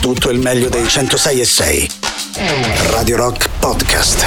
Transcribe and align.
tutto 0.00 0.30
il 0.30 0.38
meglio 0.38 0.68
dei 0.68 0.88
106 0.88 1.40
e 1.40 1.44
6. 1.44 1.90
Radio 2.90 3.16
Rock 3.16 3.48
Podcast. 3.58 4.24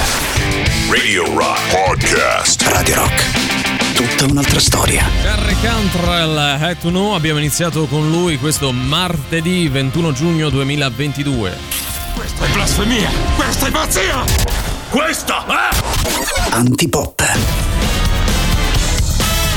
Radio 0.90 1.26
Rock 1.36 1.60
Podcast. 1.72 2.62
Radio 2.68 2.96
Rock. 2.96 3.94
Tutta 3.96 4.32
un'altra 4.32 4.60
storia. 4.60 5.04
Harry 5.24 5.56
Cantrell, 5.62 6.38
Head 6.62 6.78
to 6.78 6.90
Know, 6.90 7.16
abbiamo 7.16 7.40
iniziato 7.40 7.86
con 7.88 8.10
lui 8.10 8.38
questo 8.38 8.72
martedì 8.72 9.68
21 9.68 10.14
giugno 10.14 10.50
2022. 10.50 11.58
Questa 12.16 12.46
è 12.46 12.50
blasfemia! 12.50 13.10
Questa 13.36 13.68
è 13.68 13.72
pazzia! 13.72 14.24
Questa 14.90 15.46
è... 15.48 16.52
Antipop. 16.52 17.63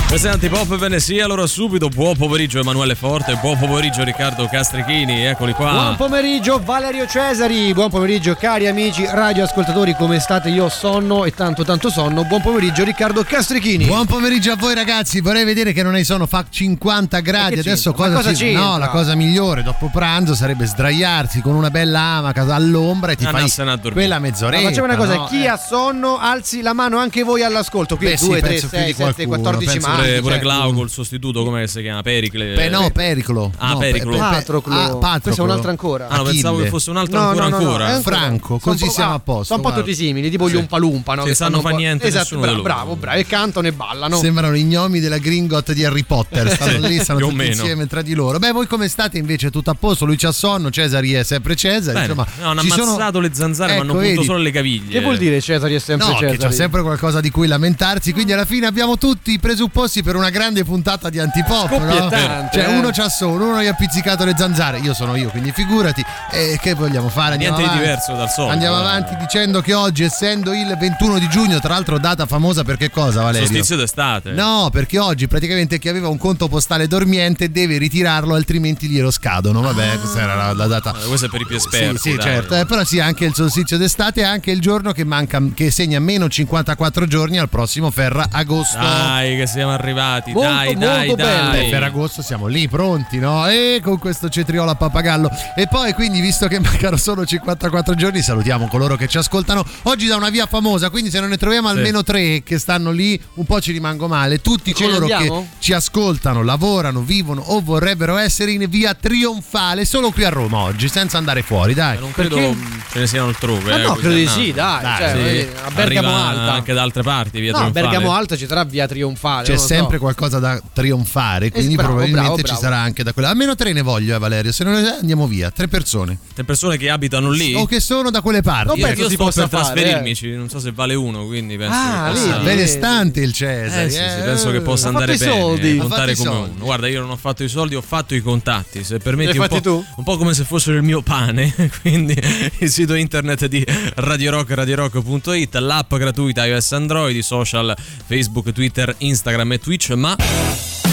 Questa 0.08 0.28
è 0.28 0.32
Antipop 0.32 0.76
ve 0.76 0.88
ne 0.88 1.00
sia 1.00 1.24
allora 1.24 1.46
subito. 1.48 1.88
Buon 1.88 2.16
pomeriggio 2.16 2.60
Emanuele 2.60 2.94
Forte, 2.94 3.36
buon 3.42 3.58
pomeriggio 3.58 4.04
Riccardo 4.04 4.46
Castrichini, 4.46 5.24
eccoli 5.26 5.52
qua. 5.52 5.72
Buon 5.72 5.96
pomeriggio 5.96 6.60
Valerio 6.64 7.06
Cesari, 7.08 7.74
buon 7.74 7.90
pomeriggio 7.90 8.34
cari 8.36 8.68
amici 8.68 9.04
radioascoltatori, 9.04 9.94
come 9.96 10.20
state? 10.20 10.48
Io 10.48 10.66
ho 10.66 10.68
sonno 10.68 11.24
e 11.24 11.32
tanto 11.32 11.64
tanto 11.64 11.90
sonno. 11.90 12.24
Buon 12.24 12.40
pomeriggio 12.40 12.84
Riccardo 12.84 13.24
Castrichini. 13.24 13.84
Buon 13.84 14.06
pomeriggio 14.06 14.52
a 14.52 14.56
voi 14.56 14.74
ragazzi, 14.74 15.20
vorrei 15.20 15.44
vedere 15.44 15.72
che 15.72 15.82
non 15.82 15.94
hai 15.94 16.04
sonno, 16.04 16.26
fa 16.26 16.46
50 16.48 17.20
gradi, 17.20 17.58
adesso 17.58 17.92
cosa, 17.92 18.14
cosa 18.14 18.32
ci-? 18.32 18.52
No, 18.52 18.78
la 18.78 18.88
cosa 18.88 19.16
migliore 19.16 19.64
dopo 19.64 19.90
pranzo 19.92 20.36
sarebbe 20.36 20.66
sdraiarsi 20.66 21.40
con 21.40 21.56
una 21.56 21.70
bella 21.70 22.00
amaca 22.00 22.42
all'ombra 22.54 23.10
e 23.10 23.16
ti 23.16 23.24
a 23.26 23.30
fai 23.32 23.50
dormire. 23.56 23.90
quella 23.92 24.18
mezz'oretta. 24.20 24.62
Ma 24.62 24.68
facciamo 24.68 24.86
una 24.86 24.96
cosa, 24.96 25.14
no? 25.16 25.24
chi 25.26 25.42
Eh. 25.42 25.48
ha 25.48 25.56
sonno 25.56 26.16
alzi 26.16 26.62
la 26.62 26.72
mano 26.72 26.96
anche 26.96 27.24
voi 27.24 27.42
all'ascolto. 27.42 27.96
Qui 27.96 28.06
Beh, 28.06 28.16
sì, 28.16 28.26
2, 28.28 28.38
3, 28.38 28.48
penso 28.48 28.68
più 28.68 28.78
6, 28.78 28.86
di 28.86 28.92
7, 28.94 29.02
qualcuno, 29.02 29.28
14 29.36 29.66
penso 29.66 29.88
mani. 29.88 29.94
Pure, 30.06 30.20
pure 30.20 30.32
cioè, 30.34 30.42
Glauco, 30.42 30.82
il 30.82 30.90
sostituto, 30.90 31.44
come 31.44 31.66
si 31.66 31.80
chiama? 31.82 32.02
Pericle. 32.02 32.54
Beh, 32.54 32.68
no, 32.68 32.90
Pericolo. 32.90 33.52
Ah, 33.58 33.72
No, 33.72 33.78
Pericolo. 33.78 34.12
Pe- 34.16 34.22
Pe- 34.22 34.30
Patroclo. 34.36 34.74
ah, 34.74 34.96
Patroclo. 34.96 35.20
Questo 35.20 35.40
è 35.40 35.44
un 35.44 35.50
altro 35.50 35.70
ancora. 35.70 36.08
Ah, 36.08 36.16
no, 36.18 36.22
pensavo 36.24 36.58
che 36.58 36.68
fosse 36.68 36.90
un 36.90 36.96
altro 36.96 37.18
No, 37.18 37.28
ancora 37.28 37.48
no, 37.48 37.50
no, 37.50 37.62
no, 37.62 37.66
ancora. 37.84 38.00
Franco, 38.00 38.58
così 38.58 38.88
siamo 38.88 39.14
a 39.14 39.18
posto, 39.18 39.54
Sono 39.54 39.66
un 39.66 39.72
po' 39.72 39.78
tutti 39.80 39.94
simili, 39.94 40.30
tipo 40.30 40.46
gli 40.48 40.52
Sì. 40.52 40.56
Umpa 40.56 40.76
Lumpa, 40.78 41.14
no? 41.14 41.22
Sì, 41.22 41.28
Che 41.28 41.34
sanno 41.34 41.60
fa 41.60 41.70
niente 41.70 42.06
Esatto, 42.06 42.22
nessuno 42.22 42.40
bravo, 42.40 42.56
di 42.56 42.62
loro. 42.62 42.74
bravo, 42.74 42.96
bravo. 42.96 43.18
E 43.18 43.26
cantano 43.26 43.66
e 43.66 43.72
ballano. 43.72 44.16
Sembrano 44.18 44.56
i 44.56 44.62
gnomi 44.64 45.00
della 45.00 45.18
Gringot 45.18 45.72
di 45.72 45.84
Harry 45.84 46.04
Potter. 46.04 46.50
Stanno 46.50 46.86
lì, 46.86 46.98
stanno 47.00 47.18
più 47.18 47.26
o 47.26 47.30
tutti 47.30 47.42
meno. 47.42 47.54
insieme 47.60 47.86
tra 47.86 48.02
di 48.02 48.14
loro. 48.14 48.38
Beh, 48.38 48.52
voi 48.52 48.66
come 48.66 48.88
state 48.88 49.18
invece? 49.18 49.50
Tutto 49.50 49.70
a 49.70 49.74
posto? 49.74 50.04
Lui 50.04 50.16
c'ha 50.16 50.32
sonno, 50.32 50.70
Cesari 50.70 51.12
è 51.12 51.22
sempre 51.22 51.56
Cesari. 51.56 51.92
Bene. 51.98 52.00
Insomma, 52.12 52.26
No, 52.40 52.50
hanno 52.50 52.60
ci 52.62 52.66
ammazzato 52.72 53.12
sono- 53.12 53.20
le 53.20 53.30
zanzare, 53.32 53.74
ma 53.76 53.80
hanno 53.82 53.92
Ecco, 54.00 54.02
punto 54.02 54.22
solo 54.22 54.38
le 54.38 54.50
caviglie. 54.50 54.92
Che 54.92 55.00
vuol 55.00 55.16
dire 55.16 55.40
Cesari 55.40 55.74
è 55.74 55.78
sempre 55.78 56.06
No, 56.06 56.12
che 56.14 56.28
Cesari? 56.28 56.38
c'è 56.38 56.52
sempre 56.52 56.82
qualcosa 56.82 57.20
di 57.20 57.30
cui 57.30 57.46
lamentarsi. 57.46 58.12
Quindi 58.12 58.32
alla 58.32 58.44
fine 58.44 58.66
abbiamo 58.66 58.96
tutti 58.98 59.32
i 59.32 59.38
presupposti 59.38 59.85
per 60.02 60.16
una 60.16 60.30
grande 60.30 60.64
puntata 60.64 61.08
di 61.10 61.18
antipop. 61.18 61.70
No? 61.78 62.10
Cioè, 62.10 62.68
eh. 62.68 62.76
uno 62.76 62.90
c'ha 62.90 63.08
sonno, 63.08 63.48
uno 63.48 63.62
gli 63.62 63.66
ha 63.66 63.74
pizzicato 63.74 64.24
le 64.24 64.34
zanzare. 64.36 64.78
Io 64.78 64.94
sono 64.94 65.16
io, 65.16 65.28
quindi 65.30 65.52
figurati. 65.52 66.04
E 66.30 66.58
che 66.60 66.74
vogliamo 66.74 67.08
fare? 67.08 67.32
Andiamo 67.32 67.56
Niente 67.56 67.74
di 67.74 67.78
avanti. 67.78 67.82
diverso 67.82 68.12
dal 68.14 68.30
solito. 68.30 68.52
Andiamo 68.52 68.76
eh. 68.76 68.80
avanti 68.80 69.16
dicendo 69.16 69.60
che 69.60 69.74
oggi, 69.74 70.04
essendo 70.04 70.52
il 70.52 70.76
21 70.78 71.18
di 71.18 71.28
giugno, 71.28 71.58
tra 71.60 71.74
l'altro 71.74 71.98
data 71.98 72.26
famosa 72.26 72.64
per 72.64 72.76
che 72.76 72.90
cosa, 72.90 73.22
Valerio? 73.22 73.46
Solstizio 73.46 73.76
d'estate. 73.76 74.32
No, 74.32 74.68
perché 74.72 74.98
oggi 74.98 75.26
praticamente 75.26 75.78
chi 75.78 75.88
aveva 75.88 76.08
un 76.08 76.18
conto 76.18 76.48
postale 76.48 76.86
dormiente 76.86 77.50
deve 77.50 77.78
ritirarlo, 77.78 78.34
altrimenti 78.34 78.88
glielo 78.88 79.10
scadono. 79.10 79.60
Vabbè, 79.60 79.98
questa 79.98 80.20
era 80.20 80.34
la, 80.34 80.52
la 80.52 80.66
data. 80.66 80.94
Eh, 80.98 81.06
questo 81.06 81.26
è 81.26 81.28
per 81.28 81.40
i 81.40 81.46
più 81.46 81.56
esperti. 81.56 81.98
Sì, 81.98 82.10
sì, 82.12 82.18
certo. 82.18 82.56
Eh, 82.56 82.66
però 82.66 82.84
sì, 82.84 83.00
anche 83.00 83.24
il 83.24 83.34
solstizio 83.34 83.78
d'estate 83.78 84.22
è 84.22 84.24
anche 84.24 84.50
il 84.50 84.60
giorno 84.60 84.92
che 84.92 85.04
manca, 85.04 85.40
che 85.54 85.70
segna 85.70 85.98
meno 85.98 86.28
54 86.28 87.06
giorni 87.06 87.38
al 87.38 87.48
prossimo 87.48 87.90
Ferra 87.90 88.28
agosto. 88.30 88.78
Dai, 88.78 89.36
che 89.36 89.46
siamo 89.46 89.75
arrivati. 89.76 90.32
Molto, 90.32 90.48
dai, 90.48 90.74
dai, 90.74 91.06
molto 91.08 91.22
bello. 91.22 91.50
dai. 91.50 91.60
Beh, 91.64 91.68
Ferragosto 91.70 92.22
siamo 92.22 92.46
lì 92.46 92.68
pronti, 92.68 93.18
no? 93.18 93.46
E 93.48 93.80
con 93.82 93.98
questo 93.98 94.28
cetriolo 94.28 94.70
a 94.70 94.74
pappagallo. 94.74 95.30
E 95.56 95.66
poi, 95.68 95.92
quindi, 95.92 96.20
visto 96.20 96.46
che 96.48 96.58
mancano 96.60 96.96
solo 96.96 97.24
54 97.24 97.94
giorni, 97.94 98.20
salutiamo 98.22 98.66
coloro 98.68 98.96
che 98.96 99.06
ci 99.08 99.18
ascoltano. 99.18 99.64
Oggi 99.84 100.06
da 100.06 100.16
una 100.16 100.30
via 100.30 100.46
famosa, 100.46 100.90
quindi 100.90 101.10
se 101.10 101.20
non 101.20 101.28
ne 101.28 101.36
troviamo 101.36 101.68
Sì. 101.70 101.76
almeno 101.76 102.02
tre 102.02 102.42
che 102.42 102.58
stanno 102.58 102.90
lì, 102.90 103.20
un 103.34 103.44
po' 103.44 103.60
ci 103.60 103.72
rimango 103.72 104.08
male. 104.08 104.40
Tutti 104.40 104.74
Ce 104.74 104.84
coloro 104.84 105.06
che 105.06 105.30
ci 105.58 105.72
ascoltano, 105.72 106.42
lavorano, 106.42 107.00
vivono 107.02 107.40
o 107.40 107.60
vorrebbero 107.60 108.16
essere 108.16 108.50
in 108.52 108.64
via 108.68 108.94
trionfale, 108.94 109.84
solo 109.84 110.10
qui 110.10 110.24
a 110.24 110.28
Roma 110.28 110.58
oggi, 110.58 110.88
senza 110.88 111.18
andare 111.18 111.42
fuori, 111.42 111.74
dai. 111.74 111.98
Non 111.98 112.12
credo 112.12 112.36
Perché? 112.36 112.56
ce 112.92 112.98
ne 113.00 113.06
siano 113.06 113.28
altrove. 113.28 113.70
Ma 113.70 113.76
eh, 113.78 113.82
no, 113.82 113.88
questi 113.94 114.02
credo 114.02 114.16
di 114.16 114.26
sì, 114.28 114.52
dai. 114.52 114.82
Dai, 114.82 114.96
cioè, 114.98 115.10
Sì, 115.10 115.48
a 115.64 115.70
Bergamo 115.70 116.08
arriva 116.08 116.26
Alta. 116.28 116.52
anche 116.52 116.72
da 116.72 116.82
altre 116.82 117.02
parti, 117.02 117.40
via 117.40 117.52
No, 117.52 117.56
a 117.58 117.60
Trionfale. 117.70 117.88
Bergamo 117.88 118.12
Alta 118.14 118.36
ci 118.36 118.46
sarà 118.46 118.64
via 118.64 118.86
Trionfale. 118.86 119.46
C'è 119.46 119.56
lo 119.68 119.74
so. 119.74 119.80
sempre 119.80 119.98
qualcosa 119.98 120.38
da 120.38 120.60
trionfare, 120.72 121.50
quindi 121.50 121.74
bravo, 121.74 121.88
probabilmente 121.94 122.28
bravo, 122.28 122.36
ci 122.38 122.42
bravo. 122.44 122.60
sarà 122.60 122.76
anche 122.78 123.02
da 123.02 123.12
quella. 123.12 123.28
Almeno 123.30 123.54
tre 123.54 123.72
ne 123.72 123.82
voglio, 123.82 124.14
eh, 124.14 124.18
Valerio. 124.18 124.52
Se 124.52 124.64
non 124.64 124.74
ne 124.80 124.96
andiamo 125.00 125.26
via, 125.26 125.50
tre 125.50 125.68
persone. 125.68 126.18
Le 126.34 126.44
persone 126.44 126.76
che 126.76 126.90
abitano 126.90 127.30
lì. 127.30 127.54
O 127.54 127.66
che 127.66 127.80
sono 127.80 128.10
da 128.10 128.20
quelle 128.20 128.42
parti. 128.42 128.68
Non 128.68 128.78
io, 128.78 128.86
penso 128.86 129.02
io 129.02 129.08
si 129.08 129.14
sto 129.14 129.24
possa 129.24 129.48
per 129.48 129.58
fare, 129.60 129.74
trasferirmi, 129.74 130.10
eh. 130.10 130.14
ci- 130.14 130.30
non 130.30 130.48
so 130.48 130.58
se 130.60 130.72
vale 130.72 130.94
uno, 130.94 131.26
quindi 131.26 131.56
penso 131.56 131.74
Ah, 131.76 132.10
che 132.12 132.18
possa... 132.20 132.36
Ah, 132.36 132.42
benestante 132.42 133.20
il 133.20 133.32
Cesare. 133.32 133.84
Eh 133.84 133.90
sì, 133.90 133.96
sì, 133.96 134.02
eh. 134.02 134.22
penso 134.24 134.50
che 134.50 134.60
possa 134.60 134.86
Ha 134.86 134.88
andare 134.90 135.16
fatto 135.16 135.24
i 135.24 135.26
bene 135.28 135.40
soldi. 135.40 135.68
e 135.68 135.78
Ha 135.78 135.80
contare 135.80 136.14
come 136.14 136.30
soldi. 136.30 136.50
uno. 136.56 136.64
Guarda, 136.64 136.88
io 136.88 137.00
non 137.00 137.10
ho 137.10 137.16
fatto 137.16 137.42
i 137.44 137.48
soldi, 137.48 137.74
ho 137.74 137.82
fatto 137.82 138.14
i 138.14 138.20
contatti. 138.22 138.84
Se 138.84 138.98
permetti, 138.98 139.38
un 139.38 139.46
po', 139.48 139.60
tu? 139.60 139.84
un 139.96 140.04
po' 140.04 140.16
come 140.16 140.34
se 140.34 140.44
fossero 140.44 140.76
il 140.76 140.82
mio 140.82 141.02
pane. 141.02 141.54
Quindi 141.82 142.16
il 142.58 142.70
sito 142.70 142.94
internet 142.94 143.46
di 143.46 143.64
Radio 143.96 144.30
Rock, 144.32 144.50
radiorock.it, 144.52 145.54
l'app 145.56 145.94
gratuita 145.94 146.44
iOS 146.46 146.72
Android, 146.72 147.16
i 147.16 147.22
social 147.22 147.74
Facebook, 148.06 148.52
Twitter, 148.52 148.94
Instagram 148.98 149.52
e 149.52 149.55
Twitch, 149.58 149.90
ma 149.90 150.16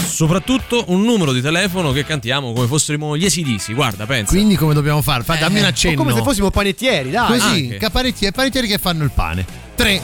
soprattutto 0.06 0.84
un 0.88 1.02
numero 1.02 1.32
di 1.32 1.40
telefono 1.40 1.92
che 1.92 2.04
cantiamo 2.04 2.52
come 2.52 2.66
fossimo 2.66 3.16
gli 3.16 3.24
esidisi. 3.24 3.72
Guarda, 3.72 4.06
pensa. 4.06 4.32
Quindi 4.32 4.56
come 4.56 4.74
dobbiamo 4.74 5.02
fare? 5.02 5.22
Fa, 5.24 5.34
dammi 5.36 5.58
un 5.58 5.64
O 5.64 5.68
accenno. 5.68 5.96
come 5.96 6.12
se 6.14 6.22
fossimo 6.22 6.50
panettieri, 6.50 7.10
dai. 7.10 7.26
Così, 7.38 7.62
anche. 7.64 7.76
caparetti- 7.78 8.30
panettieri 8.32 8.66
che 8.68 8.78
fanno 8.78 9.04
il 9.04 9.10
pane. 9.10 9.44
3 9.74 10.00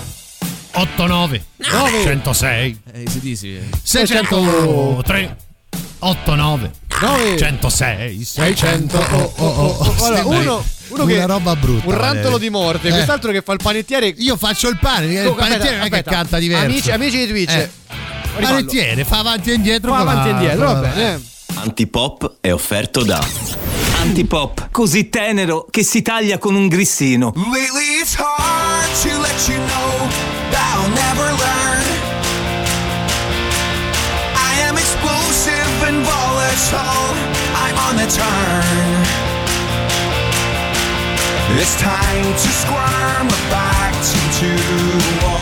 8 0.72 1.06
9 1.06 1.44
106 2.04 2.80
Eh, 2.92 3.02
esidisi. 3.04 3.58
603 3.82 5.36
8 6.00 6.34
9 6.34 6.70
Nove. 7.00 7.36
106 7.38 8.24
600 8.24 8.98
oh, 8.98 9.32
oh, 9.36 9.46
oh, 9.46 9.66
oh. 9.78 10.04
Allora, 10.04 10.24
uno, 10.26 10.38
uno 10.40 10.64
una 10.88 11.06
che 11.06 11.26
roba 11.26 11.56
brutta 11.56 11.86
un 11.86 11.92
rantolo 11.92 12.36
Valerio. 12.36 12.38
di 12.38 12.50
morte, 12.50 12.88
Eh. 12.88 12.90
quest'altro 12.90 13.32
che 13.32 13.40
fa 13.42 13.52
il 13.52 13.58
panettiere. 13.62 14.06
Io 14.18 14.36
faccio 14.36 14.68
il 14.68 14.78
pane, 14.78 15.06
il 15.06 15.26
Oh, 15.26 15.30
aspetta, 15.30 15.34
panettiere 15.34 15.76
non 15.78 15.86
è 15.86 15.88
che 15.88 15.94
aspetta. 15.96 16.10
canta 16.10 16.38
diverso. 16.38 16.66
Amici, 16.66 16.90
amici 16.90 17.16
di 17.18 17.26
Twitch. 17.26 17.52
Eh. 17.54 17.70
Rifallo. 18.40 18.56
Panettiere, 18.58 19.04
fa 19.04 19.18
avanti 19.18 19.50
e 19.50 19.54
indietro. 19.54 19.90
La- 19.92 19.98
avanti 19.98 20.28
e 20.28 20.30
indietro, 20.32 20.64
va 20.66 20.74
bene. 20.74 21.22
Antipop 21.54 22.36
è 22.40 22.52
offerto 22.52 23.02
da 23.04 23.22
Antipop, 24.00 24.68
così 24.70 25.08
tenero 25.10 25.66
che 25.70 25.82
si 25.82 26.00
taglia 26.00 26.38
con 26.38 26.54
un 26.54 26.68
grissino. 26.68 27.32
Lately 27.36 28.00
it's 28.00 28.14
hard 28.16 28.88
to 29.02 29.20
let 29.20 29.48
you 29.48 29.56
know 29.56 30.08
that 30.50 30.74
I'll 30.74 30.88
never 30.88 31.30
learn. 31.36 31.84
I 34.34 34.60
am 34.68 34.76
explosive 34.76 35.86
and 35.86 36.02
volatile. 36.02 37.14
I'm 37.54 37.76
on 37.88 37.96
the 37.96 38.06
turn. 38.06 39.04
It's 41.58 41.74
time 41.78 42.32
to 42.32 42.48
squirm 42.48 43.28
back 43.50 43.92
to 43.92 44.46
the 44.46 45.39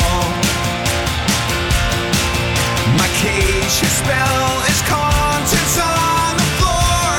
cage 3.19 3.83
your 3.83 3.91
spell 3.91 4.63
is 4.71 4.81
contents 4.83 5.77
on 5.79 6.37
the 6.39 6.49
floor. 6.59 7.11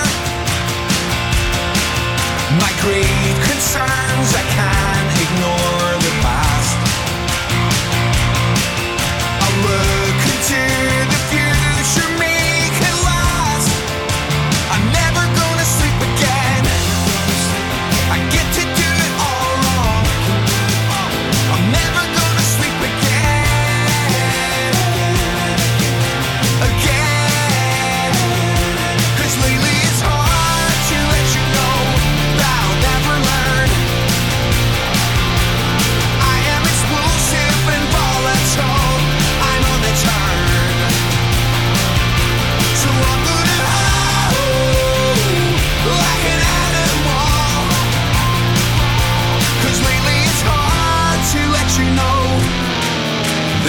My 2.64 2.72
grave 2.80 3.38
concerns, 3.52 4.30
I 4.34 4.44
can't 4.56 4.89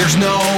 There's 0.01 0.17
no 0.17 0.50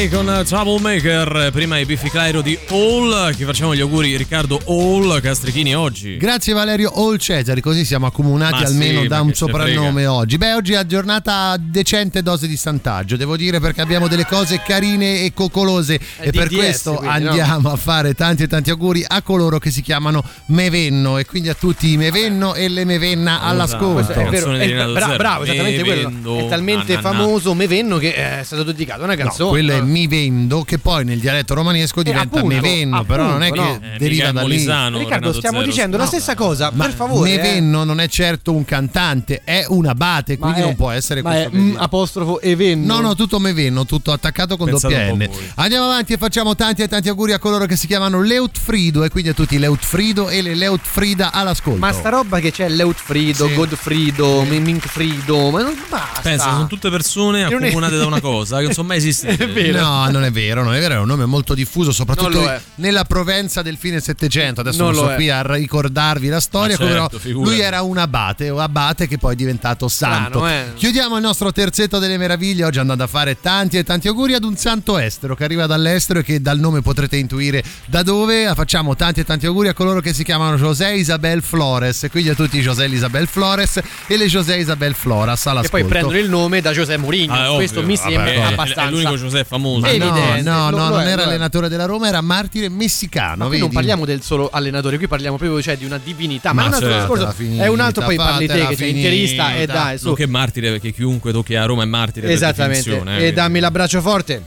Day 0.00 0.08
con 0.08 0.42
Troublemaker, 0.46 1.50
prima 1.52 1.76
i 1.76 1.84
Biffy 1.84 2.08
Clyro 2.08 2.40
di 2.40 2.58
All, 2.70 3.34
che 3.36 3.44
facciamo 3.44 3.74
gli 3.74 3.80
auguri 3.80 4.16
Riccardo 4.16 4.58
All 4.66 5.20
Castrichini 5.20 5.74
oggi. 5.76 6.16
Grazie 6.16 6.54
Valerio 6.54 6.90
All 6.94 7.18
Cesari, 7.18 7.60
così 7.60 7.84
siamo 7.84 8.06
accomunati 8.06 8.62
Ma 8.62 8.66
almeno 8.68 9.02
sì, 9.02 9.08
da 9.08 9.20
un 9.20 9.34
soprannome 9.34 10.06
oggi. 10.06 10.38
Beh, 10.38 10.54
oggi 10.54 10.72
è 10.72 10.86
giornata 10.86 11.54
decente 11.58 12.22
dose 12.22 12.46
di 12.46 12.56
santaggio, 12.56 13.16
devo 13.16 13.36
dire 13.36 13.60
perché 13.60 13.82
abbiamo 13.82 14.08
delle 14.08 14.24
cose 14.24 14.62
carine 14.62 15.20
e 15.22 15.34
coccolose 15.34 16.00
e 16.20 16.30
di 16.30 16.38
per 16.38 16.48
questo 16.48 16.94
quindi, 16.94 17.22
no? 17.22 17.28
andiamo 17.32 17.70
a 17.70 17.76
fare 17.76 18.14
tanti 18.14 18.44
e 18.44 18.46
tanti 18.46 18.70
auguri 18.70 19.04
a 19.06 19.20
coloro 19.20 19.58
che 19.58 19.70
si 19.70 19.82
chiamano 19.82 20.24
Mevenno 20.46 21.18
e 21.18 21.26
quindi 21.26 21.50
a 21.50 21.54
tutti 21.54 21.92
i 21.92 21.98
Mevenno 21.98 22.54
e 22.54 22.68
le 22.68 22.86
Mevenna 22.86 23.42
all'ascolto. 23.42 23.92
Questo 23.92 24.12
è 24.12 24.28
vero, 24.30 24.52
è- 24.52 24.66
Renato 24.66 24.92
bra- 24.92 25.16
bravo, 25.16 25.42
esattamente 25.42 25.82
Me 25.82 25.84
quello. 25.84 26.38
È 26.38 26.48
talmente 26.48 26.94
na, 26.94 27.00
na, 27.02 27.10
na. 27.10 27.16
famoso 27.18 27.52
Mevenno 27.52 27.98
che 27.98 28.14
è 28.14 28.42
stato 28.44 28.62
dedicato 28.62 29.02
a 29.02 29.04
una 29.04 29.14
No, 29.14 29.22
canzone. 29.24 29.50
quello 29.50 29.72
è 29.72 29.80
no? 29.80 29.88
Mi 29.90 30.06
vendo, 30.06 30.62
che 30.62 30.78
poi 30.78 31.04
nel 31.04 31.18
dialetto 31.20 31.54
romanesco 31.54 32.02
diventa 32.02 32.38
appunto, 32.38 32.54
me 32.54 32.60
venno, 32.60 33.04
però 33.04 33.24
non 33.24 33.42
è 33.42 33.50
che 33.50 33.60
appunto, 33.60 33.86
no. 33.86 33.92
Eh, 33.94 33.98
deriva 33.98 34.26
mica 34.28 34.32
da 34.32 34.40
lì. 34.42 34.46
Molisano, 34.48 34.98
Riccardo, 34.98 35.20
Renato 35.26 35.38
stiamo 35.38 35.58
Zero. 35.58 35.70
dicendo 35.70 35.96
la 35.96 36.02
No. 36.04 36.08
stessa 36.08 36.34
cosa, 36.34 36.70
Ma 36.72 36.84
per 36.84 36.94
favore. 36.94 37.30
eh. 37.32 37.36
Mevenno 37.36 37.84
non 37.84 38.00
è 38.00 38.08
certo 38.08 38.52
un 38.52 38.64
cantante, 38.64 39.42
è 39.44 39.64
un 39.68 39.86
abate, 39.86 40.36
Ma 40.38 40.44
quindi 40.46 40.60
è- 40.60 40.64
non 40.64 40.76
può 40.76 40.90
essere 40.90 41.22
ma 41.22 41.30
questo. 41.30 41.48
è 41.48 41.50
dire. 41.58 41.78
apostrofo 41.78 42.40
Evenno. 42.40 42.94
No, 42.94 43.00
no, 43.00 43.14
tutto 43.14 43.38
Mevenno, 43.38 43.84
tutto 43.84 44.12
attaccato 44.12 44.56
con 44.56 44.68
Pensate 44.68 44.94
doppia 45.06 45.26
N. 45.26 45.30
Andiamo 45.56 45.84
avanti 45.86 46.12
e 46.14 46.16
facciamo 46.16 46.54
tanti 46.54 46.82
e 46.82 46.88
tanti 46.88 47.08
auguri 47.08 47.32
a 47.32 47.38
coloro 47.38 47.66
che 47.66 47.76
si 47.76 47.86
chiamano 47.86 48.22
Leutfrido 48.22 49.04
e 49.04 49.08
quindi 49.10 49.30
a 49.30 49.34
tutti 49.34 49.58
Leutfrido 49.58 50.28
e 50.28 50.40
le 50.42 50.54
Leutfrida 50.54 51.32
all'ascolto. 51.32 51.78
Ma 51.78 51.92
sta 51.92 52.08
roba 52.10 52.38
che 52.38 52.50
c'è 52.52 52.68
Leutfrido, 52.68 53.46
Sì. 53.48 53.54
Godfrido, 53.54 54.42
Minkfrido, 54.44 55.50
ma 55.50 55.62
non 55.62 55.74
basta. 55.88 56.20
Pensa, 56.22 56.50
sono 56.50 56.66
tutte 56.66 56.90
persone 56.90 57.44
accomunate 57.44 57.96
da 57.96 58.06
una 58.06 58.20
cosa 58.20 58.58
che 58.58 58.64
non 58.64 58.72
sono 58.72 58.88
mai 58.88 58.96
esistite. 58.98 59.44
È 59.44 59.48
vero. 59.48 59.78
No, 59.80 60.10
non 60.10 60.24
è 60.24 60.30
vero, 60.30 60.62
non 60.62 60.74
è 60.74 60.80
vero, 60.80 60.94
è 60.94 60.98
un 60.98 61.06
nome 61.06 61.24
molto 61.26 61.54
diffuso, 61.54 61.92
soprattutto 61.92 62.48
è. 62.48 62.60
nella 62.76 63.04
Provenza 63.04 63.62
del 63.62 63.76
fine 63.76 64.00
Settecento. 64.00 64.60
Adesso 64.60 64.82
Non 64.82 64.94
non, 64.94 65.10
è. 65.10 65.14
qui 65.14 65.30
a 65.30 65.42
ricordarvi 65.42 66.28
la 66.28 66.40
storia, 66.40 66.76
certo, 66.76 67.18
però 67.18 67.32
lui 67.42 67.60
era 67.60 67.82
un 67.82 67.98
abate, 67.98 68.50
o 68.50 68.58
abate 68.60 69.06
che 69.08 69.18
poi 69.18 69.32
è 69.34 69.36
diventato 69.36 69.88
santo. 69.88 70.38
Strano, 70.40 70.48
eh. 70.48 70.64
Chiudiamo 70.74 71.16
il 71.16 71.22
nostro 71.22 71.52
terzetto 71.52 71.98
delle 71.98 72.16
meraviglie, 72.18 72.64
oggi 72.64 72.78
andando 72.78 73.04
a 73.04 73.06
fare 73.06 73.40
tanti 73.40 73.78
e 73.78 73.84
tanti 73.84 74.08
auguri 74.08 74.34
ad 74.34 74.44
un 74.44 74.56
santo 74.56 74.98
estero 74.98 75.34
che 75.34 75.44
arriva 75.44 75.66
dall'estero 75.66 76.18
e 76.20 76.22
che 76.22 76.40
dal 76.40 76.58
nome 76.58 76.82
potrete 76.82 77.16
intuire 77.16 77.62
da 77.86 78.02
dove. 78.02 78.52
Facciamo 78.54 78.96
tanti 78.96 79.20
e 79.20 79.24
tanti 79.24 79.46
auguri 79.46 79.68
a 79.68 79.74
coloro 79.74 80.00
che 80.00 80.12
si 80.12 80.24
chiamano 80.24 80.56
José 80.56 80.94
Isabel 80.94 81.42
Flores, 81.42 82.06
quindi 82.10 82.30
a 82.30 82.34
tutti 82.34 82.60
José 82.60 82.86
Isabel 82.86 83.26
Flores 83.26 83.80
e 84.06 84.16
le 84.16 84.26
José 84.26 84.56
Isabel 84.58 84.94
Floras 84.94 85.46
E 85.46 85.50
all'ascolto. 85.50 85.78
poi 85.78 85.84
prendono 85.88 86.18
il 86.18 86.28
nome 86.28 86.60
da 86.60 86.72
José 86.72 86.96
Mourinho. 86.96 87.32
Ah, 87.32 87.52
è 87.52 87.54
Questo 87.54 87.80
ovvio. 87.80 87.90
mi 87.92 87.96
Vabbè, 87.96 88.10
sembra 88.10 88.30
è- 88.32 88.52
abbastanza. 88.52 88.82
È 88.88 88.90
l'unico 88.90 89.16
Giuseppe 89.16 89.44
famoso. 89.48 89.69
È 89.78 89.96
no, 90.42 90.70
no, 90.70 90.70
no, 90.70 90.88
lo 90.88 90.96
non 90.96 91.06
era 91.06 91.24
allenatore 91.24 91.68
della 91.68 91.84
Roma, 91.84 92.08
era 92.08 92.20
martire 92.20 92.68
messicano. 92.68 93.44
Ma 93.44 93.46
qui 93.46 93.58
non 93.58 93.70
parliamo 93.70 94.04
del 94.04 94.22
solo 94.22 94.48
allenatore, 94.50 94.96
qui 94.96 95.06
parliamo 95.06 95.36
proprio 95.36 95.60
cioè, 95.62 95.76
di 95.76 95.84
una 95.84 96.00
divinità. 96.02 96.52
Ma, 96.52 96.62
Ma 96.62 96.64
è 96.64 96.68
un 96.68 96.74
altro 96.74 96.90
certo, 96.90 97.14
discorso. 97.14 97.34
finita, 97.36 97.64
è 97.64 97.68
un 97.68 97.80
altro, 97.80 98.04
poi 98.04 98.16
parli 98.16 98.46
te 98.46 98.66
che 98.66 98.76
sei 98.76 98.90
interista 98.90 99.54
e 99.54 99.66
dai, 99.66 99.98
su. 99.98 100.06
Non 100.06 100.14
che 100.14 100.26
martire, 100.26 100.70
perché 100.70 100.92
chiunque 100.92 101.32
tocchi 101.32 101.54
a 101.54 101.64
Roma 101.64 101.82
è 101.82 101.86
martire. 101.86 102.30
Esattamente. 102.30 103.02
eh, 103.06 103.26
e 103.26 103.32
dammi 103.32 103.60
l'abbraccio 103.60 104.00
forte. 104.00 104.44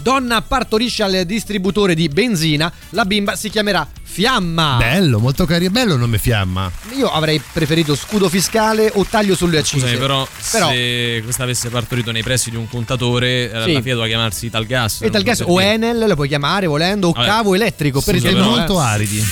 Donna 0.00 0.40
partorisce 0.40 1.02
al 1.02 1.24
distributore 1.24 1.94
di 1.94 2.08
benzina, 2.08 2.72
la 2.90 3.04
bimba 3.04 3.34
si 3.34 3.50
chiamerà 3.50 3.86
Fiamma. 4.16 4.76
Bello, 4.78 5.18
molto 5.18 5.44
carino, 5.44 5.70
bello 5.70 5.92
il 5.92 6.00
nome 6.00 6.16
Fiamma. 6.16 6.72
Io 6.96 7.12
avrei 7.12 7.38
preferito 7.52 7.94
scudo 7.94 8.30
fiscale 8.30 8.90
o 8.94 9.04
taglio 9.04 9.36
sulle 9.36 9.58
accise. 9.58 9.80
Scusami, 9.80 9.98
però, 9.98 10.26
Però- 10.50 10.70
se 10.70 11.20
questa 11.22 11.42
avesse 11.42 11.68
partorito 11.68 12.12
nei 12.12 12.22
pressi 12.22 12.48
di 12.48 12.56
un 12.56 12.66
contatore, 12.66 13.50
eh, 13.52 13.62
Sì. 13.64 13.72
la 13.74 13.82
FIA 13.82 13.92
doveva 13.92 14.06
chiamarsi 14.06 14.48
Talgas. 14.48 15.02
E 15.02 15.10
tal 15.10 15.22
caso 15.22 15.44
o 15.44 15.60
Enel 15.60 16.06
lo 16.08 16.14
puoi 16.14 16.28
chiamare 16.28 16.66
volendo 16.66 17.08
o 17.08 17.12
Vabbè. 17.12 17.26
cavo 17.26 17.54
elettrico 17.54 18.00
per 18.00 18.18
Siete 18.18 18.34
però, 18.34 18.48
molto 18.48 18.80
eh. 18.80 18.84
aridi. 18.84 19.24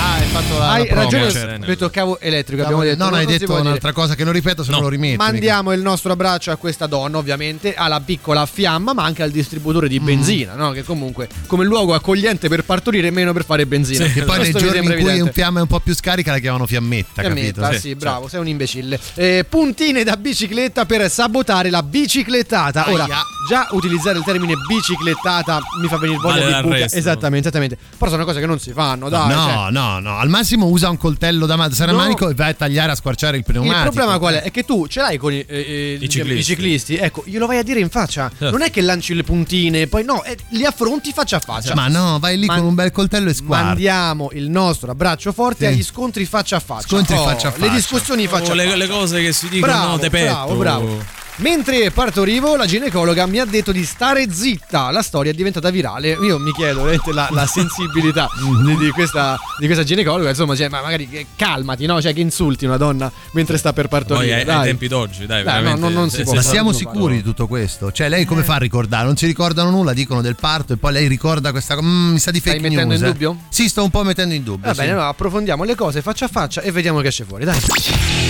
Ah, 0.00 0.14
hai 0.14 0.26
fatto 0.28 0.58
la, 0.58 0.70
Hai 0.70 0.86
la 0.88 0.94
ragione, 0.94 1.26
c'era 1.32 1.50
ho 1.50 1.54
Enel. 1.54 1.66
detto 1.66 1.90
cavo 1.90 2.20
elettrico, 2.20 2.62
abbiamo 2.62 2.82
detto. 2.82 3.02
No, 3.02 3.10
no, 3.10 3.16
hai 3.16 3.24
non 3.24 3.32
detto 3.32 3.46
dire. 3.46 3.60
un'altra 3.60 3.92
cosa 3.92 4.14
che 4.14 4.22
non 4.24 4.32
ripeto 4.32 4.62
se 4.62 4.70
No. 4.70 4.76
non 4.76 4.84
lo 4.84 4.90
rimetto. 4.90 5.22
Mandiamo 5.22 5.72
il 5.72 5.80
nostro 5.80 6.12
abbraccio 6.12 6.50
a 6.52 6.56
questa 6.56 6.86
donna, 6.86 7.18
ovviamente, 7.18 7.74
alla 7.74 8.00
piccola 8.00 8.46
fiamma, 8.46 8.92
ma 8.94 9.02
anche 9.04 9.22
al 9.24 9.30
distributore 9.30 9.86
Mm. 9.86 9.90
di 9.90 10.00
benzina, 10.00 10.54
no? 10.54 10.70
Che 10.70 10.84
comunque, 10.84 11.28
come 11.46 11.64
luogo 11.64 11.94
accogliente 11.94 12.48
per 12.48 12.64
partorire, 12.64 13.10
meno 13.10 13.32
per 13.32 13.44
fare 13.44 13.66
benzina. 13.66 14.06
Sì, 14.06 14.12
Che 14.12 14.22
poi 14.24 14.38
nei 14.38 14.52
giorni 14.52 14.78
in 14.78 14.84
cui 14.84 15.02
un 15.02 15.08
evidente. 15.08 15.32
fiamma 15.32 15.58
è 15.58 15.62
un 15.62 15.68
po' 15.68 15.80
più 15.80 15.94
scarica 15.94 16.30
la 16.30 16.38
chiamano 16.38 16.66
fiammetta, 16.66 17.22
Fiammetta, 17.22 17.60
capito? 17.62 17.80
sì, 17.80 17.94
bravo, 17.96 18.28
sei 18.28 18.40
un 18.40 18.46
imbecille. 18.48 19.00
Eh, 19.14 19.44
puntine 19.48 20.04
da 20.04 20.16
bicicletta 20.16 20.86
per 20.86 21.10
sabotare 21.10 21.70
la 21.70 21.82
biciclettata. 21.82 22.90
Ora, 22.90 23.04
Aia. 23.04 23.22
già 23.48 23.66
utilizzare 23.72 24.18
il 24.18 24.24
termine 24.24 24.54
biciclettata 24.66 25.60
mi 25.80 25.88
fa 25.88 25.96
venire 25.98 26.18
voglia 26.20 26.40
Vale 26.50 26.62
di 26.62 26.68
buca. 26.68 26.84
Esattamente, 26.84 27.48
esattamente. 27.48 27.78
Però 27.98 28.10
sono 28.10 28.24
cose 28.24 28.40
che 28.40 28.46
non 28.46 28.58
si 28.58 28.72
fanno, 28.72 29.08
dai. 29.08 29.28
no, 29.34 29.42
cioè. 29.48 29.70
no, 29.70 29.97
no, 30.00 30.18
al 30.18 30.28
massimo 30.28 30.66
usa 30.66 30.88
un 30.90 30.96
coltello 30.96 31.46
da 31.46 31.56
ma- 31.56 31.70
serramanico 31.72 32.24
No. 32.24 32.30
e 32.30 32.34
vai 32.34 32.50
a 32.50 32.54
tagliare 32.54 32.92
a 32.92 32.94
squarciare 32.94 33.36
il 33.36 33.44
Il 33.46 33.52
pneumatico. 33.52 33.82
problema 33.92 34.18
qual 34.18 34.34
è? 34.34 34.42
È 34.42 34.50
che 34.50 34.64
tu 34.64 34.86
ce 34.86 35.00
l'hai 35.00 35.16
con 35.18 35.32
i, 35.32 35.38
eh, 35.46 35.46
eh, 35.48 35.98
I 36.00 36.08
ciclisti. 36.08 36.42
ciclisti, 36.44 36.96
ecco, 36.96 37.22
glielo 37.26 37.46
vai 37.46 37.58
a 37.58 37.62
dire 37.62 37.80
in 37.80 37.88
faccia. 37.90 38.28
Certo. 38.28 38.50
Non 38.50 38.62
è 38.62 38.70
che 38.70 38.80
lanci 38.80 39.14
le 39.14 39.22
puntine, 39.24 39.86
poi 39.86 40.04
no, 40.04 40.22
eh, 40.24 40.36
li 40.50 40.64
affronti 40.64 41.12
faccia 41.12 41.36
a 41.36 41.40
faccia. 41.40 41.74
Ma 41.74 41.88
no, 41.88 42.18
vai 42.18 42.38
lì 42.38 42.46
Man- 42.46 42.58
con 42.58 42.66
un 42.66 42.74
bel 42.74 42.90
coltello 42.92 43.30
e 43.30 43.34
squarci. 43.34 43.64
Mandiamo 43.66 44.30
il 44.32 44.48
nostro 44.50 44.90
abbraccio 44.90 45.32
forte 45.32 45.66
Sì. 45.66 45.72
agli 45.72 45.82
scontri 45.82 46.24
faccia 46.24 46.56
a 46.56 46.60
faccia. 46.60 46.86
Scontri 46.88 47.16
Oh, 47.16 47.24
faccia 47.24 47.48
a 47.48 47.52
Le 47.52 47.58
faccia. 47.58 47.74
discussioni 47.74 48.26
faccia 48.26 48.50
Oh, 48.50 48.52
a 48.52 48.54
le, 48.56 48.64
faccia. 48.64 48.76
le 48.76 48.86
cose 48.88 49.20
che 49.22 49.32
si 49.32 49.48
dicono 49.48 49.72
Bravo, 49.72 49.98
te 49.98 50.10
petto. 50.10 50.24
bravo, 50.32 50.54
bravo. 50.56 51.04
Mentre 51.40 51.92
partorivo, 51.92 52.56
la 52.56 52.66
ginecologa 52.66 53.24
mi 53.26 53.38
ha 53.38 53.44
detto 53.44 53.70
di 53.70 53.84
stare 53.84 54.26
zitta. 54.32 54.90
La 54.90 55.02
storia 55.02 55.30
è 55.30 55.34
diventata 55.34 55.70
virale. 55.70 56.18
Io 56.20 56.36
mi 56.40 56.50
chiedo 56.52 56.78
veramente 56.80 57.12
la, 57.12 57.28
la 57.30 57.46
sensibilità 57.46 58.28
di, 58.64 58.76
di 58.76 58.90
questa, 58.90 59.38
di 59.56 59.66
questa 59.66 59.84
ginecologa. 59.84 60.30
Insomma, 60.30 60.56
cioè, 60.56 60.68
ma 60.68 60.82
magari 60.82 61.08
eh, 61.12 61.26
calmati, 61.36 61.86
no? 61.86 62.02
Cioè, 62.02 62.12
che 62.12 62.20
insulti 62.20 62.64
una 62.64 62.76
donna 62.76 63.10
mentre 63.32 63.56
sta 63.56 63.72
per 63.72 63.86
Poi 63.86 64.00
partorire. 64.00 64.34
ai, 64.42 64.48
ai 64.48 64.64
tempi 64.64 64.88
d'oggi, 64.88 65.26
dai, 65.26 65.44
Dai, 65.44 65.54
no, 65.54 65.62
veramente. 65.62 65.80
no, 65.80 66.00
non 66.00 66.10
si 66.10 66.16
se- 66.16 66.22
può 66.24 66.34
Ma 66.34 66.42
siamo 66.42 66.70
non 66.70 66.78
sicuri 66.78 67.14
di 67.16 67.22
tutto 67.22 67.46
questo? 67.46 67.92
Cioè, 67.92 68.08
lei 68.08 68.22
Eh. 68.22 68.26
come 68.26 68.42
fa 68.42 68.54
a 68.54 68.58
ricordare? 68.58 69.04
Non 69.04 69.16
si 69.16 69.26
ricordano 69.26 69.70
nulla, 69.70 69.92
dicono 69.92 70.20
del 70.20 70.34
parto 70.34 70.72
e 70.72 70.76
poi 70.76 70.92
lei 70.92 71.06
ricorda 71.06 71.52
questa 71.52 71.76
cosa. 71.76 71.86
Mm, 71.86 72.12
mi 72.14 72.18
sa 72.18 72.32
di 72.32 72.40
Stai 72.40 72.54
fake 72.54 72.68
mettendo 72.68 72.88
news. 72.94 73.00
in 73.00 73.06
eh. 73.06 73.12
dubbio? 73.12 73.36
Sì, 73.48 73.68
sto 73.68 73.84
un 73.84 73.90
po' 73.90 74.02
mettendo 74.02 74.34
in 74.34 74.42
dubbio. 74.42 74.66
Va 74.66 74.72
sì. 74.74 74.80
bene, 74.80 74.90
allora 74.92 75.06
approfondiamo 75.06 75.62
le 75.62 75.76
cose 75.76 76.02
faccia 76.02 76.24
a 76.24 76.28
faccia 76.28 76.62
e 76.62 76.72
vediamo 76.72 77.00
che 77.00 77.06
esce 77.08 77.22
fuori. 77.24 77.44
Dai. 77.44 77.58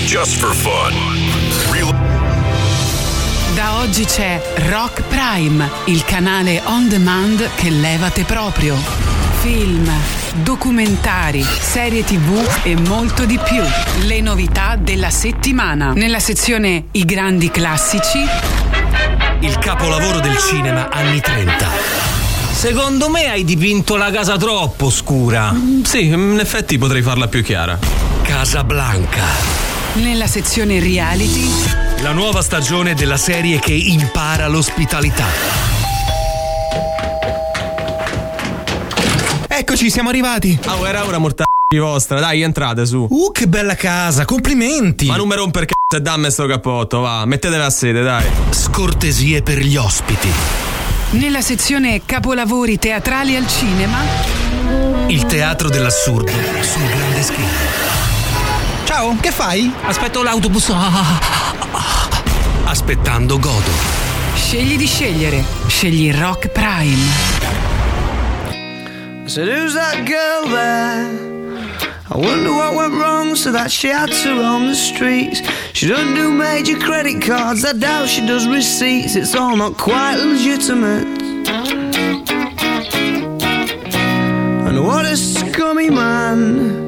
Just 0.05 0.37
for 0.38 0.55
fun. 0.55 0.93
Real 1.73 1.95
Da 3.78 3.85
oggi 3.85 4.04
c'è 4.06 4.42
Rock 4.70 5.02
Prime, 5.02 5.70
il 5.85 6.02
canale 6.04 6.61
on 6.64 6.88
demand 6.88 7.49
che 7.54 7.70
levate 7.70 8.25
proprio. 8.25 8.76
Film, 9.38 9.88
documentari, 10.42 11.44
serie 11.44 12.02
tv 12.02 12.44
e 12.64 12.75
molto 12.75 13.25
di 13.25 13.38
più. 13.38 13.62
Le 14.04 14.20
novità 14.20 14.75
della 14.75 15.11
settimana. 15.11 15.92
Nella 15.92 16.18
sezione 16.18 16.87
I 16.90 17.04
grandi 17.04 17.52
classici 17.52 18.18
Il 19.42 19.56
capolavoro 19.61 20.18
del 20.18 20.37
cinema 20.38 20.90
anni 20.90 21.20
30. 21.20 21.68
Secondo 22.50 23.08
me 23.08 23.30
hai 23.30 23.44
dipinto 23.44 23.94
la 23.94 24.11
casa 24.11 24.37
troppo 24.37 24.90
scura. 24.90 25.54
Sì, 25.85 26.06
in 26.06 26.38
effetti 26.40 26.78
potrei 26.78 27.02
farla 27.02 27.28
più 27.28 27.44
chiara. 27.44 27.78
Casablanca. 28.23 29.23
Nella 29.92 30.26
sezione 30.26 30.80
reality 30.80 31.88
La 32.02 32.12
nuova 32.12 32.43
stagione 32.43 32.95
della 32.95 33.17
serie 33.17 33.59
che 33.59 33.73
impara 33.73 34.47
l'ospitalità. 34.47 35.26
Eccoci, 39.49 39.90
siamo 39.90 40.09
arrivati. 40.09 40.59
Ah, 40.64 40.78
era 40.88 41.05
ora 41.05 41.19
morta 41.19 41.45
vostra, 41.76 42.21
dai, 42.21 42.43
entrate 42.43 42.87
su. 42.87 43.07
Uh, 43.11 43.31
che 43.33 43.47
bella 43.47 43.75
casa, 43.75 44.25
complimenti. 44.25 45.07
Ma 45.07 45.17
non 45.17 45.28
mi 45.28 45.35
romper 45.35 45.67
c***o 45.67 45.97
e 45.97 46.00
dammi 46.00 46.31
sto 46.31 46.47
cappotto, 46.47 47.00
va, 47.00 47.26
mettetevi 47.26 47.62
a 47.62 47.71
sede, 47.71 48.02
dai. 48.02 48.25
Scortesie 48.50 49.43
per 49.43 49.59
gli 49.59 49.76
ospiti. 49.76 50.31
Nella 51.11 51.40
sezione 51.40 52.02
capolavori 52.07 52.78
teatrali 52.78 53.35
al 53.35 53.47
cinema 53.49 53.99
Il 55.09 55.25
teatro 55.25 55.69
dell'assurdo 55.69 56.31
sul 56.61 56.87
grande 56.87 57.23
schermo. 57.23 58.08
Ciao, 58.99 59.14
che 59.21 59.31
fai? 59.31 59.73
Aspetto 59.85 60.25
l'autobus. 60.25 60.75
Aspettando 62.64 63.38
Godo. 63.38 63.71
Scegli 64.35 64.76
di 64.76 64.87
scegliere. 64.87 65.45
Scegli 65.69 66.12
Rock 66.12 66.49
Prime. 66.49 66.97
I 69.25 69.28
said, 69.28 69.47
Who's 69.47 69.75
that 69.75 70.05
girl 70.05 70.50
there? 70.50 71.07
I 72.11 72.17
wonder 72.17 72.50
what 72.50 72.75
went 72.75 72.95
wrong 72.95 73.37
so 73.37 73.52
that 73.52 73.71
she 73.71 73.87
had 73.87 74.11
to 74.11 74.35
roam 74.35 74.67
the 74.67 74.75
streets. 74.75 75.43
She 75.75 75.87
doesn't 75.87 76.14
do 76.14 76.33
major 76.33 76.76
credit 76.76 77.23
cards, 77.25 77.64
I 77.64 77.75
doubt 77.75 78.09
she 78.09 78.26
does 78.26 78.49
receipts. 78.49 79.14
It's 79.14 79.37
all 79.37 79.57
not 79.57 79.76
quite 79.76 80.17
legitimate. 80.17 81.07
And 84.67 84.85
what 84.85 85.05
a 85.05 85.17
scummy 85.17 85.88
man. 85.88 86.88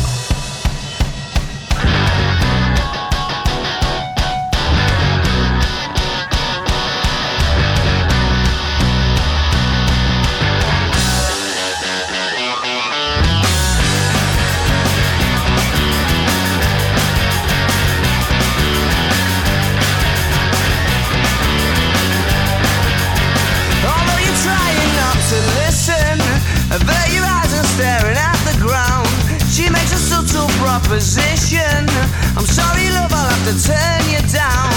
Proposition. 30.79 31.83
I'm 32.37 32.45
sorry, 32.45 32.89
love, 32.91 33.11
I'll 33.11 33.29
have 33.29 33.43
to 33.49 33.67
turn 33.67 34.09
you 34.09 34.21
down. 34.31 34.70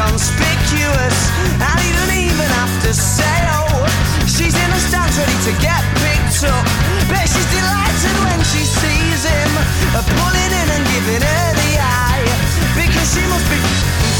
Inconspicuous? 0.00 1.18
And 1.60 1.76
he 1.76 1.92
don't 1.92 2.16
even 2.16 2.48
have 2.56 2.72
to 2.88 2.92
say 2.96 3.36
oh. 3.52 3.84
She's 4.24 4.56
in 4.56 4.68
the 4.72 4.80
stands 4.80 5.12
ready 5.20 5.36
to 5.44 5.52
get 5.60 5.84
picked 6.00 6.40
up. 6.48 6.64
Bet 7.12 7.28
she's 7.28 7.44
delighted 7.52 8.16
when 8.24 8.40
she 8.48 8.64
sees 8.64 9.28
him. 9.28 9.52
uh, 9.92 10.00
Pulling 10.00 10.52
in 10.56 10.68
and 10.72 10.84
giving 10.88 11.20
her 11.20 11.48
the 11.52 11.72
eye. 11.84 12.24
Because 12.80 13.12
she 13.12 13.20
must 13.28 13.44
be 13.52 13.60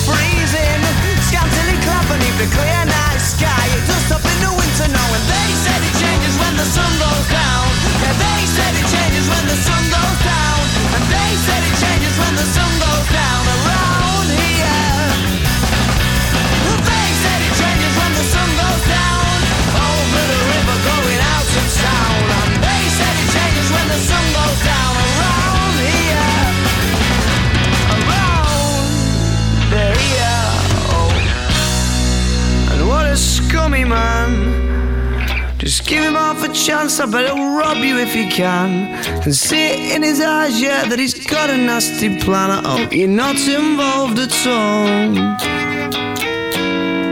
freezing. 0.05 0.85
Scantily 1.25 1.77
clad 1.81 2.05
beneath 2.13 2.37
the 2.37 2.49
clear 2.53 2.85
night 2.85 3.17
sky. 3.25 3.65
It 3.73 3.85
does 3.89 4.05
stop 4.05 4.21
in 4.21 4.37
the 4.45 4.53
winter 4.53 4.89
now. 4.93 5.09
And 5.17 5.25
they 5.33 5.49
said 5.65 5.81
it 5.81 5.95
changes 5.97 6.37
when 6.37 6.55
the 6.61 6.69
sun 6.69 6.93
goes 7.01 7.25
down. 7.33 7.65
Yeah, 8.05 8.15
they 8.21 8.41
said 8.53 8.73
it 8.77 8.85
changes 8.85 9.25
when 9.33 9.45
the 9.49 9.57
sun 9.57 9.83
goes 9.89 10.19
down. 10.29 10.61
And 10.93 11.05
they 11.09 11.31
said 11.41 11.63
it 11.65 11.77
changes 11.81 12.15
when 12.21 12.35
the 12.37 12.45
sun 12.53 12.70
give 35.91 36.05
him 36.05 36.15
half 36.15 36.49
a 36.49 36.53
chance, 36.53 37.01
I 37.01 37.07
bet 37.07 37.27
he'll 37.27 37.57
rob 37.57 37.79
you 37.79 37.99
if 37.99 38.15
he 38.15 38.29
can. 38.31 38.71
And 39.25 39.35
see 39.35 39.67
it 39.73 39.97
in 39.97 40.03
his 40.03 40.21
eyes, 40.21 40.63
yeah, 40.63 40.89
that 40.89 41.01
he's 41.01 41.15
got 41.15 41.51
a 41.51 41.57
nasty 41.57 42.17
plan. 42.21 42.51
I 42.51 42.61
hope 42.63 42.93
you're 42.93 43.09
not 43.09 43.37
involved 43.49 44.19
at 44.21 44.47
all. 44.47 45.50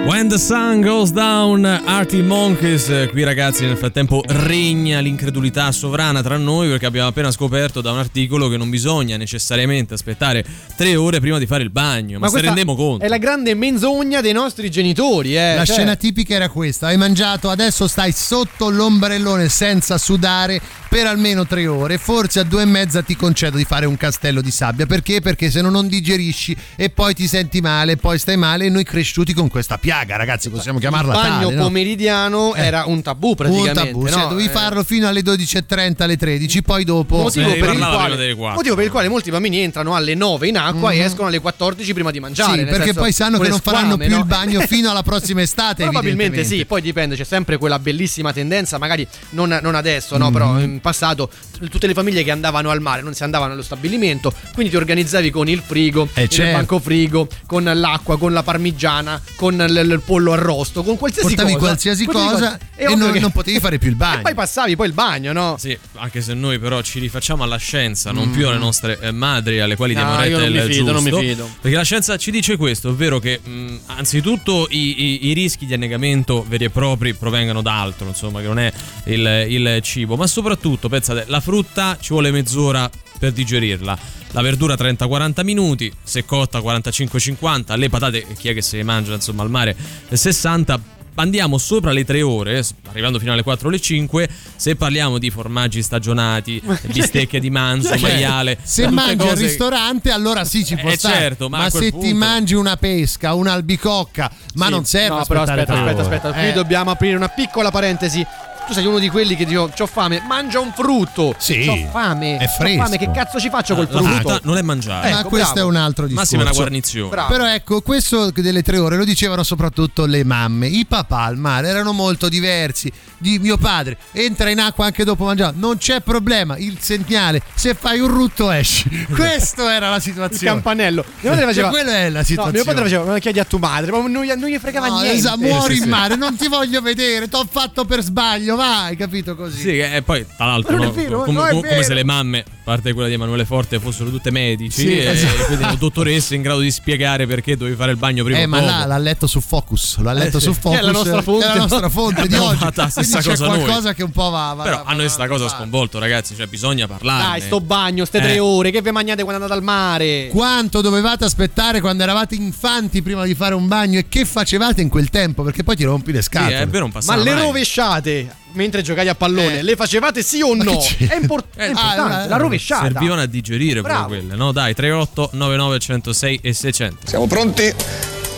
When 0.08 0.26
the 0.26 0.38
Sun 0.38 0.80
Goes 0.80 1.10
Down, 1.10 1.66
Artie 1.66 2.22
Monkeys. 2.22 2.88
Eh, 2.88 3.08
Qui 3.10 3.24
ragazzi 3.24 3.66
nel 3.66 3.76
frattempo 3.76 4.22
regna 4.26 5.00
l'incredulità 5.00 5.70
sovrana 5.70 6.22
tra 6.22 6.38
noi 6.38 6.66
perché 6.66 6.86
abbiamo 6.86 7.08
appena 7.08 7.30
scoperto 7.30 7.82
da 7.82 7.92
un 7.92 7.98
articolo 7.98 8.48
che 8.48 8.56
non 8.56 8.70
bisogna 8.70 9.18
necessariamente 9.18 9.92
aspettare 9.92 10.42
tre 10.78 10.96
ore 10.96 11.20
prima 11.20 11.36
di 11.36 11.44
fare 11.44 11.62
il 11.62 11.68
bagno. 11.68 12.18
Ma, 12.18 12.24
se 12.24 12.30
questa 12.30 12.46
rendiamo 12.46 12.74
conto. 12.74 13.04
È 13.04 13.08
la 13.08 13.18
grande 13.18 13.52
menzogna 13.52 14.22
dei 14.22 14.32
nostri 14.32 14.70
genitori, 14.70 15.36
eh. 15.36 15.56
La 15.56 15.66
cioè- 15.66 15.76
scena 15.76 15.94
tipica 15.94 16.34
era 16.36 16.48
questa: 16.48 16.86
hai 16.86 16.96
mangiato, 16.96 17.50
adesso 17.50 17.86
stai 17.86 18.12
sotto 18.12 18.70
l'ombrellone 18.70 19.50
senza 19.50 19.98
sudare 19.98 20.58
per 20.88 21.06
almeno 21.06 21.46
tre 21.46 21.66
ore. 21.66 21.98
Forse 21.98 22.40
a 22.40 22.44
due 22.44 22.62
e 22.62 22.64
mezza 22.64 23.02
ti 23.02 23.14
concedo 23.14 23.58
di 23.58 23.64
fare 23.64 23.84
un 23.84 23.98
castello 23.98 24.40
di 24.40 24.50
sabbia. 24.50 24.86
Perché? 24.86 25.20
Perché 25.20 25.50
se 25.50 25.60
no 25.60 25.68
non 25.68 25.86
digerisci 25.86 26.56
e 26.76 26.88
poi 26.88 27.12
ti 27.12 27.28
senti 27.28 27.60
male, 27.60 27.98
poi 27.98 28.18
stai 28.18 28.38
male. 28.38 28.64
E 28.64 28.70
noi 28.70 28.84
cresciuti 28.84 29.34
con 29.34 29.48
questa 29.48 29.76
piaga, 29.76 29.96
ragazzi, 30.06 30.50
possiamo 30.50 30.78
chiamarla 30.78 31.14
il 31.14 31.20
bagno 31.20 31.44
tale. 31.46 31.54
no? 31.54 31.62
pomeridiano 31.64 32.54
Eh. 32.54 32.60
era 32.64 32.84
un 32.86 33.02
tabù 33.02 33.34
praticamente. 33.34 33.80
Un 33.80 33.86
tabù, 33.86 34.02
no? 34.02 34.08
cioè, 34.10 34.22
dovevi 34.28 34.48
Eh, 34.48 34.50
farlo 34.52 34.82
fino 34.84 35.08
alle 35.08 35.22
12.30, 35.22 36.02
alle 36.02 36.16
13, 36.16 36.62
poi 36.62 36.84
dopo. 36.84 37.16
Motivo, 37.18 37.48
Eh, 37.50 37.56
per 37.58 37.72
il 37.74 37.78
quale, 37.78 38.34
motivo 38.54 38.74
per 38.74 38.84
il 38.84 38.90
quale 38.90 39.08
molti 39.08 39.30
bambini 39.30 39.58
entrano 39.60 39.94
alle 39.94 40.14
9 40.14 40.48
in 40.48 40.56
acqua 40.58 40.92
e 40.92 41.00
escono 41.00 41.28
alle 41.28 41.40
14 41.40 41.92
prima 41.94 42.10
di 42.10 42.20
mangiare. 42.20 42.58
Sì, 42.58 42.64
perché 42.64 42.84
senso, 42.84 43.00
poi 43.00 43.12
sanno 43.12 43.38
che 43.38 43.48
non 43.48 43.60
faranno 43.60 43.92
squame, 43.94 44.06
più 44.06 44.14
no? 44.14 44.20
il 44.20 44.26
bagno 44.26 44.60
fino 44.66 44.90
alla 44.90 45.02
prossima 45.02 45.42
estate. 45.42 45.82
Probabilmente 45.84 46.44
sì, 46.44 46.64
poi 46.64 46.80
dipende, 46.80 47.16
c'è 47.16 47.24
sempre 47.24 47.56
quella 47.56 47.78
bellissima 47.78 48.32
tendenza, 48.32 48.78
magari 48.78 49.06
non, 49.30 49.58
non 49.62 49.74
adesso, 49.74 50.16
no, 50.16 50.26
Mhm. 50.26 50.32
però 50.32 50.58
in 50.60 50.80
passato 50.80 51.30
tutte 51.70 51.86
le 51.86 51.94
famiglie 51.94 52.22
che 52.22 52.30
andavano 52.30 52.70
al 52.70 52.80
mare 52.80 53.02
non 53.02 53.14
si 53.14 53.22
andavano 53.24 53.52
allo 53.54 53.62
stabilimento, 53.62 54.32
quindi 54.54 54.70
ti 54.70 54.76
organizzavi 54.76 55.30
con 55.30 55.48
il 55.48 55.62
frigo, 55.64 56.08
Eh, 56.14 56.22
il 56.22 56.28
certo. 56.28 56.56
banco 56.56 56.78
frigo, 56.78 57.26
con 57.46 57.64
l'acqua, 57.64 58.16
con 58.18 58.32
la 58.32 58.42
parmigiana, 58.42 59.20
con 59.36 59.56
l- 59.56 59.87
il 59.94 60.00
pollo 60.02 60.32
arrosto, 60.32 60.82
con 60.82 60.96
qualsiasi 60.96 61.28
Portavi 61.28 61.52
cosa. 61.54 61.64
qualsiasi 61.66 62.04
Qualsiasi 62.04 62.34
cosa 62.42 62.58
e 62.76 62.86
ovvio 62.86 62.96
non- 63.04 63.12
che- 63.12 63.20
non 63.20 63.30
potevi 63.32 63.58
fare 63.60 63.78
più 63.78 63.88
il 63.88 63.96
bagno. 63.96 64.18
E 64.20 64.22
poi 64.22 64.34
passavi 64.34 64.76
poi 64.76 64.86
il 64.88 64.92
bagno, 64.92 65.32
no? 65.32 65.56
Sì, 65.58 65.76
anche 65.96 66.20
se 66.20 66.34
noi 66.34 66.58
però 66.58 66.80
ci 66.82 66.98
rifacciamo 66.98 67.42
alla 67.42 67.56
scienza, 67.56 68.10
non 68.12 68.30
più 68.30 68.48
alle 68.48 68.58
nostre 68.58 68.98
eh, 69.00 69.10
madri 69.12 69.60
alle 69.60 69.76
quali 69.76 69.94
No, 69.94 70.00
diamo 70.00 70.16
retta 70.16 70.28
io 70.28 70.38
non 70.38 70.46
il 70.48 70.52
mi 70.66 70.72
fido, 70.72 70.92
non 70.92 71.02
mi 71.02 71.10
giusto. 71.10 71.24
fido. 71.26 71.50
Perché 71.60 71.76
la 71.76 71.82
scienza 71.84 72.16
ci 72.16 72.30
dice 72.30 72.56
questo, 72.56 72.88
ovvero 72.90 73.18
che 73.18 73.40
mh, 73.42 73.76
anzitutto 73.86 74.66
i, 74.70 75.02
i- 75.02 75.26
i 75.28 75.32
rischi 75.32 75.66
di 75.66 75.74
annegamento 75.74 76.44
veri 76.48 76.64
e 76.64 76.70
propri 76.70 77.14
provengono 77.14 77.62
da 77.62 77.80
altro, 77.80 78.06
insomma, 78.08 78.40
che 78.40 78.46
non 78.46 78.58
è 78.58 78.72
il, 79.04 79.46
il 79.48 79.80
cibo, 79.82 80.16
ma 80.16 80.26
soprattutto, 80.26 80.88
pensate, 80.88 81.24
la 81.28 81.40
frutta 81.40 81.96
ci 82.00 82.08
vuole 82.12 82.30
mezz'ora 82.30 82.88
per 83.18 83.32
digerirla. 83.32 83.98
La 84.32 84.42
verdura 84.42 84.74
30-40 84.74 85.42
minuti, 85.44 85.92
se 86.02 86.24
cotta 86.24 86.58
45-50, 86.60 87.76
le 87.78 87.88
patate, 87.88 88.26
chi 88.38 88.48
è 88.48 88.54
che 88.54 88.62
se 88.62 88.76
le 88.76 88.82
mangia 88.82 89.14
insomma 89.14 89.42
al 89.42 89.50
mare, 89.50 89.74
eh, 90.08 90.16
60 90.16 90.96
andiamo 91.14 91.58
sopra 91.58 91.90
le 91.92 92.04
3 92.04 92.22
ore, 92.22 92.62
arrivando 92.90 93.18
fino 93.18 93.32
alle 93.32 93.42
4 93.42 93.66
o 93.66 93.70
le 93.70 93.80
5, 93.80 94.28
se 94.54 94.76
parliamo 94.76 95.18
di 95.18 95.30
formaggi 95.30 95.82
stagionati, 95.82 96.62
bistecche 96.92 97.40
di 97.40 97.50
manzo, 97.50 97.88
Cioè, 97.96 98.00
maiale, 98.00 98.58
se 98.62 98.88
mangi 98.88 99.22
al 99.26 99.30
cose- 99.30 99.46
ristorante, 99.46 100.10
allora 100.12 100.44
sì, 100.44 100.64
ci 100.64 100.76
può 100.76 100.90
Eh, 100.90 100.96
stare. 100.98 101.14
certo, 101.16 101.48
ma 101.48 101.58
ma 101.58 101.70
se 101.70 101.90
punto- 101.90 102.06
ti 102.06 102.12
mangi 102.12 102.54
una 102.54 102.76
pesca, 102.76 103.32
un'albicocca, 103.34 104.30
ma 104.54 104.66
Sì. 104.66 104.70
non 104.70 104.84
serve 104.84 105.16
No, 105.16 105.24
però 105.24 105.40
aspettare 105.42 105.60
aspetta, 105.62 105.72
tre 105.72 105.90
aspetta, 105.90 106.06
ore. 106.06 106.16
aspetta. 106.16 106.34
Qui 106.38 106.48
Eh. 106.48 106.52
dobbiamo 106.52 106.90
aprire 106.92 107.16
una 107.16 107.28
piccola 107.28 107.70
parentesi. 107.70 108.24
Tu 108.68 108.74
sei 108.74 108.84
uno 108.84 108.98
di 108.98 109.08
quelli 109.08 109.34
che 109.34 109.46
dico 109.46 109.70
c'ho 109.74 109.86
fame, 109.86 110.22
mangia 110.28 110.60
un 110.60 110.72
frutto. 110.74 111.34
Sì, 111.38 111.64
C'ho 111.64 111.88
fame. 111.90 112.36
è 112.36 112.46
fresco. 112.46 112.82
fame, 112.82 112.98
che 112.98 113.10
cazzo 113.10 113.40
ci 113.40 113.48
faccio 113.48 113.74
col 113.74 113.88
La 113.90 113.98
frutto? 114.02 114.14
frutta 114.28 114.40
non 114.44 114.58
è 114.58 114.62
mangiare. 114.62 115.10
Ma 115.10 115.20
Ecco, 115.20 115.28
questo 115.30 115.54
bravo. 115.54 115.68
è 115.68 115.70
un 115.70 115.76
altro 115.76 116.06
discorso. 116.06 116.36
Massima 116.36 116.50
una 116.50 116.58
guarnizione. 116.60 117.08
Bravo. 117.08 117.32
Però 117.32 117.46
ecco, 117.48 117.80
questo 117.80 118.30
delle 118.30 118.62
tre 118.62 118.76
ore 118.78 118.96
lo 118.96 119.04
dicevano 119.04 119.42
soprattutto 119.42 120.04
le 120.04 120.22
mamme. 120.24 120.66
I 120.66 120.84
papà 120.86 121.22
al 121.22 121.38
mare 121.38 121.68
erano 121.68 121.92
molto 121.92 122.28
diversi. 122.28 122.92
Di 123.20 123.38
mio 123.40 123.56
padre 123.56 123.96
entra 124.12 124.48
in 124.50 124.60
acqua 124.60 124.84
anche 124.84 125.02
dopo 125.02 125.24
mangiare, 125.24 125.54
non 125.56 125.76
c'è 125.78 126.00
problema. 126.02 126.56
Il 126.56 126.76
segnale, 126.80 127.42
se 127.54 127.74
fai 127.74 127.98
un 127.98 128.08
rutto 128.08 128.50
esci. 128.50 129.06
Questa 129.12 129.74
era 129.74 129.88
la 129.90 129.96
Il 129.96 130.02
situazione. 130.02 130.52
campanello. 130.52 131.04
Mio 131.20 131.30
padre 131.30 131.46
faceva. 131.46 131.70
Cioè, 131.70 131.82
quella 131.82 131.96
è 131.96 132.10
la 132.10 132.18
No, 132.18 132.24
situazione. 132.24 132.50
mio 132.52 132.64
padre 132.64 132.82
faceva, 132.82 133.04
ma 133.04 133.18
chiedi 133.18 133.38
a 133.40 133.44
tua 133.44 133.58
madre, 133.58 133.90
ma 133.90 133.98
non 134.06 134.22
gli, 134.24 134.30
non 134.32 134.48
gli 134.48 134.58
fregava 134.58 134.86
No, 134.88 135.00
niente. 135.00 135.16
esatto, 135.18 135.38
muori 135.38 135.72
sì, 135.74 135.78
in 135.78 135.84
sì. 135.84 135.88
mare, 135.88 136.14
non 136.16 136.36
ti 136.36 136.46
voglio 136.48 136.80
vedere, 136.80 137.28
t'ho 137.28 137.46
fatto 137.50 137.84
per 137.84 138.02
sbaglio, 138.02 138.54
vai, 138.58 138.96
capito 138.96 139.34
così. 139.36 139.60
Sì, 139.60 139.78
e 139.78 140.02
poi 140.02 140.26
tra 140.36 140.46
l'altro 140.46 140.76
Ma 140.76 140.84
no, 140.84 140.90
è 140.90 140.92
vero, 140.94 141.22
come, 141.22 141.38
no, 141.38 141.46
è 141.46 141.50
come- 141.54 141.82
se 141.82 141.94
le 141.94 142.04
mamme, 142.04 142.40
a 142.40 142.44
parte 142.64 142.92
quella 142.92 143.08
di 143.08 143.14
Emanuele 143.14 143.44
Forte, 143.44 143.78
fossero 143.80 144.10
tutte 144.10 144.30
medici 144.30 144.80
Sì, 144.82 144.98
e 144.98 145.06
esatto. 145.06 145.44
quindi 145.46 145.76
dottoresse 145.78 146.34
in 146.34 146.42
grado 146.42 146.60
di 146.60 146.70
spiegare 146.70 147.26
perché 147.26 147.56
dovevi 147.56 147.76
fare 147.76 147.92
il 147.92 147.96
bagno 147.96 148.24
prima 148.24 148.38
Eh, 148.40 148.46
ma 148.46 148.60
là 148.60 148.84
l'ha 148.84 148.98
letto 148.98 149.26
su 149.26 149.40
Focus, 149.40 149.98
l'ha 149.98 150.12
letto 150.12 150.38
sì. 150.38 150.46
su 150.46 150.52
Focus. 150.54 150.78
È 150.78 150.82
la 150.82 150.90
nostra 150.90 151.22
fonte, 151.22 151.44
È 151.44 151.48
la 151.48 151.54
nostra 151.54 151.88
fonte 151.88 152.26
di 152.28 152.34
oggi. 152.36 152.56
Quindi 152.58 152.90
stessa 152.90 153.20
c'è 153.20 153.28
cosa 153.30 153.46
noi. 153.46 153.60
qualcosa 153.60 153.94
che 153.94 154.02
un 154.02 154.10
po' 154.10 154.28
va. 154.30 154.52
va 154.54 154.62
Però 154.64 154.76
va- 154.76 154.90
a 154.90 154.92
noi 154.94 155.04
va- 155.06 155.10
sta 155.10 155.22
va- 155.24 155.28
cosa 155.28 155.44
ha 155.44 155.48
va. 155.48 155.54
sconvolto, 155.56 155.98
ragazzi, 155.98 156.34
cioè 156.36 156.46
bisogna 156.46 156.86
parlarne. 156.86 157.28
Dai, 157.30 157.40
sto 157.40 157.60
bagno, 157.60 158.04
ste 158.04 158.18
Eh. 158.18 158.22
tre 158.22 158.38
ore, 158.38 158.70
che 158.70 158.82
vi 158.82 158.90
mangiate 158.90 159.22
quando 159.22 159.40
andate 159.42 159.58
al 159.58 159.64
mare? 159.64 160.28
Quanto 160.30 160.80
dovevate 160.80 161.24
aspettare 161.24 161.80
quando 161.80 162.02
eravate 162.02 162.34
infanti 162.34 163.02
prima 163.02 163.24
di 163.24 163.34
fare 163.34 163.54
un 163.54 163.68
bagno 163.68 163.98
e 164.00 164.08
che 164.08 164.24
facevate 164.24 164.80
in 164.82 164.88
quel 164.88 165.08
tempo? 165.10 165.42
Perché 165.42 165.62
poi 165.62 165.76
ti 165.76 165.84
rompi 165.84 166.12
le 166.12 166.18
Sì, 166.22 166.24
scatole. 166.24 166.58
è 166.60 166.66
vero, 166.66 166.80
non 166.80 166.90
Ma 166.92 167.00
passava 167.00 167.22
le 167.22 167.34
rovesciate 167.34 168.34
mentre 168.58 168.82
giocavi 168.82 169.08
a 169.08 169.14
pallone, 169.14 169.60
Eh. 169.60 169.62
le 169.62 169.76
facevate 169.76 170.22
sì 170.22 170.42
o 170.42 170.52
no? 170.54 170.78
È, 170.98 171.14
import- 171.14 171.56
è 171.56 171.62
Eh, 171.62 171.68
importante, 171.68 172.14
ah, 172.14 172.26
la 172.26 172.36
rovesciata. 172.36 172.82
Servivano 172.90 173.20
a 173.20 173.26
digerire 173.26 173.80
Bravo. 173.80 173.98
proprio 174.00 174.20
quelle, 174.20 174.34
no? 174.36 174.50
Dai, 174.52 174.74
38 174.74 175.30
99 175.32 175.78
106 175.78 176.40
e 176.42 176.52
600. 176.52 177.06
Siamo 177.06 177.26
pronti? 177.28 177.72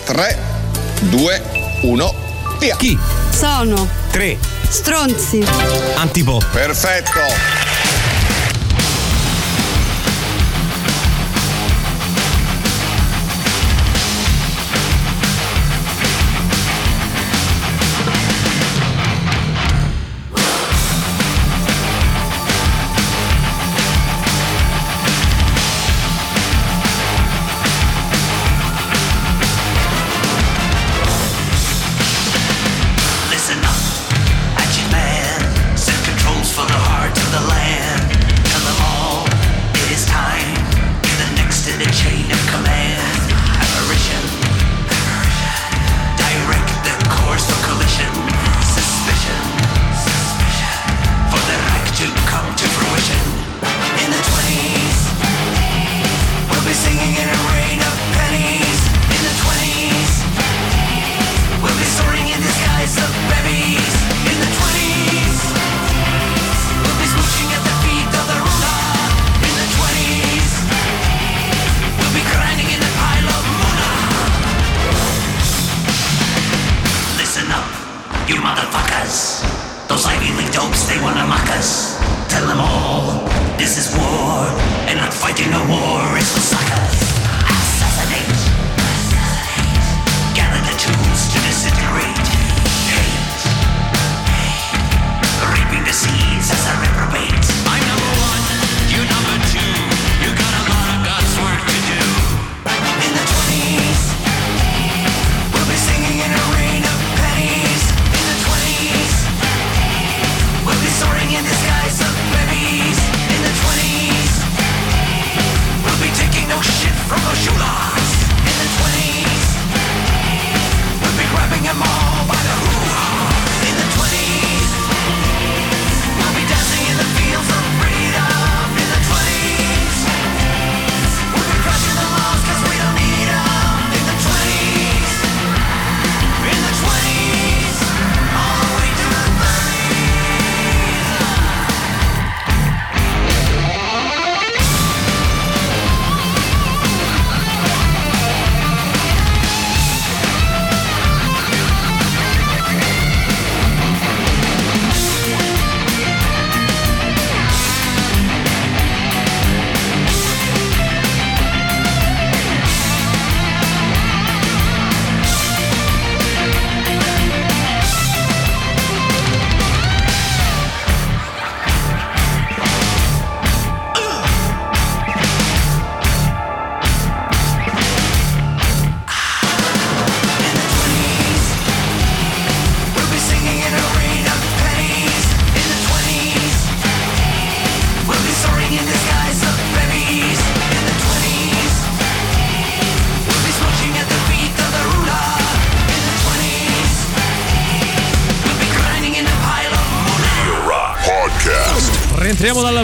3, 0.05 0.39
2, 1.01 1.43
1, 1.83 2.15
via. 2.59 2.77
Chi? 2.77 2.99
Sono 3.31 3.89
3. 4.11 4.37
stronzi. 4.69 5.43
Antipop. 5.97 6.45
Perfetto. 6.51 7.60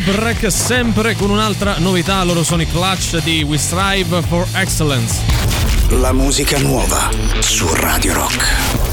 Break 0.01 0.51
sempre 0.53 1.15
con 1.17 1.31
un'altra 1.31 1.77
novità. 1.79 2.23
Loro 2.23 2.45
sono 2.45 2.63
i 2.63 2.67
Clutch 2.67 3.23
di 3.23 3.43
We 3.43 3.57
Strive 3.57 4.23
for 4.23 4.47
Excellence. 4.53 5.23
La 5.89 6.13
musica 6.13 6.59
nuova 6.59 7.09
su 7.41 7.67
Radio 7.73 8.13
Rock. 8.13 8.86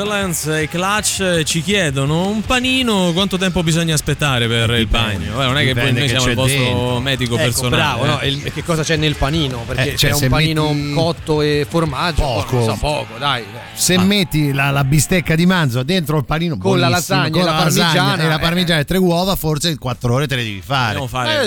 Excellence 0.00 0.60
e 0.60 0.68
Clutch 0.68 1.20
eh, 1.20 1.44
ci 1.46 1.62
chiedono 1.62 2.28
un 2.28 2.42
panino, 2.42 3.12
quanto 3.14 3.38
tempo 3.38 3.62
bisogna 3.62 3.94
aspettare 3.94 4.46
per 4.46 4.68
il 4.72 4.86
bagno? 4.86 5.40
Eh, 5.40 5.46
non 5.46 5.56
è 5.56 5.64
che 5.64 5.72
poi 5.72 5.90
dipende 5.90 6.00
noi 6.00 6.08
che 6.10 6.14
siamo 6.18 6.28
il 6.28 6.34
vostro 6.34 6.62
dentro. 6.62 7.00
medico 7.00 7.34
Ecco, 7.36 7.44
personale. 7.44 7.76
bravo, 7.76 8.04
no? 8.04 8.20
eh. 8.20 8.26
E 8.26 8.28
il- 8.28 8.52
che 8.52 8.62
cosa 8.62 8.82
c'è 8.82 8.96
nel 8.96 9.16
panino? 9.16 9.62
Perché 9.66 9.92
Eh, 9.94 9.96
cioè, 9.96 10.10
c'è 10.10 10.22
un 10.24 10.28
panino 10.28 10.70
metti- 10.74 10.92
cotto 10.92 11.40
e 11.40 11.66
formaggio, 11.66 12.20
Poco. 12.20 12.62
so, 12.64 12.76
poco, 12.78 13.16
dai. 13.18 13.44
Se 13.72 13.96
metti 13.96 14.52
la, 14.52 14.68
la 14.70 14.84
bistecca 14.84 15.34
di 15.34 15.46
manzo 15.46 15.82
dentro 15.82 16.18
il 16.18 16.26
panino 16.26 16.58
Con 16.58 16.78
la 16.78 16.88
lasagna 16.88 17.30
con 17.30 17.40
e 17.40 17.44
la 17.44 17.52
parmigiana, 17.52 18.22
e 18.22 18.28
la 18.28 18.36
eh. 18.36 18.38
parmigiana 18.38 18.80
e 18.80 18.84
tre 18.84 18.98
uova, 18.98 19.34
forse 19.34 19.78
4 19.78 20.12
ore 20.12 20.26
te 20.26 20.36
le 20.36 20.42
devi 20.44 20.60
fare. 20.62 20.98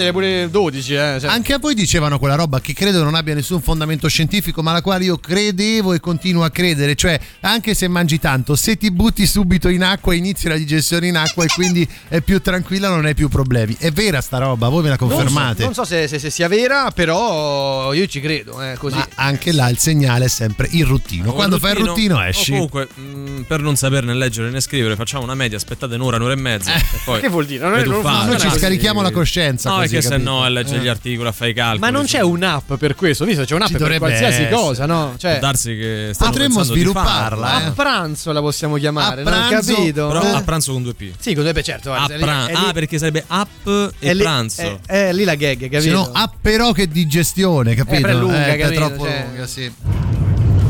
Eh, 0.08 0.12
pure 0.12 0.50
12, 0.50 0.94
eh. 0.96 1.18
cioè- 1.22 1.30
Anche 1.30 1.54
a 1.54 1.60
voi 1.60 1.76
dicevano 1.76 2.18
quella 2.18 2.34
roba 2.34 2.60
che 2.62 2.74
credo 2.74 3.04
non 3.04 3.14
abbia 3.14 3.36
nessun 3.36 3.62
fondamento 3.62 4.08
scientifico, 4.08 4.64
ma 4.64 4.72
alla 4.72 4.82
quale 4.82 5.04
io 5.04 5.18
credevo 5.20 5.94
e 5.94 6.00
continuo 6.00 6.44
a 6.44 6.50
credere. 6.50 6.96
Cioè, 6.96 7.20
anche 7.42 7.76
se 7.76 7.88
mangi 7.88 8.18
tanto, 8.20 8.38
se 8.56 8.78
ti 8.78 8.92
butti 8.92 9.26
subito 9.26 9.68
in 9.70 9.84
acqua, 9.84 10.14
inizi 10.14 10.48
la 10.48 10.56
digestione 10.56 11.08
in 11.08 11.18
acqua 11.18 11.44
e 11.44 11.48
quindi 11.48 11.88
è 12.08 12.22
più 12.22 12.42
tranquilla, 12.42 12.90
non 12.90 13.06
hai 13.06 13.14
più 13.16 13.28
problemi. 13.30 13.76
È 13.80 13.92
vera 13.92 14.22
sta 14.22 14.38
roba, 14.38 14.68
voi 14.70 14.84
me 14.84 14.90
la 14.90 14.98
Non 15.00 15.10
so- 15.10 15.16
confermate? 15.16 15.64
Non 15.64 15.74
so, 15.74 15.84
se, 15.86 16.08
se- 16.08 16.20
se 16.20 16.30
sia 16.30 16.48
vera, 16.48 16.92
però 16.92 17.94
io 17.94 18.06
ci 18.08 18.20
credo, 18.20 18.62
eh, 18.62 18.76
così. 18.78 18.96
Ma 18.96 19.08
anche 19.16 19.52
là 19.52 19.70
il 19.70 19.78
segnale 19.78 20.26
è 20.26 20.28
sempre 20.30 20.68
il 20.72 20.86
ruttino. 20.86 21.32
Quando 21.34 21.58
fai 21.60 21.72
il 21.78 21.86
ruttino 21.86 22.22
esci. 22.22 22.52
comunque, 22.52 22.88
mh, 22.94 23.42
per 23.48 23.62
non 23.62 23.76
saperne 23.76 24.14
leggere 24.14 24.50
né 24.50 24.60
scrivere, 24.62 24.96
facciamo 24.96 25.24
una 25.24 25.36
media, 25.36 25.58
aspettate 25.58 25.96
un'ora, 25.96 26.18
un'ora 26.18 26.34
e 26.34 26.38
mezza. 26.38 26.74
e 26.74 26.82
poi 27.06 27.20
che 27.22 27.30
vuol 27.30 27.46
dire? 27.46 27.64
Non 27.68 27.78
è- 27.78 27.84
non 27.86 28.02
funziona 28.02 28.26
Noi 28.26 28.40
ci 28.40 28.50
scarichiamo 28.52 29.02
la 29.02 29.12
coscienza. 29.12 29.70
No, 29.70 29.76
così, 29.78 29.88
perché 29.90 30.02
se 30.04 30.10
capito? 30.14 30.30
no 30.30 30.44
a 30.44 30.50
leggere 30.50 30.80
Eh. 30.80 30.84
gli 30.84 30.88
articoli, 30.88 31.28
a 31.28 31.32
fare 31.32 31.52
i 31.52 31.54
calcoli. 31.54 31.80
Ma 31.80 31.90
non 31.90 32.06
c'è 32.06 32.22
un'app 32.22 32.74
per 32.74 32.96
questo, 32.96 33.26
visto? 33.26 33.44
C'è 33.44 33.56
un'app 33.56 33.68
Ci 33.70 33.78
per 33.78 33.98
qualsiasi 33.98 34.42
essere. 34.44 34.50
cosa, 34.50 34.86
no? 34.86 35.16
Cioè, 35.18 35.32
Può 35.32 35.40
darsi 35.42 35.76
che 35.76 36.14
Potremmo 36.18 36.64
svilupparla, 36.64 37.48
farla, 37.48 37.66
a 37.66 37.72
pranzo 37.72 38.29
la 38.34 38.42
possiamo 38.42 38.76
chiamare, 38.78 39.22
A 39.22 39.24
non 39.30 39.48
pranzo, 39.48 39.74
capito? 39.74 40.08
Però 40.08 40.22
Eh. 40.24 40.28
a 40.30 40.42
pranzo 40.44 40.74
con 40.74 40.84
due 40.84 40.94
P. 40.94 41.12
Sì, 41.20 41.34
con 41.34 41.44
due 41.44 41.54
P, 41.54 41.62
certo. 41.62 41.92
A 41.94 41.98
guarda, 41.98 42.14
è 42.14 42.18
lì- 42.18 42.24
pran- 42.24 42.48
è 42.48 42.52
lì- 42.52 42.66
ah, 42.68 42.74
perché 42.74 42.98
sarebbe 42.98 43.24
app 43.28 43.68
e 43.68 43.92
è 44.00 44.14
lì- 44.14 44.22
pranzo. 44.22 44.62
È, 44.86 45.08
è 45.08 45.14
lì 45.14 45.24
la 45.24 45.36
gag, 45.36 45.60
capito? 45.60 45.82
Se 45.82 45.90
no, 45.90 46.10
ah, 46.14 46.32
però 46.42 46.72
che 46.72 46.88
digestione, 46.88 47.76
capito? 47.76 48.02
però 48.02 48.14
è 48.18 48.20
lunga, 48.20 48.46
è 48.48 48.58
capito? 48.58 48.80
troppo 48.80 49.04
Cioè- 49.06 49.26
lunga, 49.28 49.48
sì. 49.48 49.72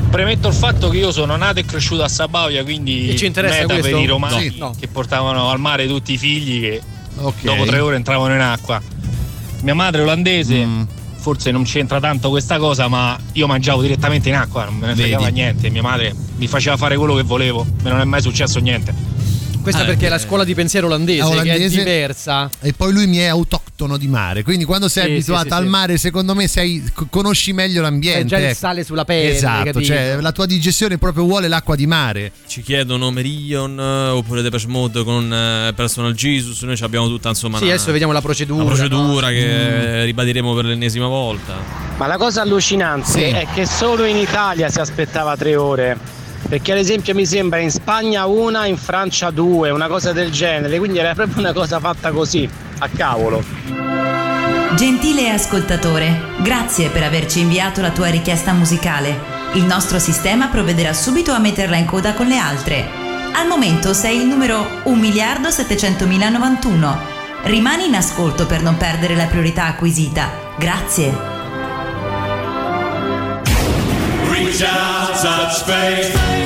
Premetto 0.09 0.47
il 0.47 0.53
fatto 0.55 0.89
che 0.89 0.97
io 0.97 1.11
sono 1.11 1.35
nato 1.35 1.59
e 1.59 1.65
cresciuto 1.65 2.01
a 2.03 2.07
Sabauia, 2.07 2.63
quindi 2.63 3.09
E 3.09 3.15
ci 3.15 3.27
interessa 3.27 3.59
meta 3.61 3.73
questo? 3.75 3.91
per 3.91 3.99
i 3.99 4.05
romani 4.07 4.49
Sì. 4.49 4.57
No. 4.57 4.73
che 4.79 4.87
portavano 4.87 5.49
al 5.51 5.59
mare 5.59 5.85
tutti 5.85 6.13
i 6.13 6.17
figli 6.17 6.61
che 6.61 6.81
Ok. 7.17 7.41
dopo 7.43 7.65
tre 7.65 7.79
ore 7.79 7.95
entravano 7.95 8.33
in 8.33 8.41
acqua. 8.41 8.81
Mia 9.61 9.75
madre 9.75 9.99
è 10.01 10.03
olandese, 10.03 10.65
Mm. 10.65 10.81
Forse 11.29 11.51
non 11.51 11.63
c'entra 11.63 11.99
tanto 11.99 12.29
questa 12.29 12.57
cosa, 12.57 12.87
ma 12.87 13.15
io 13.33 13.45
mangiavo 13.45 13.81
direttamente 13.83 14.29
in 14.29 14.35
acqua, 14.35 14.65
non 14.65 14.77
me 14.77 14.87
ne 14.87 14.95
fregava 14.95 15.25
Vedi. 15.25 15.35
niente. 15.35 15.69
Mia 15.69 15.83
madre 15.83 16.15
mi 16.37 16.47
faceva 16.47 16.75
fare 16.75 16.97
quello 16.97 17.13
che 17.13 17.21
volevo, 17.21 17.63
e 17.83 17.87
non 17.87 17.99
è 17.99 18.03
mai 18.03 18.21
successo 18.21 18.59
niente. 18.59 18.93
Questa 19.61 19.81
Ah, 19.81 19.85
perché 19.85 20.03
è 20.05 20.07
eh. 20.07 20.09
la 20.11 20.17
scuola 20.19 20.43
di 20.43 20.53
pensiero 20.55 20.87
olandese, 20.87 21.21
Ah, 21.21 21.27
che 21.27 21.31
è 21.33 21.39
olandese. 21.41 21.77
diversa. 21.77 22.49
E 22.61 22.73
poi 22.73 22.93
lui 22.93 23.07
mi 23.07 23.17
è 23.17 23.25
autoctono 23.25 23.97
di 23.97 24.07
mare, 24.07 24.41
quindi 24.43 24.63
quando 24.65 24.87
sei 24.87 25.05
Sì, 25.05 25.11
abituato 25.11 25.43
sì, 25.43 25.49
sì, 25.49 25.53
al 25.55 25.65
mare, 25.67 25.97
secondo 25.97 26.33
me 26.33 26.47
sei, 26.47 26.83
co- 26.93 27.07
conosci 27.09 27.53
meglio 27.53 27.81
l'ambiente. 27.81 28.21
È 28.21 28.25
già 28.25 28.37
il 28.37 28.43
ecco. 28.45 28.53
sale 28.55 28.83
sulla 28.83 29.05
pelle, 29.05 29.35
Esatto, 29.35 29.81
cioè 29.81 30.17
la 30.19 30.31
tua 30.31 30.45
digestione 30.45 30.97
proprio 30.97 31.23
vuole 31.25 31.47
l'acqua 31.47 31.75
di 31.75 31.85
mare. 31.87 32.31
Ci 32.47 32.61
chiedono 32.61 33.11
Merion 33.11 33.79
eh, 33.79 34.07
oppure 34.09 34.41
Depeche 34.41 34.67
Mode 34.67 35.03
con 35.03 35.31
eh, 35.31 35.73
Personal 35.75 36.13
Jesus. 36.13 36.61
Noi 36.63 36.75
ci 36.77 36.83
abbiamo 36.83 37.07
tutta 37.07 37.29
insomma 37.29 37.57
Sì, 37.57 37.65
una, 37.65 37.73
adesso 37.73 37.91
vediamo 37.91 38.13
la 38.13 38.21
procedura. 38.21 38.63
una 38.63 38.73
procedura 38.73 39.27
no? 39.27 39.33
che 39.33 40.03
ribadiremo 40.05 40.53
per 40.55 40.65
l'ennesima 40.65 41.07
volta. 41.07 41.53
Ma 41.97 42.07
la 42.07 42.17
cosa 42.17 42.41
allucinante 42.41 43.09
Sì. 43.11 43.21
è 43.23 43.45
che 43.53 43.65
solo 43.65 44.05
in 44.05 44.17
Italia 44.17 44.69
si 44.69 44.79
aspettava 44.79 45.35
tre 45.37 45.55
ore. 45.55 46.17
Perché 46.47 46.71
ad 46.71 46.77
esempio 46.77 47.13
mi 47.13 47.25
sembra 47.25 47.59
in 47.59 47.71
Spagna 47.71 48.25
una, 48.25 48.65
in 48.65 48.77
Francia 48.77 49.29
due, 49.29 49.69
una 49.69 49.87
cosa 49.87 50.13
del 50.13 50.31
genere, 50.31 50.77
quindi 50.77 50.97
era 50.97 51.13
proprio 51.13 51.39
una 51.39 51.53
cosa 51.53 51.79
fatta 51.79 52.11
così, 52.11 52.49
a 52.79 52.87
cavolo. 52.87 53.43
Gentile 54.75 55.29
ascoltatore, 55.29 56.21
grazie 56.41 56.89
per 56.89 57.03
averci 57.03 57.39
inviato 57.39 57.81
la 57.81 57.91
tua 57.91 58.07
richiesta 58.07 58.53
musicale. 58.53 59.37
Il 59.53 59.63
nostro 59.63 59.99
sistema 59.99 60.47
provvederà 60.47 60.93
subito 60.93 61.31
a 61.31 61.39
metterla 61.39 61.75
in 61.75 61.85
coda 61.85 62.13
con 62.13 62.27
le 62.27 62.37
altre. 62.37 62.87
Al 63.33 63.47
momento 63.47 63.93
sei 63.93 64.17
il 64.17 64.27
numero 64.27 64.63
1.700.091. 64.85 66.97
Rimani 67.43 67.87
in 67.87 67.95
ascolto 67.95 68.45
per 68.45 68.61
non 68.61 68.77
perdere 68.77 69.15
la 69.15 69.25
priorità 69.25 69.65
acquisita. 69.65 70.29
Grazie. 70.57 71.38
shout 74.53 75.15
such 75.17 75.63
faith. 75.67 76.38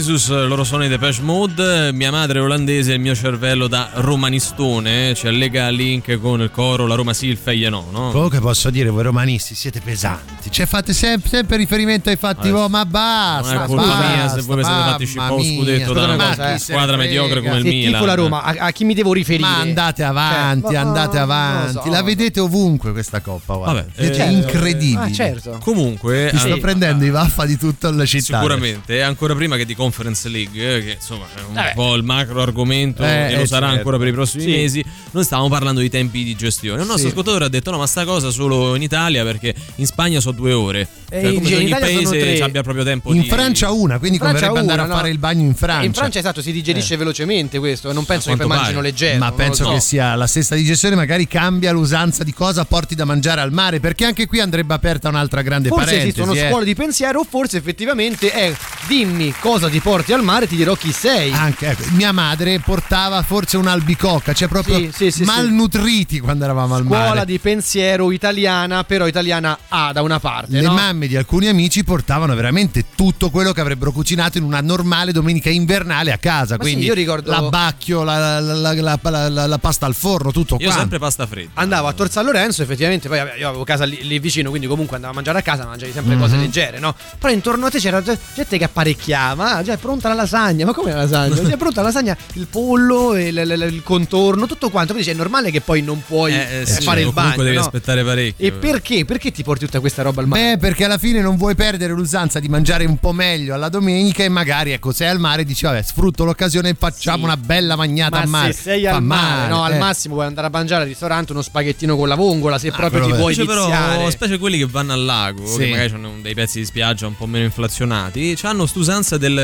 Jesus, 0.00 0.30
loro 0.30 0.64
sono 0.64 0.82
i 0.82 0.88
Depeche 0.88 1.20
Mode, 1.20 1.92
mia 1.92 2.10
madre 2.10 2.38
è 2.38 2.42
olandese 2.42 2.92
e 2.92 2.94
il 2.94 3.00
mio 3.00 3.14
cervello 3.14 3.66
da 3.66 3.90
romanistone 3.96 5.12
ci 5.14 5.26
allega 5.26 5.68
link 5.68 6.18
con 6.18 6.40
il 6.40 6.50
coro 6.50 6.86
La 6.86 6.94
Roma 6.94 7.12
sì, 7.12 7.26
il 7.26 7.36
Feglie 7.36 7.68
no, 7.68 7.86
no? 7.90 8.10
Comunque 8.10 8.40
posso 8.40 8.70
dire, 8.70 8.88
voi 8.88 9.02
romanisti 9.02 9.54
siete 9.54 9.80
pesanti. 9.84 10.50
Cioè 10.50 10.64
fate 10.64 10.94
sempre, 10.94 11.28
sempre 11.28 11.58
riferimento 11.58 12.08
ai 12.08 12.16
fatti 12.16 12.48
Adesso, 12.48 12.54
vostri, 12.54 12.72
ma 12.72 12.86
basta. 12.86 13.52
non 13.52 13.62
è 13.62 13.66
colpa 13.66 13.82
basta, 13.84 14.06
mia 14.14 14.28
se 14.28 14.40
voi 14.40 14.56
vi 14.56 14.64
siete 14.64 14.80
fatti 14.80 15.06
scippare 15.06 15.34
mia. 15.36 15.54
scudetto 15.58 15.92
da 15.92 16.04
una 16.04 16.16
cosa, 16.28 16.54
eh. 16.54 16.58
squadra 16.58 16.96
mediocre 16.96 17.40
come 17.42 17.56
il 17.58 17.62
Se 17.62 17.68
Milan. 17.68 17.92
tifo 17.92 18.04
la 18.06 18.14
Roma, 18.14 18.42
a, 18.42 18.54
a 18.58 18.70
chi 18.70 18.84
mi 18.84 18.94
devo 18.94 19.12
riferire? 19.12 19.48
Ma 19.48 19.58
andate 19.58 20.02
avanti, 20.02 20.62
Cioè, 20.66 20.72
ma- 20.72 20.80
andate 20.80 21.18
avanti. 21.18 21.80
so. 21.84 21.90
La 21.90 22.02
vedete 22.02 22.40
ovunque 22.40 22.92
questa 22.92 23.20
coppa, 23.20 23.54
guarda. 23.56 23.84
Vabbè, 23.94 24.16
eh, 24.18 24.30
incredibili. 24.30 24.96
Ah, 24.96 25.12
certo. 25.12 25.58
Comunque, 25.62 26.28
Ti 26.30 26.38
sto 26.38 26.54
eh, 26.54 26.58
prendendo 26.58 27.04
i 27.04 27.10
vaffa 27.10 27.44
di 27.44 27.58
tutta 27.58 27.90
la 27.90 28.06
città. 28.06 28.38
Sicuramente, 28.38 28.94
e 28.96 29.00
ancora 29.02 29.34
prima 29.34 29.56
che 29.56 29.66
di 29.66 29.74
Conference 29.90 30.28
League, 30.28 30.76
eh, 30.76 30.84
che 30.84 30.90
insomma 30.92 31.26
è 31.34 31.40
un 31.46 31.54
Vabbè. 31.54 31.72
po' 31.74 31.94
il 31.96 32.04
macro 32.04 32.40
argomento 32.40 33.02
Eh, 33.02 33.32
e 33.32 33.36
lo 33.36 33.42
eh, 33.42 33.46
sarà 33.46 33.66
certo. 33.66 33.78
ancora 33.78 33.98
per 33.98 34.06
i 34.08 34.12
prossimi 34.12 34.44
Sì. 34.44 34.50
mesi, 34.50 34.84
noi 35.10 35.24
stavamo 35.24 35.48
parlando 35.48 35.80
di 35.80 35.90
tempi 35.90 36.22
di 36.22 36.36
gestione. 36.36 36.80
Un 36.80 36.86
nostro 36.86 37.06
Sì. 37.06 37.12
ascoltatore 37.12 37.46
ha 37.46 37.48
detto: 37.48 37.70
no, 37.72 37.78
ma 37.78 37.86
sta 37.86 38.04
cosa 38.04 38.30
solo 38.30 38.74
in 38.76 38.82
Italia 38.82 39.24
perché 39.24 39.52
in 39.76 39.86
Spagna 39.86 40.20
sono 40.20 40.36
due 40.36 40.52
ore. 40.52 40.86
Eh, 41.10 41.20
Cioè, 41.22 41.34
come 41.34 41.40
in 41.40 41.46
se 41.46 41.56
ogni 41.56 41.70
paese 41.70 42.42
abbia 42.42 42.62
proprio 42.62 42.84
tempo 42.84 43.12
In 43.12 43.22
di. 43.22 43.28
Francia 43.28 43.72
una, 43.72 43.98
quindi 43.98 44.18
In 44.18 44.22
Francia 44.22 44.46
converrebbe 44.46 44.58
andare 44.60 44.82
una, 44.82 44.92
a 44.92 44.96
fare 44.96 45.08
no? 45.08 45.14
il 45.14 45.18
bagno 45.20 45.42
in 45.44 45.54
Francia. 45.56 45.84
In 45.86 45.92
Francia 45.92 46.18
esatto, 46.20 46.40
si 46.40 46.52
digerisce 46.52 46.96
velocemente 46.96 47.58
questo, 47.58 47.92
non 47.92 48.04
penso 48.04 48.30
che 48.30 48.36
poi 48.36 48.46
mangino 48.46 48.76
pare. 48.76 48.82
leggero. 48.82 49.18
Ma 49.18 49.32
penso 49.32 49.64
so. 49.64 49.70
che 49.72 49.80
sia 49.80 50.14
la 50.14 50.26
stessa 50.28 50.54
digestione, 50.54 50.94
magari 50.94 51.26
cambia 51.26 51.72
l'usanza 51.72 52.22
di 52.22 52.32
cosa 52.32 52.64
porti 52.64 52.94
da 52.94 53.04
mangiare 53.04 53.40
al 53.40 53.52
mare, 53.52 53.80
perché 53.80 54.04
anche 54.04 54.26
qui 54.26 54.38
andrebbe 54.38 54.72
aperta 54.74 55.08
un'altra 55.08 55.42
grande 55.42 55.68
Forse 55.68 55.84
parentesi. 55.86 56.10
esistono 56.20 56.32
eh. 56.38 56.48
scuole 56.48 56.64
di 56.64 56.74
pensiero, 56.76 57.20
o 57.20 57.26
forse 57.28 57.56
effettivamente 57.56 58.30
è 58.30 58.54
dimmi 58.86 59.34
cosa 59.40 59.68
ti 59.68 59.79
porti 59.80 60.12
al 60.12 60.22
mare, 60.22 60.46
ti 60.46 60.56
dirò 60.56 60.74
chi 60.74 60.92
sei. 60.92 61.32
Anche, 61.32 61.68
ecco, 61.70 61.84
mia 61.92 62.12
madre 62.12 62.58
portava 62.60 63.22
forse 63.22 63.56
un'albicocca, 63.56 64.32
cioè 64.32 64.48
proprio 64.48 64.76
Sì, 64.76 64.90
sì, 64.92 65.10
sì, 65.10 65.10
sì. 65.10 65.24
malnutriti 65.24 66.20
quando 66.20 66.44
eravamo 66.44 66.74
al 66.76 66.84
Scuola 66.84 67.08
mare. 67.08 67.24
di 67.26 67.38
pensiero 67.38 68.10
italiana, 68.12 68.84
però 68.84 69.06
italiana 69.06 69.58
A 69.68 69.92
da 69.92 70.02
una 70.02 70.18
parte. 70.20 70.52
Le 70.52 70.62
no? 70.62 70.72
mamme 70.72 71.06
di 71.06 71.16
alcuni 71.16 71.48
amici 71.48 71.84
portavano 71.84 72.34
veramente 72.34 72.84
tutto 72.94 73.30
quello 73.30 73.52
che 73.52 73.60
avrebbero 73.60 73.92
cucinato 73.92 74.38
in 74.38 74.44
una 74.44 74.60
normale 74.60 75.12
domenica 75.12 75.50
invernale 75.50 76.12
a 76.12 76.18
casa. 76.18 76.56
Ma 76.56 76.64
sì, 76.64 76.70
quindi 76.70 76.86
io 76.86 76.94
ricordo- 76.94 77.30
l'abbacchio, 77.30 78.02
la, 78.02 78.40
la- 78.40 78.54
la- 78.54 78.72
la- 78.74 78.98
la- 79.02 79.28
la- 79.28 79.46
la 79.46 79.58
pasta 79.58 79.86
al 79.86 79.94
forno, 79.94 80.30
tutto 80.32 80.56
Io 80.60 80.66
qua. 80.68 80.76
sempre 80.78 80.98
pasta 80.98 81.26
fredda. 81.26 81.50
Andavo 81.54 81.88
a 81.88 81.92
Tor 81.92 82.10
San 82.10 82.24
Lorenzo, 82.24 82.62
effettivamente, 82.62 83.08
poi 83.08 83.18
io 83.38 83.48
avevo 83.48 83.64
casa 83.64 83.84
lì, 83.84 83.98
lì 84.02 84.18
vicino, 84.18 84.50
quindi 84.50 84.66
comunque 84.66 84.96
andavo 84.96 85.12
a 85.12 85.16
mangiare 85.16 85.38
a 85.38 85.42
casa, 85.42 85.64
mangiavi 85.66 85.92
sempre 85.92 86.16
cose 86.16 86.36
Mhm. 86.36 86.40
leggere, 86.42 86.78
no? 86.78 86.94
Però 87.18 87.32
intorno 87.32 87.66
a 87.66 87.70
te 87.70 87.78
c'era 87.78 88.02
gente 88.02 88.58
che 88.58 88.64
apparecchiava, 88.64 89.59
ah, 89.60 89.62
già 89.62 89.72
è 89.74 89.76
pronta 89.76 90.08
la 90.08 90.14
lasagna, 90.14 90.64
ma 90.66 90.72
come 90.72 90.90
la 90.90 90.98
lasagna? 90.98 91.34
Già 91.34 91.54
è 91.54 91.56
pronta 91.56 91.80
la 91.80 91.86
lasagna, 91.88 92.16
il 92.34 92.46
pollo, 92.46 93.16
il, 93.16 93.36
il- 93.36 93.68
il 93.72 93.82
contorno, 93.82 94.46
tutto 94.46 94.68
quanto. 94.70 94.92
Quindi 94.92 95.04
cioè, 95.04 95.14
è 95.14 95.16
normale 95.22 95.50
che 95.50 95.60
poi 95.60 95.82
non 95.82 96.02
puoi 96.06 96.32
Eh, 96.32 96.36
eh, 96.36 96.60
eh, 96.62 96.66
sì, 96.66 96.82
fare 96.82 97.00
il 97.02 97.06
comunque 97.12 97.30
bagno. 97.36 97.42
devi 97.44 97.56
no? 97.56 97.62
aspettare 97.62 98.04
parecchio. 98.04 98.46
E 98.46 98.52
perché? 98.52 99.04
Perché 99.04 99.30
ti 99.30 99.42
porti 99.42 99.64
tutta 99.66 99.80
questa 99.80 100.02
roba 100.02 100.20
al 100.20 100.26
mare? 100.26 100.52
Beh, 100.52 100.58
perché 100.58 100.84
alla 100.84 100.98
fine 100.98 101.20
non 101.20 101.36
vuoi 101.36 101.54
perdere 101.54 101.92
l'usanza 101.92 102.38
di 102.40 102.48
mangiare 102.48 102.84
un 102.84 102.98
po' 102.98 103.12
meglio 103.12 103.54
alla 103.54 103.68
domenica 103.68 104.22
e 104.24 104.28
magari, 104.28 104.72
ecco, 104.72 104.92
sei 104.92 105.08
al 105.08 105.18
mare 105.18 105.42
e 105.42 105.44
dici, 105.44 105.64
vabbè, 105.64 105.82
sfrutto 105.82 106.24
l'occasione 106.24 106.70
e 106.70 106.76
facciamo 106.78 107.18
Sì. 107.18 107.24
una 107.24 107.36
bella 107.36 107.76
magnata 107.76 108.16
Ma 108.18 108.22
a 108.22 108.26
mare. 108.26 108.52
se 108.52 108.62
sei 108.62 108.84
Fa 108.84 108.96
al 108.96 109.02
mare, 109.02 109.48
no, 109.48 109.62
al 109.62 109.72
eh. 109.74 109.78
massimo 109.78 110.14
puoi 110.14 110.26
andare 110.26 110.46
a 110.46 110.50
mangiare 110.50 110.82
al 110.82 110.88
ristorante 110.88 111.32
uno 111.32 111.42
spaghettino 111.42 111.96
con 111.96 112.08
la 112.08 112.14
vongola, 112.14 112.58
se 112.58 112.70
proprio 112.70 113.04
ti 113.04 113.12
vuoi 113.12 113.34
però, 113.34 113.66
viziare. 113.66 114.10
specie 114.10 114.38
quelli 114.38 114.58
che 114.58 114.66
vanno 114.66 114.92
al 114.92 115.04
lago, 115.04 115.46
Sì. 115.46 115.58
che 115.58 115.66
magari 115.68 115.92
hanno 115.94 116.12
dei 116.22 116.34
pezzi 116.34 116.58
di 116.60 116.64
spiaggia 116.64 117.06
un 117.06 117.16
po' 117.16 117.26
meno 117.26 117.44
inflazionati, 117.44 118.36
hanno 118.42 118.66
st'usanza 118.66 119.16
del- 119.18 119.34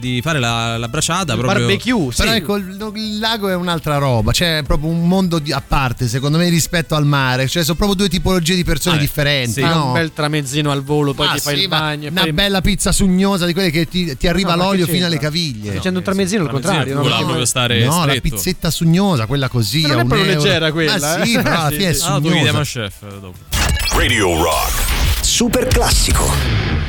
di 0.00 0.20
fare 0.22 0.38
la, 0.38 0.76
la 0.76 0.88
braciata 0.88 1.32
Il 1.34 1.38
proprio. 1.40 1.66
barbecue, 1.66 2.12
sì. 2.12 2.22
Però 2.22 2.32
ecco, 2.34 2.56
il, 2.56 2.92
il 2.96 3.18
lago 3.18 3.48
è 3.48 3.54
un'altra 3.54 3.98
roba, 3.98 4.32
cioè 4.32 4.58
è 4.58 4.62
proprio 4.62 4.90
un 4.90 5.06
mondo 5.06 5.38
di- 5.38 5.52
a 5.52 5.62
parte, 5.66 6.08
secondo 6.08 6.38
me, 6.38 6.48
rispetto 6.48 6.94
al 6.94 7.06
mare. 7.06 7.46
Cioè, 7.48 7.62
sono 7.62 7.76
proprio 7.76 7.96
due 7.96 8.08
tipologie 8.08 8.54
di 8.54 8.64
persone 8.64 8.96
Vabbè, 8.96 9.06
differenti. 9.06 9.52
sì. 9.52 9.60
No? 9.62 9.86
un 9.86 9.92
bel 9.92 10.12
tramezzino 10.12 10.70
al 10.70 10.82
volo, 10.82 11.14
poi 11.14 11.26
Ah, 11.28 11.32
ti 11.34 11.40
fai 11.40 11.56
sì, 11.56 11.62
il 11.62 11.68
bagno. 11.68 12.08
Una 12.10 12.20
poi- 12.22 12.32
bella 12.32 12.60
pizza 12.60 12.92
sugnosa 12.92 13.46
di 13.46 13.52
quelle 13.52 13.70
che 13.70 13.86
ti, 13.88 14.16
ti 14.16 14.28
arriva 14.28 14.54
No, 14.54 14.64
l'olio 14.64 14.86
fino 14.86 15.06
alle 15.06 15.18
caviglie. 15.18 15.66
Sto 15.68 15.76
dicendo 15.76 15.98
un 15.98 16.04
tramezzino 16.04 16.42
al 16.42 16.48
tramezzino 16.48 16.74
contrario. 16.74 16.96
voleva 17.02 17.16
no? 17.18 17.24
proprio 17.24 17.44
stare 17.46 17.84
No, 17.84 18.04
la 18.06 18.14
pizzetta 18.20 18.70
sugnosa, 18.70 19.26
quella 19.26 19.48
così. 19.48 19.82
Ma 19.82 19.88
non 19.88 19.98
è 20.00 20.04
proprio 20.04 20.28
euro. 20.30 20.42
leggera 20.42 20.72
quella, 20.72 20.94
Ah, 20.94 21.24
sì, 21.24 21.34
eh? 21.34 21.42
però 21.42 21.60
alla 21.60 21.68
Sì, 21.70 21.76
fine 21.76 21.88
è 21.88 21.92
sì. 21.94 22.04
Ah, 22.06 22.20
tu 22.20 22.28
sugnosa. 22.28 22.60
chef 22.62 23.18
dopo. 23.20 23.34
Radio 23.96 24.42
Rock. 24.42 24.82
Super 25.22 25.66
classico. 25.66 26.83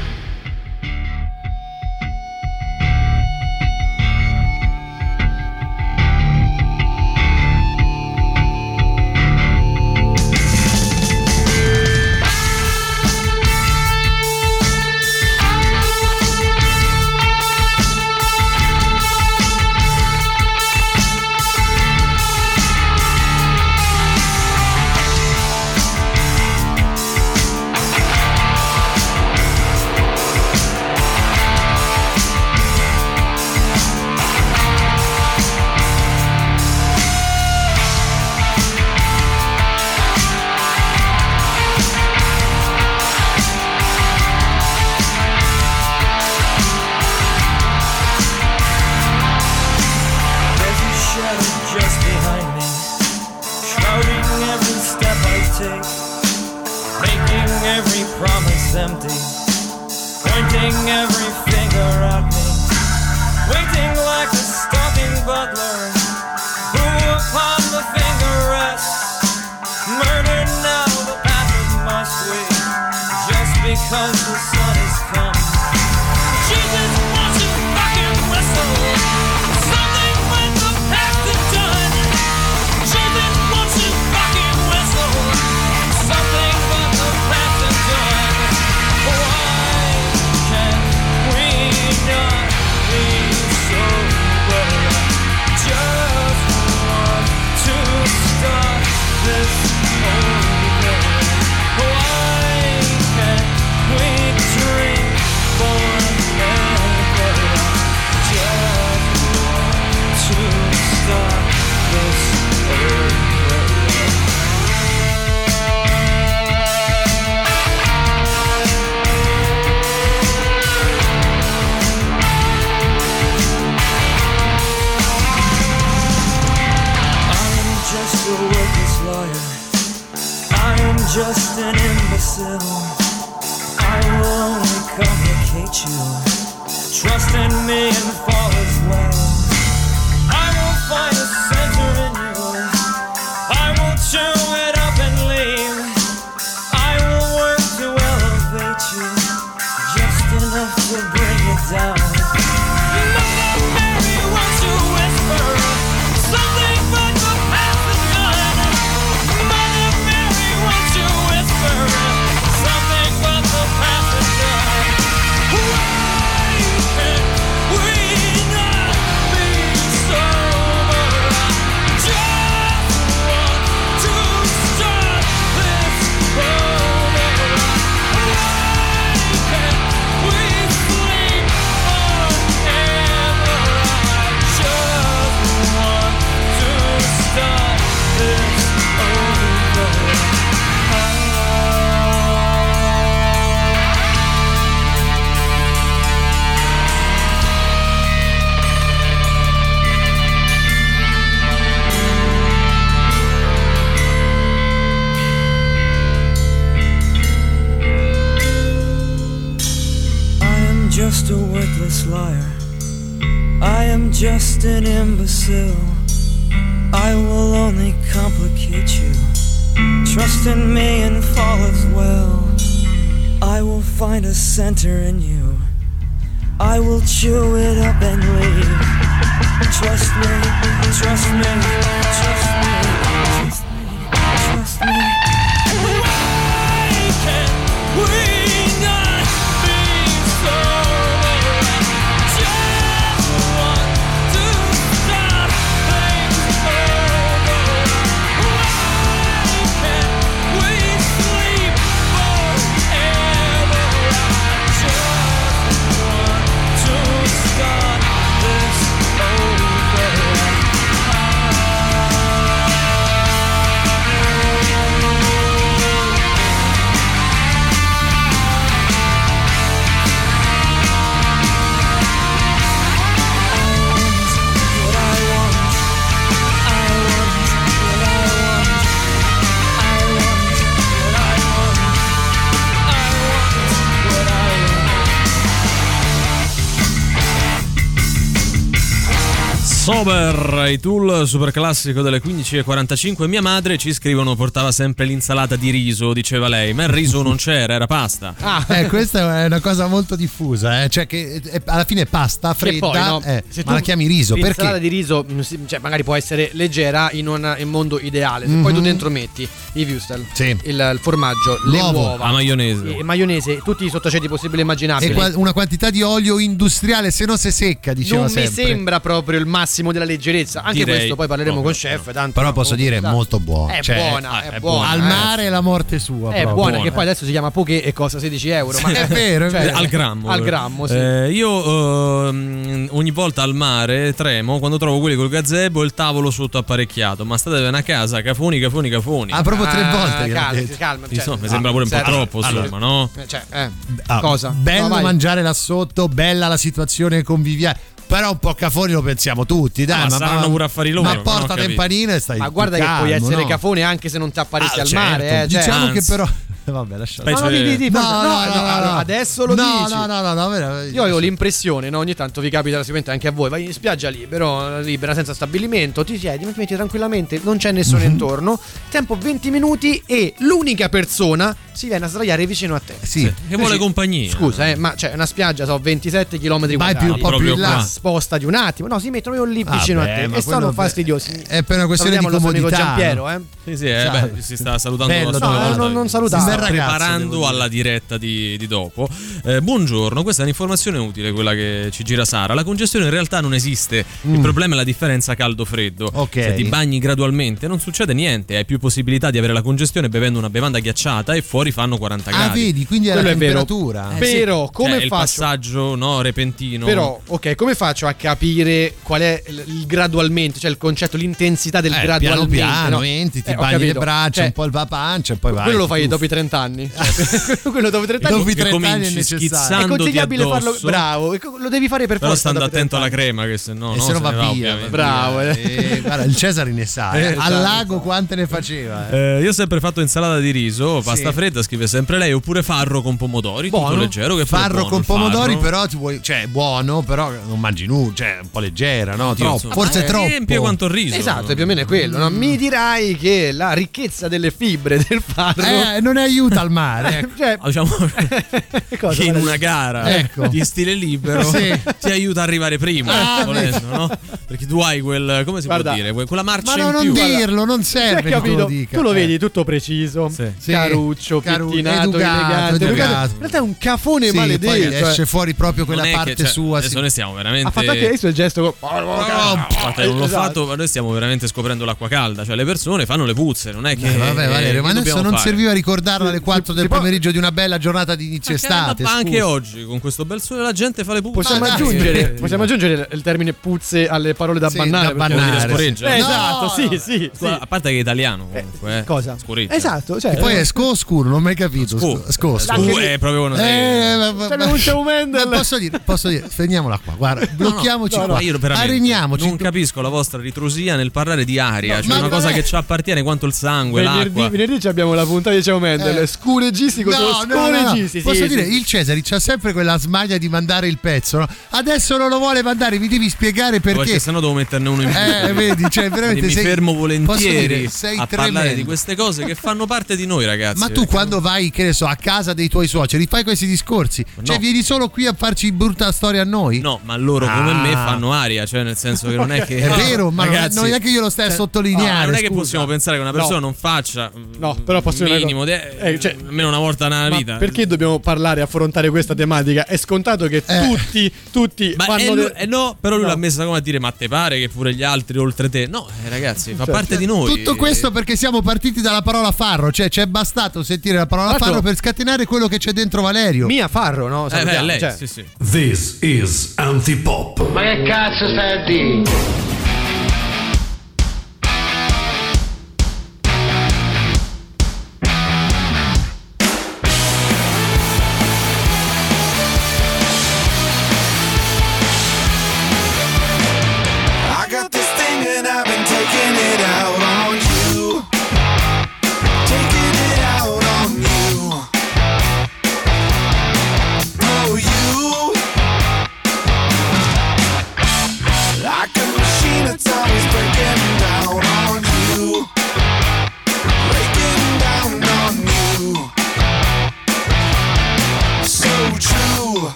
Sober, 290.66 290.72
i 290.72 290.80
tool 290.80 291.28
super 291.28 291.52
classico 291.52 292.02
delle 292.02 292.22
15.45. 292.22 293.28
Mia 293.28 293.42
madre 293.42 293.78
ci 293.78 293.94
scrivono 293.94 294.36
portava 294.36 294.72
sempre 294.72 295.06
l'insalata 295.06 295.56
di 295.56 295.70
riso, 295.70 296.12
diceva 296.14 296.48
lei, 296.48 296.74
ma 296.74 296.84
il 296.84 296.90
riso 296.90 297.22
non 297.22 297.36
c'era, 297.36 297.74
era 297.74 297.86
pasta. 297.88 298.34
Eh, 298.76 298.88
questa 298.88 299.42
è 299.42 299.46
una 299.46 299.60
cosa 299.60 299.88
molto 299.88 300.16
diffusa, 300.16 300.84
eh, 300.84 300.90
cioè 300.90 301.06
che 301.08 301.40
eh, 301.44 301.62
alla 301.66 301.84
fine 301.86 302.02
è 302.02 302.06
pasta 302.06 302.54
fredda, 302.54 302.80
poi, 302.90 303.00
no, 303.00 303.22
eh, 303.24 303.44
se 303.48 303.64
ma 303.66 303.74
la 303.74 303.80
chiami 303.80 304.08
riso 304.08 304.34
L'insalata 304.36 304.72
perché? 304.72 304.80
di 304.90 304.96
riso 304.96 305.26
mm, 305.30 305.40
cioè, 305.68 305.80
magari 305.80 306.04
può 306.04 306.16
essere 306.16 306.50
leggera 306.54 307.10
in 307.12 307.28
un 307.28 307.56
in 307.60 307.70
mondo 307.70 308.00
ideale. 308.00 308.48
Se 308.48 308.56
poi 308.56 308.72
tu 308.74 308.80
Mhm. 308.80 308.84
dentro 308.84 309.10
metti 309.10 309.48
i 309.74 309.84
wurstel, 309.84 310.26
Sì. 310.34 310.58
il, 310.64 310.90
il 310.94 311.00
formaggio, 311.02 311.60
le 311.66 311.78
L'uovo. 311.78 312.00
uova, 312.00 312.26
La 312.26 312.32
maionese. 312.32 313.04
maionese, 313.04 313.60
tutti 313.64 313.86
i 313.86 313.90
sottoceti 313.90 314.28
possibili 314.28 314.58
e 314.58 314.62
E 314.62 314.64
immaginabili. 314.64 315.14
qua- 315.14 315.32
una 315.36 315.54
quantità 315.54 315.90
di 315.90 316.02
olio 316.02 316.40
industriale, 316.40 317.12
se 317.12 317.26
non 317.26 317.38
si 317.38 317.52
secca, 317.52 317.94
diceva 317.94 318.22
non 318.22 318.30
sempre. 318.30 318.50
mi 318.64 318.68
sembra 318.70 319.00
proprio 319.00 319.38
il 319.40 319.46
massimo 319.46 319.92
della 319.92 320.06
leggerezza. 320.06 320.55
Anche 320.62 320.78
Direi 320.80 320.96
questo 320.96 321.16
poi 321.16 321.28
parleremo 321.28 321.62
con 321.62 321.72
chef. 321.72 322.12
Tanto 322.12 322.40
Però 322.40 322.52
posso 322.54 322.76
dire, 322.76 322.98
è 322.98 323.00
dai. 323.02 323.12
molto 323.12 323.40
buono. 323.40 323.72
È 323.74 323.82
Cioè, 323.82 323.96
buona, 323.96 324.42
è 324.44 324.50
è 324.52 324.60
buona. 324.60 324.90
Al 324.90 325.00
eh. 325.00 325.02
mare 325.02 325.44
è 325.46 325.50
la 325.50 325.62
morte 325.62 326.00
sua. 326.00 326.32
È 326.32 326.42
proprio. 326.42 326.54
buona, 326.54 326.82
che 326.82 326.92
poi 326.92 327.04
adesso 327.04 327.26
si 327.26 327.32
chiama 327.32 327.52
poké 327.52 327.82
e 327.82 327.94
costa 327.94 328.20
16 328.20 328.50
euro. 328.50 328.80
Ma 328.82 328.90
È 328.92 329.08
vero, 329.08 329.50
cioè, 329.50 329.68
al 329.72 329.88
grammo. 329.88 330.30
Al 330.30 330.42
grammo, 330.42 330.88
sì. 330.88 330.94
Eh, 330.96 331.32
io 331.32 332.28
ehm, 332.30 332.88
ogni 332.92 333.12
volta 333.12 333.44
al 333.44 333.54
mare 333.54 334.14
tremo 334.14 334.60
quando 334.60 334.78
trovo 334.78 335.00
quelli 335.00 335.16
col 335.16 335.30
gazebo 335.30 335.82
e 335.82 335.86
il 335.86 335.94
tavolo 335.94 336.30
sotto 336.32 336.58
apparecchiato. 336.58 337.26
Ma 337.26 337.38
state 337.38 337.58
una 337.66 337.82
casa, 337.84 338.22
cafoni, 338.22 338.60
cafoni, 338.60 338.90
cafoni. 338.90 339.32
Ah, 339.32 339.42
proprio 339.42 339.68
tre 339.68 339.82
volte. 339.92 340.26
gliel'ho 340.28 340.34
calma, 340.40 340.62
calma. 340.78 341.06
cioè, 341.08 341.16
Insomma, 341.16 341.38
mi 341.42 341.48
sembra 341.50 341.72
pure 341.72 341.84
un 341.84 341.90
po' 341.90 341.96
serve. 341.96 342.12
troppo, 342.12 342.40
allora, 342.42 342.64
insomma, 342.66 342.86
no? 342.86 343.10
Eh, 343.16 343.28
Cioè, 343.28 343.44
eh, 343.52 343.70
Ah, 344.08 344.20
cosa? 344.20 344.50
Bello 344.50 345.00
mangiare 345.02 345.42
là 345.42 345.54
sotto, 345.54 346.08
bella 346.08 346.48
la 346.48 346.58
situazione 346.58 347.24
conviviale. 347.24 347.78
Però 348.08 348.32
un 348.32 348.38
po' 348.38 348.54
cafoni 348.54 348.92
lo 348.94 349.02
pensiamo 349.02 349.46
tutti, 349.46 349.84
dai. 349.86 350.02
Ah, 350.02 350.04
ma 350.04 350.10
saranno 350.12 350.50
pure 350.50 350.64
affari 350.66 350.92
loro, 350.92 351.10
Ma 351.10 351.18
porta 351.22 351.48
capito. 351.48 351.68
tempanino 351.68 352.14
e 352.14 352.20
stai 352.20 352.38
Ma 352.38 352.50
guarda 352.50 352.78
più 352.78 352.86
che 352.86 352.92
puoi 352.98 353.10
calmo, 353.10 353.26
essere 353.28 353.42
no? 353.42 353.48
cafone 353.48 353.82
anche 353.84 354.10
se 354.10 354.18
non 354.20 354.32
ti 354.32 354.40
apparecchi 354.40 354.80
Ah, 354.80 354.82
al 354.84 354.88
certo. 354.88 355.10
mare. 355.10 355.26
Eh, 355.44 355.48
cioè, 355.50 355.60
diciamo 355.62 355.86
anzi. 355.88 356.00
che 356.00 356.06
però. 356.08 356.28
Vabbè, 356.72 356.98
lasciate. 356.98 357.32
No, 357.32 357.40
no, 357.40 357.50
di, 357.50 357.64
di, 357.64 357.78
di, 357.78 357.90
No, 357.90 358.02
no, 358.02 358.46
no, 358.46 358.62
no, 358.86 358.98
adesso 358.98 359.46
lo 359.46 359.54
No, 359.56 359.64
dici. 359.84 359.94
no, 359.94 360.06
no, 360.08 360.22
no, 360.22 360.34
no, 360.34 360.82
Io 360.84 361.02
avevo 361.04 361.20
l'impressione, 361.20 361.90
no? 361.90 362.00
ogni 362.00 362.16
tanto 362.16 362.42
vi 362.42 362.50
capita 362.50 362.78
sicuramente 362.80 363.12
anche 363.12 363.28
a 363.28 363.32
voi, 363.32 363.50
vai 363.50 363.66
in 363.66 363.74
spiaggia 363.74 364.10
libero, 364.10 364.80
libera, 364.80 365.14
senza 365.14 365.34
stabilimento, 365.34 366.04
ti 366.04 366.18
siedi, 366.18 366.46
ti 366.46 366.54
metti 366.56 366.74
tranquillamente, 366.76 367.40
non 367.44 367.58
c'è 367.58 367.72
nessuno 367.72 368.00
Mhm. 368.00 368.06
intorno, 368.10 368.60
tempo 368.90 369.16
20 369.16 369.52
minuti 369.52 370.02
e 370.06 370.34
l'unica 370.40 370.90
persona 370.90 371.56
si 371.72 371.88
viene 371.88 372.06
a 372.06 372.08
sdraiare 372.08 372.46
vicino 372.48 372.74
a 372.74 372.80
te. 372.84 372.96
Sì. 373.02 373.32
Che 373.50 373.56
vuole 373.58 373.78
compagnia. 373.78 374.30
Scusa, 374.32 374.68
eh, 374.70 374.76
ma 374.76 374.94
c'è 374.96 375.12
una 375.14 375.26
spiaggia, 375.26 375.66
so 375.66 375.78
27 375.78 376.40
km 376.40 376.76
Vai 376.78 376.96
più- 376.96 377.14
un 377.14 377.20
po' 377.20 377.36
più 377.38 377.56
là. 377.58 377.82
Sposta 377.82 378.38
di 378.38 378.46
un 378.46 378.56
attimo, 378.56 378.88
no, 378.88 378.98
si 379.00 379.10
mettono 379.10 379.44
lì 379.44 379.64
vicino 379.70 380.00
Vabbè, 380.00 380.24
a 380.24 380.30
te 380.30 380.36
e 380.38 380.42
sono 380.42 380.72
fastidiosi. 380.72 381.32
È 381.48 381.62
per 381.64 381.78
una 381.78 381.86
questione 381.86 382.16
di 382.18 382.22
Salutiamo 382.24 382.28
il 382.28 382.32
nostro 382.34 382.50
amico 382.50 382.68
comodità. 382.70 382.84
Giampiero, 382.86 383.30
eh. 383.30 383.42
Sì, 383.66 383.78
sì, 383.78 383.88
eh, 383.90 384.10
beh, 384.10 384.42
si 384.42 384.56
sta 384.56 384.78
salutando 384.78 385.12
Bello, 385.14 385.32
la 385.32 385.38
no, 385.38 385.48
volta. 385.52 385.88
non- 385.88 386.10
salutare. 386.10 386.42
Sta 386.58 386.68
ragazzo, 386.70 386.90
preparando 386.98 387.48
alla 387.48 387.68
diretta 387.68 388.18
di, 388.18 388.58
di 388.58 388.68
dopo. 388.68 389.08
Eh, 389.46 389.62
buongiorno, 389.62 390.24
questa 390.24 390.42
è 390.42 390.46
un'informazione 390.46 390.98
utile, 390.98 391.32
quella 391.32 391.54
che 391.54 391.90
ci 391.92 392.04
gira 392.04 392.26
Sara. 392.26 392.54
La 392.54 392.64
congestione 392.64 393.06
in 393.06 393.12
realtà 393.12 393.42
non 393.42 393.54
esiste. 393.54 394.06
Il 394.24 394.40
Mm. 394.40 394.42
problema 394.42 394.74
è 394.74 394.78
la 394.78 394.84
differenza 394.84 395.36
caldo-freddo. 395.36 396.10
Ok. 396.14 396.34
Se 396.34 396.54
ti 396.56 396.64
bagni 396.66 397.00
gradualmente 397.00 397.68
non 397.68 397.80
succede 397.80 398.14
niente, 398.14 398.56
hai 398.56 398.66
più 398.66 398.80
possibilità 398.80 399.30
di 399.32 399.38
avere 399.38 399.54
la 399.54 399.62
congestione 399.62 400.10
bevendo 400.10 400.40
una 400.40 400.50
bevanda 400.50 400.80
ghiacciata 400.80 401.34
e 401.34 401.42
fuori 401.42 401.72
fanno 401.72 401.98
40 401.98 402.30
Ah, 402.32 402.34
gradi. 402.34 402.64
vedi, 402.66 402.86
quindi 402.86 403.08
è 403.08 403.14
la 403.14 403.22
Quello 403.22 403.36
è 403.36 403.38
vero. 403.38 403.60
temperatura. 403.64 404.18
Eh, 404.18 404.26
sì. 404.26 404.32
Però, 404.40 404.70
come 404.70 404.90
Cioè, 404.92 405.02
il 405.04 405.08
faccio? 405.08 405.22
passaggio 405.22 405.96
no, 405.96 406.22
repentino. 406.22 406.86
Però, 406.86 407.20
ok, 407.28 407.56
come 407.56 407.76
faccio 407.76 408.08
a 408.08 408.14
capire 408.14 408.96
qual 409.04 409.22
è 409.22 409.42
il, 409.48 409.64
il 409.68 409.86
gradualmente, 409.86 410.60
cioè 410.60 410.70
il 410.70 410.78
concetto, 410.78 411.18
l'intensità 411.18 411.82
del 411.82 411.92
Eh, 411.94 411.96
piano 412.02 412.18
gradualmente? 412.20 412.56
piano 412.56 412.98
no? 412.98 413.04
entri, 413.04 413.44
ti 413.44 413.52
Eh, 413.52 413.56
bagni 413.56 413.86
le 413.86 413.94
braccia, 413.94 414.32
Cioè, 414.32 414.46
un 414.46 414.52
po' 414.52 414.64
il 414.66 414.72
va 414.72 414.86
pancia 414.86 415.34
e 415.34 415.38
poi 415.38 415.54
vai. 415.54 415.64
Quello 415.64 415.78
lo 415.80 415.88
fai 415.88 416.04
Uff. 416.04 416.10
dopo 416.10 416.26
i 416.26 416.28
30 416.28 416.45
anni. 416.54 416.90
Cioè, 416.94 417.60
quello 417.72 417.90
dopo 417.90 418.04
i 418.04 418.08
30 418.08 418.28
anni. 418.28 418.38
Dopo 418.38 418.50
i 418.50 418.54
Che 418.56 418.62
30 418.62 418.88
anni 418.90 419.06
è 419.08 419.10
necessario. 419.12 419.86
È 419.86 419.88
consigliabile 419.88 420.44
farlo. 420.48 420.78
Bravo, 420.82 421.38
lo 421.60 421.70
devi 421.70 421.88
fare 421.88 422.08
per 422.08 422.18
Però 422.20 422.32
forza. 422.32 422.50
stando 422.50 422.60
dopo 422.60 422.72
i 422.72 422.76
attento 422.76 422.96
30 422.98 422.98
alla 422.98 423.10
crema, 423.10 423.46
che 423.46 423.58
se 423.58 423.74
no, 423.74 423.94
e 423.94 423.98
no, 423.98 424.04
se 424.04 424.12
no 424.14 424.20
va 424.20 424.52
via. 424.52 424.76
Bravo, 424.90 425.40
eh. 425.42 426.00
Guarda, 426.04 426.24
il 426.24 426.36
Cesare 426.36 426.72
ne 426.72 426.86
sa. 426.86 427.12
eh. 427.14 427.32
Eh, 427.32 427.36
Al 427.38 427.62
lago 427.62 428.00
quante 428.00 428.36
ne 428.36 428.48
faceva? 428.48 429.10
eh. 429.10 429.38
Eh, 429.38 429.42
io 429.42 429.50
ho 429.50 429.54
sempre 429.54 429.80
fatto 429.80 430.02
insalata 430.02 430.40
di 430.40 430.52
riso, 430.52 431.02
pasta 431.04 431.30
Sì. 431.30 431.36
fredda, 431.36 431.62
scrive 431.64 431.88
sempre 431.88 432.18
lei, 432.18 432.34
oppure 432.34 432.62
farro 432.64 433.02
con 433.02 433.18
pomodori, 433.18 433.70
tutto 433.70 433.82
Buono. 433.82 434.00
leggero. 434.02 434.36
Che 434.36 434.46
Farro 434.46 434.74
buono 434.74 434.90
con 434.90 435.04
pomodori, 435.04 435.54
farro. 435.54 435.64
però 435.64 435.86
ti 435.88 435.96
vuoi, 435.98 436.20
cioè, 436.22 436.44
è 436.44 436.48
buono, 436.48 437.02
però 437.02 437.32
non 437.48 437.60
mangi 437.60 437.86
nulla, 437.86 438.14
cioè, 438.14 438.40
un 438.42 438.50
po' 438.52 438.60
leggera, 438.60 439.16
no? 439.16 439.34
Troppo. 439.34 439.54
insomma, 439.54 439.74
Forse 439.74 440.00
eh, 440.00 440.04
è 440.04 440.06
troppo. 440.06 440.26
riempie 440.28 440.58
quanto 440.60 440.86
il 440.86 440.92
riso. 440.92 441.16
Esatto, 441.16 441.54
più 441.54 441.64
o 441.64 441.66
meno 441.66 441.82
è 441.82 441.86
quello. 441.86 442.18
no? 442.18 442.30
Mi 442.30 442.58
dirai 442.58 443.16
che 443.18 443.52
la 443.52 443.74
ricchezza 443.74 444.28
delle 444.28 444.52
fibre 444.52 445.04
del 445.08 445.22
farro 445.26 445.62
Eh, 445.64 446.00
non 446.02 446.18
è 446.18 446.28
aiuta 446.36 446.62
al 446.62 446.72
mare. 446.72 447.20
ecco. 447.20 447.30
Cioè, 447.38 447.58
diciamo 447.66 447.96
cosa, 449.00 449.22
che 449.22 449.24
in 449.28 449.36
una 449.36 449.56
gara 449.58 450.18
Ecco. 450.18 450.48
di 450.48 450.64
stile 450.64 450.94
libero 450.94 451.44
Sì. 451.44 451.80
ti 452.00 452.10
aiuta 452.10 452.42
ad 452.42 452.48
arrivare 452.48 452.78
prima, 452.78 453.38
Ah, 453.40 453.44
volendo, 453.46 453.80
no? 453.88 454.10
Perché 454.46 454.66
tu 454.68 454.80
hai 454.80 455.00
quel 455.02 455.44
come 455.46 455.62
si 455.62 455.68
Guarda, 455.68 455.92
può 455.92 456.00
dire, 456.02 456.14
que- 456.14 456.26
quella 456.26 456.44
marcia 456.44 456.76
Ma 456.76 456.84
no, 456.84 456.88
in 456.88 456.94
non 457.08 457.14
più. 457.14 457.14
dirlo, 457.26 457.66
non 457.66 457.84
Cioè, 457.84 458.02
serve 458.14 458.30
che 458.32 458.42
tu 458.42 458.56
lo 458.56 458.66
dica. 458.66 458.98
Tu 458.98 459.04
lo 459.04 459.12
Eh. 459.12 459.16
vedi 459.16 459.40
tutto 459.40 459.64
preciso, 459.64 460.30
Sì. 460.30 460.72
caruccio, 460.72 461.42
Caru- 461.42 461.70
pettinato, 461.70 462.10
educato, 462.10 462.36
elegante. 462.46 462.86
educato. 462.86 463.32
In 463.34 463.40
realtà 463.40 463.58
è 463.58 463.62
un 463.62 463.78
cafone 463.78 464.30
Sì, 464.30 464.36
maledetto. 464.36 464.72
poi 464.72 464.82
cioè. 464.84 465.08
esce 465.10 465.26
fuori 465.26 465.54
proprio 465.54 465.86
quella 465.86 466.04
parte 466.12 466.36
cioè, 466.36 466.46
sua. 466.48 466.78
Adesso 466.78 466.94
sì. 466.96 467.00
noi 467.00 467.10
stiamo 467.10 467.34
veramente 467.34 467.68
Ha 467.68 467.72
fatto 467.72 467.92
anche 467.92 468.06
adesso 468.08 468.28
il 468.28 468.34
gesto. 468.34 468.76
Infatti, 468.80 470.06
non 470.06 470.18
l'ho 470.18 470.26
Esatto. 470.26 470.42
fatto, 470.44 470.66
ma 470.66 470.76
noi 470.76 470.88
stiamo 470.88 471.12
veramente 471.12 471.48
scoprendo 471.48 471.86
l'acqua 471.86 472.08
calda. 472.08 472.44
Cioè, 472.46 472.56
le 472.56 472.66
persone 472.66 473.06
fanno 473.06 473.26
le 473.26 473.34
puzze, 473.34 473.72
non 473.72 473.86
è 473.86 473.98
che. 473.98 474.14
Eh, 474.14 474.18
vabbè, 474.18 474.48
Valerio, 474.48 474.82
ma 474.82 474.90
adesso 474.90 475.22
non 475.22 475.38
serviva 475.38 475.72
ricordarlo 475.74 476.25
alle 476.28 476.40
4 476.40 476.74
del 476.74 476.84
si 476.84 476.88
può- 476.90 476.98
pomeriggio 476.98 477.32
di 477.32 477.38
una 477.38 477.52
bella 477.52 477.78
giornata 477.78 478.16
di 478.16 478.26
inizio 478.28 478.56
estate. 478.56 479.04
Ma 479.04 479.14
anche 479.16 479.42
oggi, 479.42 479.84
con 479.86 480.00
questo 480.00 480.26
bel 480.26 480.42
sole, 480.42 480.62
la 480.62 480.72
gente 480.72 481.04
fa 481.04 481.14
le 481.14 481.22
puzze. 481.22 481.34
Possiamo 481.36 481.66
aggiungere, 481.66 482.20
Eh, 482.20 482.28
possiamo 482.40 482.64
aggiungere 482.64 483.08
il 483.12 483.22
termine 483.22 483.54
puzze 483.54 484.08
alle 484.08 484.34
parole 484.34 484.60
da 484.60 484.70
Sì, 484.70 484.78
bannare. 484.78 485.08
da 485.08 485.14
bannare, 485.14 485.70
scoreggia? 485.70 486.14
Eh, 486.14 486.20
No! 486.20 486.26
esatto, 486.26 486.70
sì, 486.70 487.00
sì. 487.00 487.32
sì. 487.38 487.46
A 487.46 487.66
parte 487.68 487.90
che 487.92 487.98
è 487.98 488.00
italiano 488.00 488.48
comunque. 488.52 489.00
eh. 489.00 489.04
Cosa? 489.04 489.36
Scoreggia. 489.42 489.74
Esatto, 489.74 490.20
cioè. 490.20 490.34
E 490.34 490.38
poi 490.38 490.54
è 490.56 490.64
scoscuro, 490.64 491.30
non 491.30 491.38
ho 491.38 491.42
mai 491.42 491.56
capito. 491.56 491.98
Scu- 491.98 492.30
Sco- 492.30 492.58
sco- 492.58 492.74
Scu 492.90 492.98
è 492.98 493.18
proprio 493.20 493.44
uno 493.46 493.56
dei- 493.56 493.66
Eh, 493.66 494.18
ma- 494.18 494.32
ma- 494.32 494.48
C'è 494.48 494.64
un 494.66 494.78
Ciao 494.80 495.04
ma 495.04 495.12
Mendel. 495.12 495.48
posso 495.48 495.78
dire, 495.78 496.00
posso 496.00 496.28
dire, 496.30 496.46
fermiamola 496.48 497.00
qua. 497.04 497.14
Guarda, 497.18 497.46
blocchiamoci 497.54 498.16
No, 498.16 498.22
no, 498.26 498.28
qua. 498.34 498.42
io 498.42 498.58
veramente 498.58 498.92
Areniamoci. 498.92 499.48
Non 499.48 499.58
capisco 499.58 500.02
la 500.02 500.10
vostra 500.10 500.40
ritrosia 500.42 500.96
nel 500.96 501.12
parlare 501.12 501.46
di 501.46 501.60
aria. 501.60 502.02
Cioè 502.02 502.18
una 502.18 502.30
cosa 502.30 502.52
che 502.52 502.64
ci 502.64 502.76
appartiene 502.76 503.22
quanto 503.24 503.46
il 503.46 503.54
sangue, 503.54 504.02
Venerdì, 504.04 504.24
l'acqua. 504.40 504.50
venerdì 504.50 504.88
abbiamo 504.88 505.14
la 505.14 505.26
puntata 505.26 505.56
di 505.56 505.64
Ciao 505.64 505.80
Mendel. 506.06 506.24
Eh. 506.24 506.28
Scuregisti 506.28 507.04
No, 507.04 507.12
contro 507.12 507.46
no, 507.60 507.70
no, 507.70 507.82
no. 507.82 507.88
scuregisti. 507.90 508.22
Posso 508.22 508.42
sì, 508.44 508.48
dire, 508.48 508.66
sì. 508.66 508.76
il 508.76 508.86
Cesari 508.86 509.22
c'ha 509.22 509.40
sempre 509.40 509.74
quella 509.74 509.98
smaglia 509.98 510.38
di 510.38 510.50
mandare 510.50 510.88
il 510.88 510.98
pezzo, 511.00 511.40
no? 511.40 511.48
Adesso 511.72 512.18
non 512.18 512.30
lo 512.30 512.38
vuole 512.38 512.62
mandare, 512.64 513.00
mi 513.00 513.08
devi 513.08 513.30
spiegare 513.30 513.80
perché. 513.80 514.00
Perché 514.04 514.20
sennò 514.20 514.40
devo 514.40 514.54
metterne 514.54 514.90
uno 514.90 515.02
in 515.02 515.10
più. 515.10 515.18
Eh, 515.18 515.54
vedi, 515.54 515.86
cioè, 515.90 516.10
veramente 516.10 516.40
Quindi 516.42 516.48
mi 516.48 516.52
sei- 516.54 516.64
fermo 516.64 516.94
volentieri 516.94 517.68
dire, 517.78 517.90
sei 517.90 518.18
a 518.18 518.28
parlare 518.28 518.52
tremendo. 518.52 518.76
di 518.76 518.84
queste 518.84 519.16
cose 519.16 519.44
che 519.46 519.56
fanno 519.56 519.86
parte 519.86 520.16
di 520.16 520.26
noi, 520.26 520.46
ragazzi. 520.46 520.80
Ma 520.80 520.90
tu 520.90 521.06
quando 521.06 521.42
vai, 521.42 521.70
che 521.72 521.84
ne 521.84 521.94
so, 521.94 522.06
a 522.06 522.16
casa 522.16 522.54
dei 522.54 522.68
tuoi 522.68 522.88
suoceri, 522.88 523.26
fai 523.28 523.44
questi 523.44 523.66
discorsi? 523.66 524.24
Cioè, 524.44 524.56
no. 524.56 524.62
vieni 524.62 524.82
solo 524.84 525.10
qui 525.10 525.26
a 525.26 525.34
farci 525.38 525.72
brutta 525.72 526.12
storia 526.12 526.42
a 526.42 526.46
noi? 526.46 526.80
No, 526.80 527.00
ma 527.04 527.16
loro 527.18 527.46
come 527.46 527.72
Ah. 527.72 527.82
me 527.82 527.92
fanno 527.94 528.32
aria, 528.34 528.66
cioè 528.66 528.84
nel 528.84 528.98
senso 528.98 529.28
che 529.30 529.36
non 529.36 529.52
è 529.52 529.64
che 529.66 529.78
È 529.78 529.90
vero, 529.90 530.32
ma 530.32 530.46
non 530.46 530.54
è- 530.54 530.56
ragazzi, 530.58 530.76
non 530.80 530.86
è 530.94 531.00
che 531.00 531.10
io 531.10 531.22
lo 531.22 531.30
stai 531.30 531.46
a 531.46 531.50
cioè, 531.50 531.58
sottolineare, 531.58 532.20
no, 532.20 532.26
non 532.26 532.36
è 532.36 532.40
che 532.40 532.48
scusa. 532.48 532.60
possiamo 532.60 532.86
pensare 532.86 533.18
che 533.18 533.22
una 533.24 533.32
persona 533.32 533.54
No. 533.56 533.60
non 533.66 533.74
faccia 533.74 534.32
No, 534.58 534.76
però 534.76 535.02
posso 535.02 535.24
dire 535.24 535.38
minimo 535.38 535.60
cosa. 535.60 535.72
Eh, 535.98 536.20
cioè, 536.20 536.36
almeno 536.46 536.68
una 536.68 536.78
volta 536.80 537.08
nella 537.08 537.30
Ma 537.30 537.38
vita. 537.38 537.56
perché 537.58 537.88
dobbiamo 537.88 538.20
parlare 538.20 538.60
e 538.60 538.64
affrontare 538.64 539.10
questa 539.10 539.34
tematica? 539.36 539.86
È 539.86 539.98
scontato 539.98 540.48
che 540.48 540.64
Eh. 540.66 540.88
tutti, 540.88 541.32
tutti 541.52 541.94
Ma 541.98 542.06
fanno. 542.06 542.34
lui- 542.34 542.44
de- 542.46 542.54
eh 542.56 542.66
no, 542.66 542.96
però 543.00 543.16
lui 543.16 543.24
No. 543.26 543.30
l'ha 543.32 543.36
messa 543.38 543.64
come 543.66 543.78
a 543.78 543.82
dire: 543.82 544.00
Ma 544.00 544.12
te 544.12 544.28
pare 544.28 544.60
che 544.60 544.70
pure 544.70 544.94
gli 544.94 545.04
altri 545.04 545.38
oltre 545.38 545.70
te? 545.70 545.88
No, 545.88 546.08
eh, 546.26 546.30
ragazzi, 546.30 546.74
fa 546.74 546.86
Cioè, 546.86 546.94
parte 546.94 547.18
di 547.18 547.26
noi. 547.26 547.48
Tutto 547.56 547.76
questo 547.76 548.12
perché 548.12 548.36
siamo 548.36 548.62
partiti 548.62 549.02
dalla 549.02 549.22
parola 549.22 549.52
farro, 549.52 549.92
cioè 549.92 550.10
ci 550.10 550.20
è 550.20 550.26
bastato 550.28 550.84
sentire 550.84 551.18
la 551.18 551.26
parola 551.26 551.58
farro 551.58 551.82
per 551.82 551.96
scatenare 551.96 552.46
quello 552.46 552.68
che 552.68 552.78
c'è 552.78 552.92
dentro 552.92 553.22
Valerio. 553.22 553.66
Mia 553.68 553.88
Farro, 553.88 554.28
no? 554.28 554.46
Eh, 554.48 554.50
beh, 554.50 554.56
Salutiamo, 554.56 554.86
lei, 554.86 555.00
cioè. 555.00 555.16
sì, 555.16 555.28
sì. 555.28 555.46
This 555.72 556.18
is 556.22 556.74
Antipop. 556.76 557.72
Ma 557.72 557.82
che 557.82 558.04
cazzo 558.04 558.48
stai 558.50 558.72
a 558.82 558.84
dire? 558.86 559.75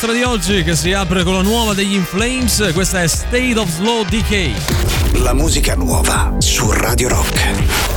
Nostra 0.00 0.12
di 0.12 0.22
oggi 0.22 0.62
che 0.62 0.76
si 0.76 0.92
apre 0.92 1.24
con 1.24 1.34
la 1.34 1.42
nuova 1.42 1.74
degli 1.74 1.94
In 1.94 2.04
Flames, 2.04 2.70
questa 2.72 3.02
è 3.02 3.08
State 3.08 3.58
of 3.58 3.68
Slow 3.68 4.04
Decay. 4.04 4.54
La 5.14 5.32
musica 5.32 5.74
nuova 5.74 6.36
su 6.38 6.70
Radio 6.70 7.08
Rock. 7.08 7.87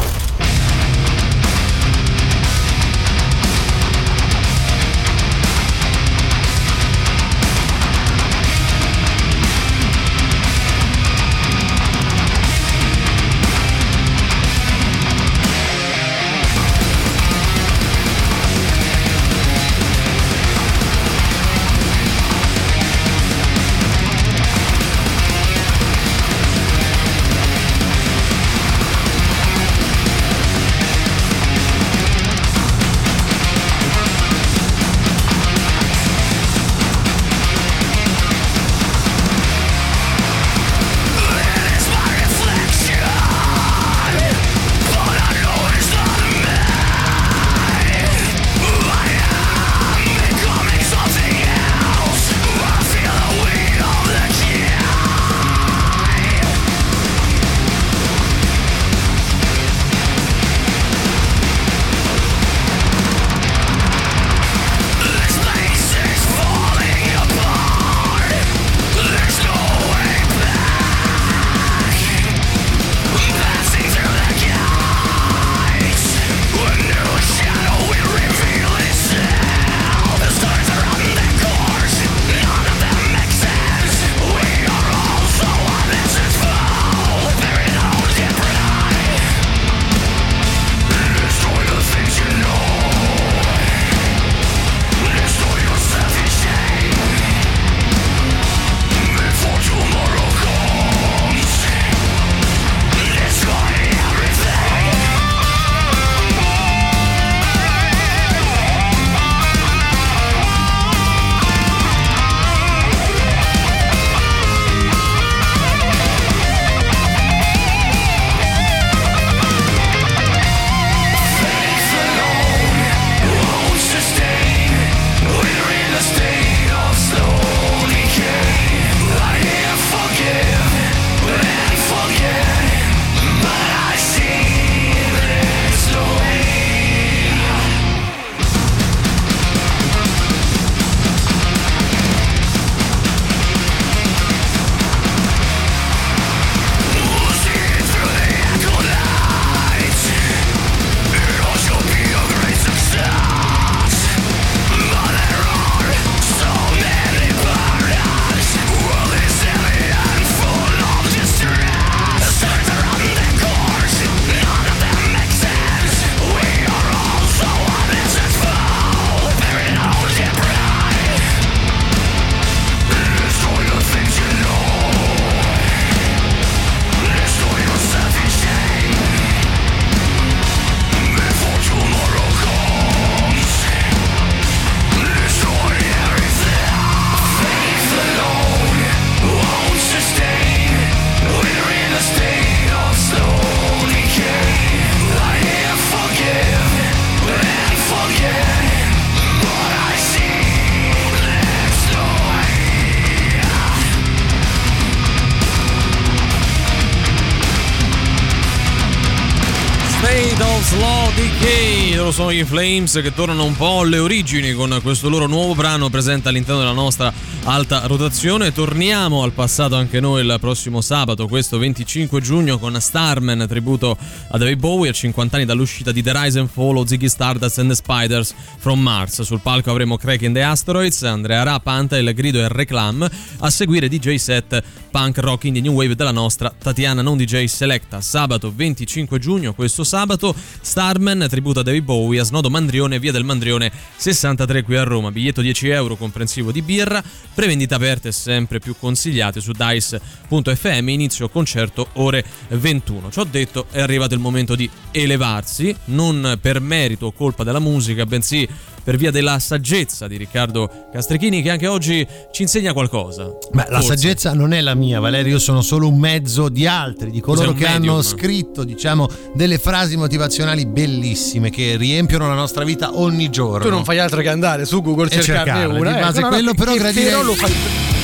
Sono 212.32 212.44
i 212.44 212.46
Flames 212.46 212.94
che 213.02 213.14
tornano 213.14 213.44
un 213.44 213.58
po' 213.58 213.82
alle 213.82 213.98
origini 213.98 214.54
con 214.54 214.80
questo 214.82 215.10
loro 215.10 215.28
nuovo 215.28 215.54
brano 215.54 215.90
presente 215.90 216.30
all'interno 216.30 216.60
della 216.60 216.72
nostra 216.72 217.12
alta 217.44 217.88
rotazione. 217.88 218.54
Torniamo 218.54 219.24
al 219.24 219.34
passato 219.34 219.76
anche 219.76 220.00
noi 220.00 220.22
il 220.22 220.38
prossimo 220.40 220.80
sabato, 220.80 221.28
questo 221.28 221.58
25 221.58 222.22
giugno 222.22 222.58
con 222.58 222.80
Starman, 222.80 223.46
tributo 223.50 223.98
a 224.30 224.38
David 224.38 224.60
Bowie 224.60 224.90
a 224.90 224.94
50 224.94 225.36
anni 225.36 225.46
dall'uscita 225.46 225.92
di 225.92 226.02
The 226.02 226.14
Rise 226.14 226.40
and 226.40 226.50
Fall 226.50 226.78
of 226.78 226.88
Ziggy 226.88 227.10
Stardust 227.10 227.60
and 227.60 227.70
the 227.70 227.76
Spiders 227.76 228.34
from 228.58 228.80
Mars. 228.80 229.22
Sul 229.24 229.42
palco 229.42 229.70
avremo 229.70 229.98
Crack 229.98 230.22
in 230.22 230.32
the 230.32 230.44
Asteroids, 230.44 231.04
Andrea 231.04 231.44
Rapanta, 231.44 231.98
il 231.98 232.14
grido 232.14 232.40
e 232.40 232.44
il 232.44 232.50
reclam, 232.50 233.10
a 233.40 233.50
seguire 233.50 233.90
DJ 233.90 234.16
set 234.16 234.64
punk 234.90 235.18
rock 235.20 235.46
indie 235.46 235.62
new 235.62 235.74
wave 235.74 235.96
della 235.96 236.12
nostra 236.12 236.54
Tatiana 236.58 237.02
Non 237.02 237.18
DJ 237.18 237.46
Selecta. 237.46 238.00
Sabato 238.00 238.54
25 238.56 239.20
giugno, 239.20 239.54
questo 239.54 239.84
sabato, 239.84 240.34
Starman, 240.62 241.26
tributo 241.30 241.60
a 241.60 241.64
David 241.64 241.84
Bowie 241.84 242.20
a 242.22 242.26
Snodo 242.26 242.50
Mandrione, 242.50 243.00
via 243.00 243.12
del 243.12 243.24
Mandrione 243.24 243.72
63 243.96 244.64
qui 244.64 244.76
a 244.76 244.84
Roma. 244.84 245.12
Biglietto 245.12 245.42
10 245.42 245.68
euro 245.70 245.96
comprensivo 245.96 246.52
di 246.52 246.62
birra, 246.62 247.04
prevendite 247.34 247.74
aperte 247.74 248.12
sempre 248.12 248.60
più 248.60 248.76
consigliate 248.78 249.42
su 249.42 249.52
dice.fm, 249.52 250.90
inizio 250.90 251.30
concerto 251.30 251.90
ore 251.94 252.24
21. 252.50 253.12
Ciò 253.12 253.24
detto, 253.24 253.66
è 253.72 253.82
arrivato 253.82 254.14
il 254.14 254.20
momento 254.20 254.56
di 254.56 254.70
elevarsi, 254.92 255.76
non 255.86 256.38
per 256.40 256.60
merito 256.62 257.08
o 257.08 257.12
colpa 257.12 257.44
della 257.44 257.60
musica, 257.60 258.06
bensì 258.06 258.48
per 258.84 258.98
via 258.98 259.12
della 259.12 259.40
saggezza 259.40 260.08
di 260.08 260.18
Riccardo 260.18 260.88
Castrechini 260.92 261.42
che 261.42 261.50
anche 261.52 261.68
oggi 261.68 262.06
ci 262.32 262.42
insegna 262.42 262.74
qualcosa. 262.74 263.32
Beh, 263.52 263.66
la 263.70 263.82
saggezza 263.82 264.34
non 264.34 264.54
è 264.54 264.62
la 264.62 264.76
mia, 264.76 265.00
Valerio, 265.00 265.34
io 265.34 265.40
sono 265.40 265.62
solo 265.62 265.88
un 265.88 265.98
mezzo 265.98 266.50
di 266.50 266.66
altri, 266.68 267.12
di 267.12 267.20
coloro 267.22 267.54
che 267.54 267.66
medium. 267.68 267.94
hanno 267.94 268.02
scritto, 268.02 268.64
diciamo, 268.64 269.08
delle 269.34 269.58
frasi 269.58 269.98
motivazionali 269.98 270.66
bellissime 270.66 271.50
che 271.50 271.76
riempiono 271.78 272.28
la 272.28 272.36
nostra 272.36 272.64
vita 272.64 272.98
ogni 272.98 273.30
giorno. 273.30 273.64
Tu 273.64 273.70
non 273.70 273.84
fai 273.84 274.00
altro 274.00 274.22
che 274.22 274.30
andare 274.30 274.66
su 274.66 274.82
Google, 274.82 275.08
E 275.08 275.22
cercarne 275.22 275.52
cercarle, 275.52 275.80
una. 275.80 275.92
di 275.92 275.98
eh, 275.98 276.02
base 276.02 276.20
no, 276.20 276.26
no, 276.26 276.32
quello, 276.34 276.54
però 276.54 276.74
però 276.76 277.24
lo 277.24 277.34
fai 277.36 278.01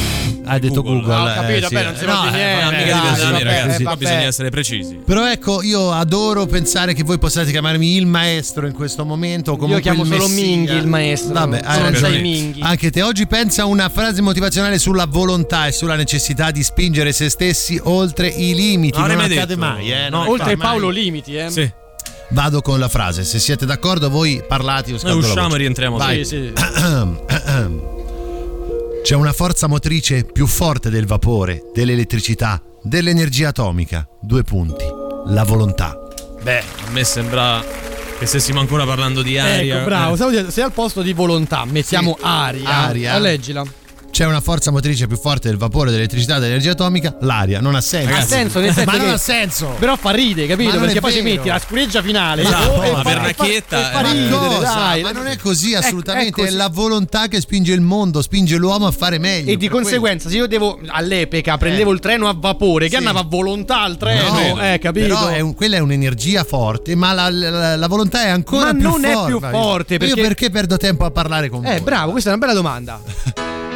Ha 0.48 0.60
detto 0.60 0.82
Google. 0.82 1.14
Ah, 1.14 1.22
ho 1.24 1.34
capito, 1.34 1.66
eh, 1.66 1.68
sì. 1.68 1.74
vabbè, 1.74 1.86
non 1.86 1.96
si 1.96 2.06
No, 2.06 2.26
eh, 2.28 2.32
niente. 2.32 2.64
Non 2.64 2.74
mica 2.74 3.00
dai, 3.02 3.16
di 3.16 3.22
vabbè, 3.32 3.44
ragazzi. 3.44 3.82
eh, 3.82 3.84
Qua 3.86 3.96
bisogna 3.98 4.22
essere 4.24 4.50
precisi. 4.50 5.00
Però 5.06 5.28
ecco, 5.30 5.62
io 5.62 5.92
adoro 5.92 6.46
pensare 6.46 6.94
che 6.94 7.04
voi 7.04 7.18
possiate 7.20 7.52
chiamarmi 7.52 7.96
il 7.96 8.06
maestro 8.06 8.66
in 8.68 8.74
questo 8.74 9.06
momento. 9.06 9.52
O 9.54 9.58
comunque 9.58 9.82
chiamo 9.82 10.04
il 10.04 10.10
solo. 10.10 10.28
Minghi, 10.28 10.74
il 10.74 10.88
maestro. 10.88 11.34
Vabbè, 11.34 11.62
hai 11.64 11.82
ragione. 11.82 12.20
Minghi. 12.20 12.62
Anche 12.62 12.90
te 12.92 13.02
oggi 13.02 13.28
pensa 13.28 13.64
a 13.64 13.66
una 13.66 13.90
frase 13.90 14.22
motivazionale 14.22 14.78
sulla 14.80 15.06
volontà 15.06 15.68
e 15.68 15.72
sulla 15.72 15.96
necessità 15.96 16.52
di 16.52 16.64
spingere 16.64 17.12
se 17.12 17.30
stessi 17.30 17.80
oltre 17.84 18.28
i 18.28 18.54
limiti. 18.56 18.98
Non 18.98 19.08
Non, 19.10 19.20
accade 19.22 19.46
detto. 19.46 19.60
mai, 19.60 19.92
eh. 19.92 20.10
No, 20.10 20.20
non 20.20 20.28
Oltre 20.30 20.56
mai. 20.56 20.68
Paolo 20.68 20.90
Limiti, 20.90 21.36
eh. 21.36 21.50
Sì. 21.50 21.72
Vado 22.30 22.62
con 22.62 22.78
la 22.78 22.90
frase. 22.90 23.24
Se 23.24 23.40
siete 23.40 23.66
d'accordo, 23.66 24.10
voi 24.10 24.44
parlate. 24.46 24.92
Io 24.92 25.00
Noi 25.02 25.20
usciamo 25.20 25.56
e 25.56 25.58
rientriamo. 25.60 25.98
Vai. 25.98 26.26
Sì, 26.26 26.52
sì. 26.54 26.54
C'è 29.08 29.16
una 29.16 29.32
forza 29.32 29.68
motrice 29.68 30.26
più 30.26 30.46
forte 30.48 30.90
del 30.90 31.06
vapore, 31.06 31.72
dell'elettricità, 31.74 32.62
dell'energia 32.84 33.48
atomica. 33.48 34.06
Due 34.22 34.44
punti. 34.44 34.84
La 35.28 35.46
volontà. 35.46 35.98
Beh, 36.44 36.60
a 36.60 36.92
me 36.92 37.06
sembra 37.06 37.64
che 38.20 38.26
stessimo 38.26 38.60
ancora 38.60 38.84
parlando 38.84 39.22
di 39.22 39.38
aria. 39.38 39.78
Ecco, 39.78 39.86
bravo. 39.86 40.12
Eh. 40.12 40.16
Stavo 40.16 40.30
dicendo, 40.32 40.52
se 40.52 40.62
al 40.62 40.74
posto 40.74 41.02
di 41.02 41.14
volontà 41.14 41.64
mettiamo 41.64 42.16
Sì. 42.20 42.26
aria, 42.26 42.68
Aria. 42.70 43.14
Ah, 43.14 43.20
leggila. 43.20 43.64
C'è 44.18 44.26
una 44.26 44.42
forza 44.42 44.72
motrice 44.72 45.06
più 45.06 45.16
forte 45.16 45.48
del 45.48 45.60
vapore, 45.60 45.92
dell'elettricità, 45.92 46.40
dell'energia 46.40 46.72
atomica. 46.72 47.16
L'aria. 47.22 47.60
Non 47.62 47.76
ha 47.76 47.82
senso. 47.82 48.16
Ha 48.16 48.22
senso, 48.22 48.60
nel 48.60 48.74
senso 48.74 48.92
Ma 48.92 48.98
non 48.98 49.10
ha 49.10 49.18
senso. 49.18 49.76
Però 49.78 49.96
fa 49.96 50.10
ride, 50.10 50.48
capito? 50.48 50.74
Ma 50.74 50.80
Perché 50.80 50.98
è 50.98 51.02
poi 51.02 51.12
ci 51.14 51.22
metti 51.22 51.48
la 51.50 51.60
scureggia 51.60 52.02
finale. 52.02 52.42
E 52.42 52.46
la 52.46 52.50
fa- 52.50 52.84
e 52.84 52.90
fa, 52.90 53.28
e 53.28 53.34
fa 53.36 53.46
eh. 53.46 53.94
Ma 53.94 54.12
ridere, 54.12 54.30
cosa? 54.32 54.74
dai. 54.74 55.02
Ma 55.04 55.12
non 55.12 55.28
è 55.28 55.38
così 55.38 55.74
Ecco, 55.74 55.86
assolutamente. 55.86 56.30
ecco, 56.30 56.46
è 56.46 56.50
la 56.50 56.68
volontà 56.68 57.28
che 57.28 57.40
spinge 57.40 57.74
il 57.74 57.82
mondo, 57.82 58.24
spinge 58.24 58.56
l'uomo 58.58 58.88
a 58.88 58.92
fare 58.92 59.20
meglio. 59.20 59.52
E 59.52 59.56
di 59.56 59.68
conseguenza, 59.68 60.30
se 60.30 60.36
io 60.38 60.48
devo 60.48 60.80
all'epoca 60.88 61.56
prendevo 61.60 61.92
il 61.92 62.00
treno 62.00 62.28
a 62.28 62.36
vapore, 62.36 62.86
che 62.86 62.94
Sì. 62.94 62.96
andava 62.98 63.20
a 63.20 63.26
volontà 63.30 63.84
al 63.84 63.98
treno, 63.98 64.32
No, 64.32 64.60
eh, 64.64 64.80
capito? 64.80 65.10
Però 65.10 65.28
è 65.28 65.42
un- 65.42 65.54
quella 65.54 65.76
è 65.76 65.80
un'energia 65.80 66.44
forte, 66.44 66.96
ma 66.96 67.14
la, 67.14 67.30
la- 67.30 67.76
la 67.76 67.88
volontà 67.88 68.24
è 68.24 68.30
ancora 68.30 68.74
Ma 68.74 68.80
più 68.80 68.82
non 68.90 69.06
è 69.06 69.12
forte. 69.14 69.28
più 69.38 69.40
forte, 69.48 69.94
Io 69.94 70.00
perché- 70.00 70.22
perché 70.24 70.50
perdo 70.50 70.78
tempo 70.78 71.06
a 71.06 71.12
parlare 71.12 71.50
con 71.50 71.62
voi? 71.62 71.76
Eh, 71.76 71.82
bravo, 71.82 72.10
questa 72.14 72.32
è 72.32 72.34
una 72.34 72.42
bella 72.44 72.58
domanda. 72.58 73.00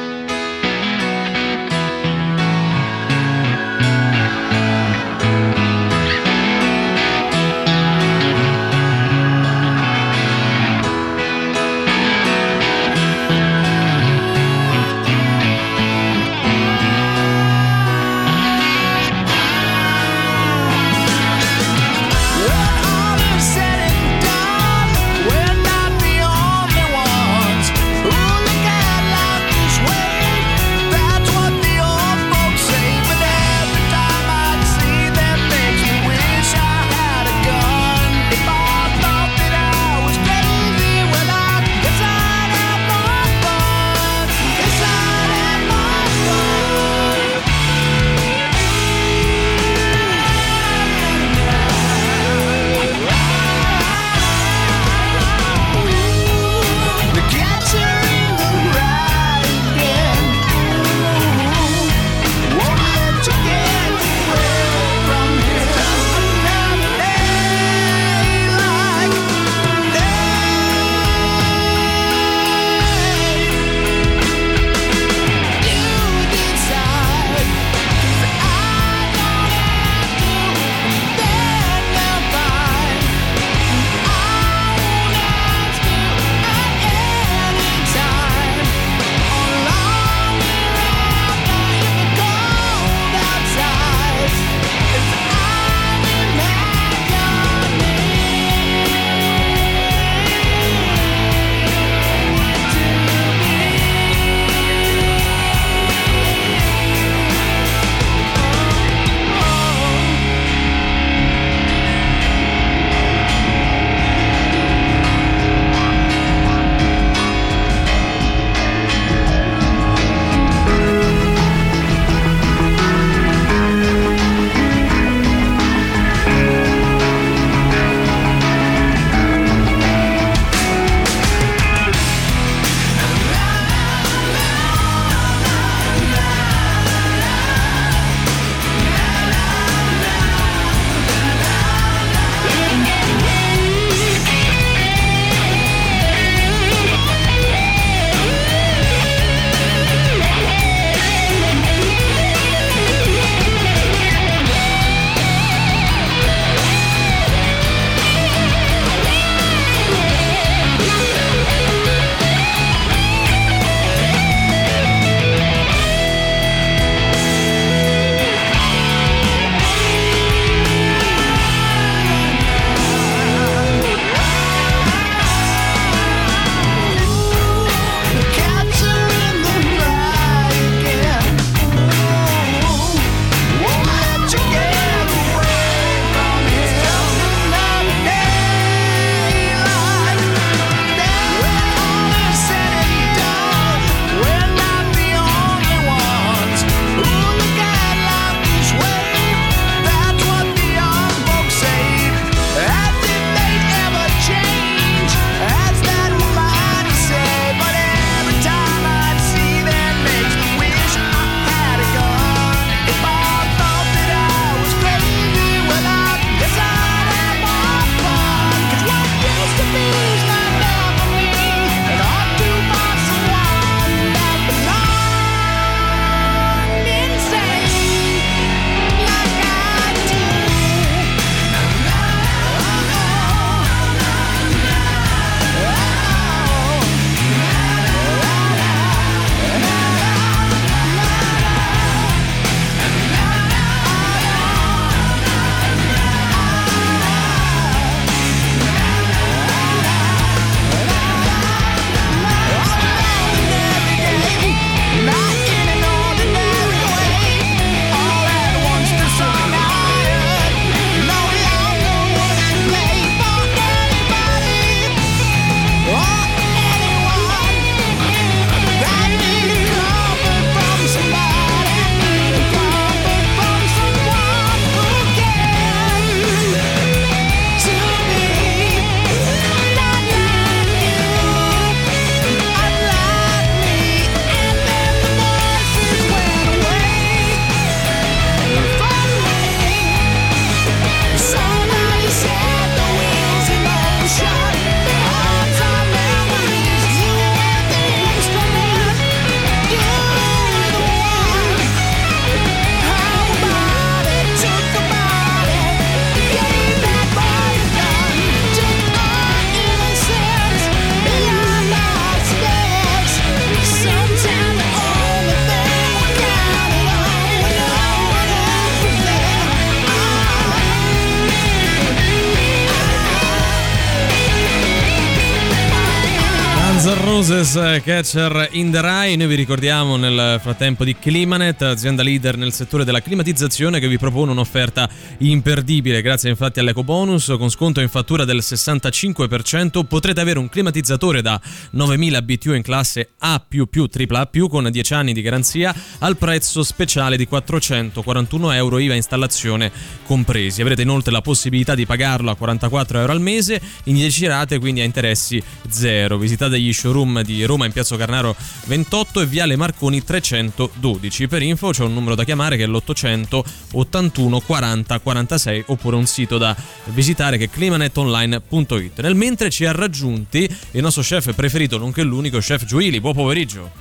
Roses 327.41 327.55
eh, 327.55 327.81
Catcher 327.81 328.49
in 328.51 328.69
the 328.69 328.81
Rye. 328.81 329.15
Noi 329.15 329.25
vi 329.25 329.33
ricordiamo 329.33 329.95
nel 329.95 330.39
frattempo 330.39 330.83
di 330.83 330.95
Climanet, 330.95 331.63
azienda 331.63 332.03
leader 332.03 332.37
nel 332.37 332.53
settore 332.53 332.83
della 332.83 333.01
climatizzazione, 333.01 333.79
che 333.79 333.87
vi 333.87 333.97
propone 333.97 334.29
un'offerta 334.29 334.87
imperdibile. 335.17 336.03
Grazie 336.03 336.29
infatti 336.29 336.59
all'eco 336.59 336.83
bonus 336.83 337.33
con 337.39 337.49
sconto 337.49 337.81
in 337.81 337.89
fattura 337.89 338.25
del 338.25 338.41
65%. 338.43 339.85
Potrete 339.85 340.21
avere 340.21 340.37
un 340.37 340.49
climatizzatore 340.49 341.23
da 341.23 341.41
9000 341.71 342.21
BTU 342.21 342.53
in 342.53 342.61
classe 342.61 343.09
A 343.17 343.43
AAA 343.49 344.47
con 344.47 344.69
10 344.69 344.93
anni 344.93 345.13
di 345.13 345.23
garanzia 345.23 345.73
al 345.97 346.17
prezzo 346.17 346.61
speciale 346.61 347.17
di 347.17 347.25
441 347.25 348.51
euro 348.51 348.77
IVA 348.77 348.93
installazione 348.93 349.71
compresi. 350.03 350.61
Avrete 350.61 350.83
inoltre 350.83 351.11
la 351.11 351.21
possibilità 351.21 351.73
di 351.73 351.87
pagarlo 351.87 352.29
a 352.29 352.35
44 352.35 352.99
euro 352.99 353.13
al 353.13 353.21
mese 353.21 353.59
in 353.85 353.95
10 353.95 354.27
rate, 354.27 354.59
quindi 354.59 354.81
a 354.81 354.83
interessi 354.83 355.41
zero. 355.67 356.19
Visitate 356.19 356.59
gli 356.59 356.71
showroom 356.71 357.23
di 357.23 357.30
Roma 357.43 357.65
in 357.65 357.71
Piazza 357.71 357.97
Carnaro 357.97 358.35
28 358.65 359.21
e 359.21 359.25
Viale 359.25 359.55
Marconi 359.55 360.03
312. 360.03 361.27
Per 361.27 361.41
info 361.41 361.69
c'è 361.69 361.83
un 361.83 361.93
numero 361.93 362.15
da 362.15 362.23
chiamare 362.23 362.57
che 362.57 362.63
è 362.63 362.67
l'800 362.67 363.41
81 363.73 364.39
40 364.39 364.99
46 364.99 365.63
oppure 365.67 365.95
un 365.95 366.05
sito 366.05 366.37
da 366.37 366.55
visitare 366.85 367.37
che 367.37 367.45
è 367.45 367.49
climanetonline.it. 367.49 368.99
Nel 369.01 369.15
mentre 369.15 369.49
ci 369.49 369.65
ha 369.65 369.71
raggiunti 369.71 370.49
il 370.71 370.81
nostro 370.81 371.01
chef 371.01 371.33
preferito, 371.33 371.77
nonché 371.77 372.03
l'unico 372.03 372.39
chef 372.39 372.65
Giuili. 372.65 372.99
Buon 372.99 373.13
pomeriggio. 373.13 373.71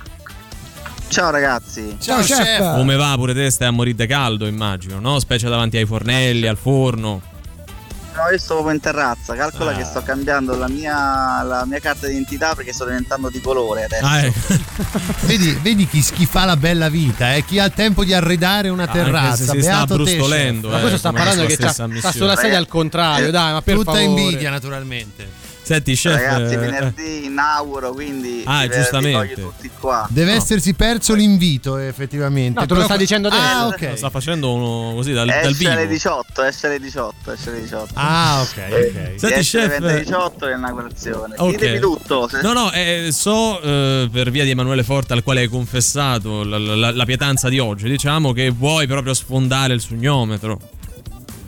Ciao 1.09 1.29
ragazzi. 1.29 1.97
Ciao, 1.99 2.21
chef. 2.21 2.75
Come 2.75 2.95
va 2.95 3.13
pure 3.15 3.33
te? 3.33 3.49
Stai 3.49 3.67
a 3.67 3.71
morire 3.71 3.97
di 3.97 4.07
caldo, 4.07 4.47
immagino, 4.47 4.99
no? 4.99 5.19
Specie 5.19 5.49
davanti 5.49 5.75
ai 5.75 5.85
fornelli, 5.85 6.47
al 6.47 6.57
forno. 6.57 7.30
No, 8.13 8.29
io 8.29 8.37
sto 8.37 8.55
proprio 8.55 8.75
in 8.75 8.81
terrazza. 8.81 9.35
Calcola 9.35 9.71
Ah. 9.71 9.75
che 9.75 9.85
sto 9.85 10.01
cambiando 10.03 10.55
la 10.57 10.67
mia, 10.67 11.41
la 11.43 11.63
mia 11.65 11.79
carta 11.79 12.07
d'identità 12.07 12.53
perché 12.55 12.73
sto 12.73 12.83
diventando 12.85 13.29
di 13.29 13.39
colore 13.39 13.85
adesso. 13.85 14.05
Ah, 14.05 14.19
eh. 14.21 14.33
Vedi, 15.25 15.57
vedi 15.61 15.87
chi, 15.87 16.01
chi 16.01 16.25
fa 16.25 16.43
la 16.45 16.57
bella 16.57 16.89
vita, 16.89 17.33
eh? 17.35 17.45
chi 17.45 17.57
ha 17.59 17.65
il 17.65 17.73
tempo 17.73 18.03
di 18.03 18.13
arredare 18.13 18.67
una 18.69 18.87
terrazza. 18.87 19.51
si 19.53 19.61
sta 19.61 19.85
brustolendo, 19.85 20.67
chef. 20.67 20.75
Ma 20.75 20.79
questo 20.81 20.97
sta 20.97 21.09
come 21.09 21.19
parlando 21.23 21.43
la 21.43 21.55
che 21.55 21.55
sta 21.55 22.11
sulla 22.11 22.35
sedia 22.35 22.57
al 22.57 22.67
contrario, 22.67 23.31
dai, 23.31 23.53
ma 23.53 23.61
per 23.61 23.75
Tutta 23.75 23.91
favore. 23.93 24.21
invidia, 24.21 24.49
naturalmente. 24.49 25.29
Senti, 25.63 25.95
chef. 25.95 26.15
Ragazzi, 26.19 26.53
eh, 26.53 26.57
venerdì 26.57 27.25
inauguro, 27.25 27.91
quindi 27.91 28.41
Ah, 28.45 28.67
giustamente. 28.67 29.17
voglio 29.35 29.49
tutti 29.51 29.69
qua. 29.79 30.07
Deve 30.09 30.33
essersi 30.33 30.73
perso 30.73 31.13
l'invito, 31.13 31.77
effettivamente. 31.77 32.59
No, 32.59 32.65
te 32.65 32.73
lo 32.73 32.81
sta 32.83 32.97
dicendo 32.97 33.29
te. 33.29 33.35
Ah, 33.35 33.61
Lo 33.63 33.67
ok. 33.69 33.95
sta 33.95 34.09
facendo 34.09 34.51
uno 34.53 34.95
così 34.95 35.13
dal, 35.13 35.27
dal 35.27 35.53
vivo. 35.53 35.71
alle 35.71 35.87
18, 35.87 36.43
esce 36.43 36.67
alle 36.67 36.79
18, 36.79 37.31
esce 37.31 37.49
alle 37.51 37.61
18. 37.61 37.91
Ah, 37.93 38.41
ok, 38.41 38.63
ok. 38.71 39.13
Senti, 39.19 39.39
chef- 39.41 39.77
alle 39.81 39.99
18 39.99 40.47
l'inaugurazione. 40.47 41.35
Ok. 41.37 41.51
Ditemi 41.51 41.79
tutto. 41.79 42.27
se- 42.27 42.41
No, 42.41 42.53
no, 42.53 42.71
eh, 42.71 43.09
so 43.11 43.61
eh, 43.61 44.09
per 44.11 44.31
via 44.31 44.43
di 44.43 44.49
Emanuele 44.49 44.83
Forte, 44.83 45.13
al 45.13 45.23
quale 45.23 45.41
hai 45.41 45.47
confessato 45.47 46.43
la, 46.43 46.57
la- 46.57 46.91
la 46.91 47.05
pietanza 47.05 47.49
di 47.49 47.59
oggi, 47.59 47.87
diciamo 47.87 48.33
che 48.33 48.49
vuoi 48.49 48.87
proprio 48.87 49.13
sfondare 49.13 49.73
il 49.75 49.79
sognometro. 49.81 50.59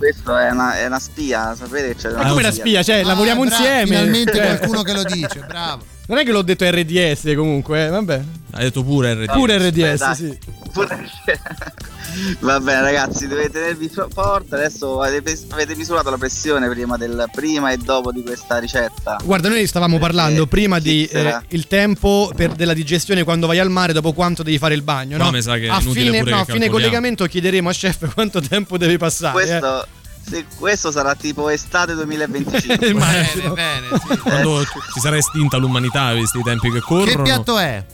Questo 0.03 0.35
è 0.35 0.49
una, 0.49 0.77
è 0.77 0.85
una 0.85 0.99
spia, 0.99 1.55
sapete? 1.55 1.95
c'è 1.95 2.11
Ma 2.11 2.27
come 2.27 2.41
la 2.41 2.51
spia? 2.51 2.83
Cioè, 2.83 2.99
Ah, 2.99 3.05
lavoriamo 3.05 3.45
bravo, 3.45 3.55
insieme. 3.63 3.85
Finalmente 3.85 4.33
Cioè, 4.33 4.57
qualcuno 4.57 4.81
che 4.81 4.91
lo 4.93 5.03
dice, 5.03 5.39
bravo. 5.47 5.85
Non 6.13 6.21
è 6.21 6.25
che 6.25 6.31
l'ho 6.31 6.43
detto 6.43 6.63
RDS 6.69 7.33
comunque, 7.35 7.85
eh, 7.85 7.89
vabbè. 7.89 8.21
Hai 8.51 8.63
detto 8.65 8.83
pure 8.83 9.15
RD. 9.15 9.31
Pure 9.31 9.57
Beh, 9.57 9.69
RDS, 9.69 9.97
dai. 9.99 10.15
sì. 10.15 10.37
Pure- 10.71 11.09
Va 12.41 12.59
bene 12.59 12.81
ragazzi, 12.81 13.27
dovete 13.27 13.49
tenervi 13.53 13.89
fo- 13.89 14.07
forte. 14.13 14.53
Adesso 14.53 15.01
avete, 15.01 15.35
avete 15.49 15.75
misurato 15.75 16.11
la 16.11 16.17
pressione 16.19 16.69
prima, 16.69 16.97
del, 16.97 17.25
prima 17.31 17.71
e 17.71 17.77
dopo 17.77 18.11
di 18.11 18.21
questa 18.21 18.59
ricetta. 18.59 19.19
Guarda, 19.23 19.49
noi 19.49 19.65
stavamo 19.65 19.97
parlando 19.97 20.45
prima 20.45 20.77
di 20.77 21.03
eh, 21.05 21.35
il 21.49 21.65
tempo 21.65 22.31
per- 22.35 22.53
della 22.53 22.75
digestione 22.75 23.23
quando 23.23 23.47
vai 23.47 23.57
al 23.57 23.71
mare, 23.71 23.91
dopo 23.91 24.13
quanto 24.13 24.43
devi 24.43 24.59
fare 24.59 24.75
il 24.75 24.83
bagno. 24.83 25.15
Qua 25.15 25.25
No? 25.25 25.31
mi 25.31 25.41
sa 25.41 25.57
che 25.57 25.67
a 25.67 25.79
fine, 25.79 26.19
pure 26.19 26.29
no, 26.31 26.43
che 26.45 26.51
a 26.51 26.53
fine 26.53 26.69
collegamento 26.69 27.25
chiederemo 27.25 27.69
a 27.69 27.73
chef 27.73 28.07
quanto 28.13 28.39
tempo 28.39 28.77
devi 28.77 28.97
passare. 28.99 29.47
eh. 29.47 30.01
Questo, 30.23 30.35
sì, 30.35 30.45
questo 30.57 30.91
sarà 30.91 31.15
tipo 31.15 31.49
estate 31.49 31.93
2025. 31.95 32.87
Immagino. 32.87 33.53
Bene, 33.53 33.87
bene, 33.89 34.01
sì. 34.07 34.17
Quando 34.17 34.63
si 34.93 34.99
sarà 34.99 35.17
estinta 35.17 35.57
l'umanità, 35.57 36.13
visti 36.13 36.39
i 36.39 36.43
tempi 36.43 36.71
che 36.71 36.79
corrono. 36.79 37.17
Che 37.17 37.21
piatto 37.21 37.57
è? 37.57 37.85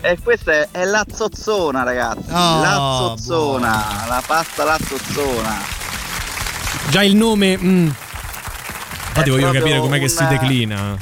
E 0.00 0.18
questa 0.22 0.52
è, 0.52 0.68
è 0.70 0.84
la 0.84 1.04
zozzona, 1.12 1.82
ragazzi. 1.82 2.30
Oh, 2.30 2.60
la 2.60 2.94
zozzona, 2.98 4.04
la 4.08 4.22
pasta 4.24 4.64
la 4.64 4.78
zozzona. 4.86 5.56
Già 6.90 7.02
il 7.02 7.16
nome. 7.16 7.56
mm. 7.58 7.86
Infatti 9.08 9.30
È 9.30 9.32
voglio 9.32 9.50
capire 9.50 9.78
com'è 9.80 9.98
che 9.98 10.08
si 10.08 10.26
declina. 10.26 10.96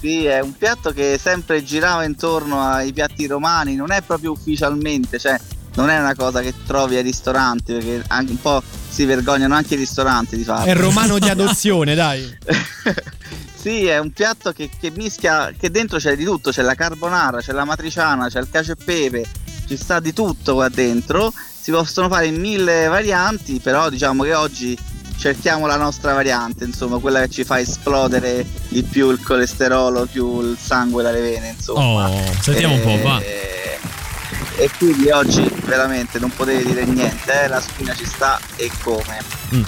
Sì, 0.00 0.24
è 0.24 0.40
un 0.40 0.56
piatto 0.56 0.92
che 0.92 1.18
sempre 1.22 1.62
girava 1.62 2.04
intorno 2.04 2.62
ai 2.62 2.90
piatti 2.92 3.26
romani, 3.26 3.76
non 3.76 3.92
è 3.92 4.00
proprio 4.00 4.30
ufficialmente, 4.32 5.18
cioè 5.18 5.38
non 5.74 5.90
è 5.90 5.98
una 5.98 6.14
cosa 6.14 6.40
che 6.40 6.54
trovi 6.66 6.96
ai 6.96 7.02
ristoranti, 7.02 7.72
perché 7.72 8.02
anche 8.08 8.32
un 8.32 8.40
po' 8.40 8.62
si 8.88 9.04
vergognano 9.04 9.54
anche 9.54 9.74
i 9.74 9.76
ristoranti 9.76 10.36
di 10.36 10.44
farlo. 10.44 10.66
È 10.66 10.74
romano 10.74 11.18
di 11.18 11.28
adozione, 11.30 11.94
dai. 11.94 12.38
Sì, 13.60 13.86
è 13.86 13.98
un 13.98 14.10
piatto 14.10 14.52
che, 14.52 14.70
che 14.80 14.90
mischia, 14.90 15.52
che 15.56 15.70
dentro 15.70 15.98
c'è 15.98 16.16
di 16.16 16.24
tutto, 16.24 16.50
c'è 16.50 16.62
la 16.62 16.74
carbonara, 16.74 17.40
c'è 17.40 17.52
la 17.52 17.64
matriciana, 17.64 18.28
c'è 18.28 18.40
il 18.40 18.48
cacio 18.50 18.72
e 18.72 18.76
pepe, 18.82 19.26
ci 19.66 19.76
sta 19.76 20.00
di 20.00 20.14
tutto 20.14 20.54
qua 20.54 20.70
dentro, 20.70 21.30
si 21.60 21.70
possono 21.70 22.08
fare 22.08 22.26
in 22.26 22.40
mille 22.40 22.86
varianti, 22.86 23.60
però 23.60 23.90
diciamo 23.90 24.22
che 24.22 24.34
oggi 24.34 24.78
cerchiamo 25.18 25.66
la 25.66 25.76
nostra 25.76 26.14
variante, 26.14 26.64
insomma, 26.64 26.96
quella 26.96 27.20
che 27.20 27.28
ci 27.28 27.44
fa 27.44 27.60
esplodere 27.60 28.46
di 28.68 28.82
più 28.82 29.10
il 29.10 29.22
colesterolo, 29.22 30.06
più 30.06 30.40
il 30.40 30.56
sangue 30.58 31.02
dalle 31.02 31.20
vene, 31.20 31.50
insomma. 31.50 32.08
Oh, 32.08 32.32
sentiamo 32.40 32.76
un 32.76 32.80
po', 32.80 33.02
va. 33.02 33.20
E, 34.56 34.70
quindi 34.78 35.10
oggi 35.10 35.42
veramente 35.64 36.18
non 36.18 36.30
potevi 36.34 36.64
dire 36.64 36.84
niente, 36.84 37.44
eh, 37.44 37.48
la 37.48 37.60
spina 37.60 37.94
ci 37.94 38.04
sta 38.04 38.38
e 38.56 38.70
come. 38.82 39.18
Mm. 39.54 39.62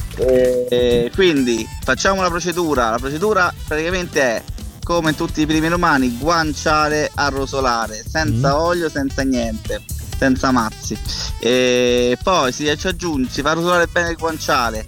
E 0.68 1.11
quindi 1.14 1.66
facciamo 1.83 2.20
la 2.20 2.28
procedura. 2.28 2.91
La 2.91 2.99
procedura 2.99 3.53
praticamente 3.66 4.20
è 4.20 4.43
come 4.83 5.11
in 5.11 5.16
tutti 5.16 5.41
i 5.41 5.47
primi 5.47 5.68
romani, 5.68 6.16
guanciale 6.18 7.11
arrosolare, 7.14 8.05
senza 8.07 8.51
Mm. 8.55 8.61
olio, 8.61 8.91
senza 8.91 9.22
niente, 9.22 9.83
senza 10.18 10.51
mazzi. 10.51 10.99
E 11.39 12.18
poi 12.22 12.53
si 12.53 12.68
aggiunge, 12.68 13.30
si 13.30 13.41
fa 13.43 13.53
rosolare 13.53 13.87
bene 13.87 14.11
il 14.11 14.16
guanciale. 14.16 14.85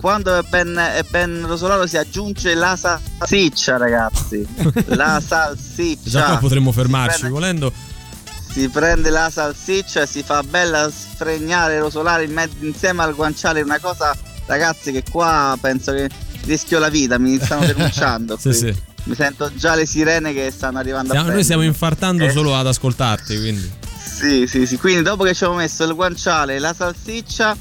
Quando 0.00 0.36
è 0.36 0.42
ben, 0.42 0.74
è 0.76 1.02
ben 1.08 1.46
rosolato 1.46 1.86
si 1.86 1.96
aggiunge 1.96 2.54
la 2.54 2.76
salsiccia, 2.76 3.76
ragazzi. 3.78 4.46
la 4.88 5.22
salsiccia. 5.24 6.10
Già 6.10 6.24
qua 6.24 6.38
potremmo 6.38 6.72
fermarci 6.72 7.20
prende- 7.20 7.34
volendo. 7.34 7.72
Si 8.54 8.68
prende 8.68 9.10
la 9.10 9.30
salsiccia 9.30 10.02
e 10.02 10.06
si 10.06 10.22
fa 10.22 10.42
bella 10.44 10.88
sfregnare, 10.90 11.80
rosolare 11.80 12.22
in 12.24 12.32
mezzo 12.32 12.54
insieme 12.60 13.02
al 13.02 13.14
guanciale. 13.14 13.60
Una 13.62 13.80
cosa, 13.80 14.16
ragazzi, 14.46 14.92
che 14.92 15.02
qua 15.10 15.58
penso 15.60 15.92
che 15.92 16.08
rischio 16.44 16.78
la 16.78 16.88
vita, 16.88 17.18
mi 17.18 17.38
stanno 17.42 17.66
denunciando. 17.72 18.36
Sì, 18.38 18.48
qui. 18.50 18.54
sì. 18.58 18.74
Mi 19.06 19.14
sento 19.16 19.50
già 19.54 19.74
le 19.74 19.84
sirene 19.86 20.32
che 20.32 20.50
stanno 20.50 20.78
arrivando 20.78 21.08
Stiamo- 21.10 21.28
a 21.28 21.32
noi 21.32 21.42
stiamo 21.44 21.62
infartando 21.62 22.24
Eh, 22.24 22.30
solo 22.30 22.54
ad 22.56 22.66
ascoltarti, 22.66 23.38
quindi. 23.38 23.70
Sì, 24.02 24.46
sì, 24.46 24.66
sì. 24.66 24.78
Quindi 24.78 25.02
dopo 25.02 25.24
che 25.24 25.34
ci 25.34 25.44
avevo 25.44 25.58
messo 25.58 25.82
il 25.84 25.92
guanciale 25.94 26.54
e 26.54 26.58
la 26.60 26.72
salsiccia, 26.72 27.54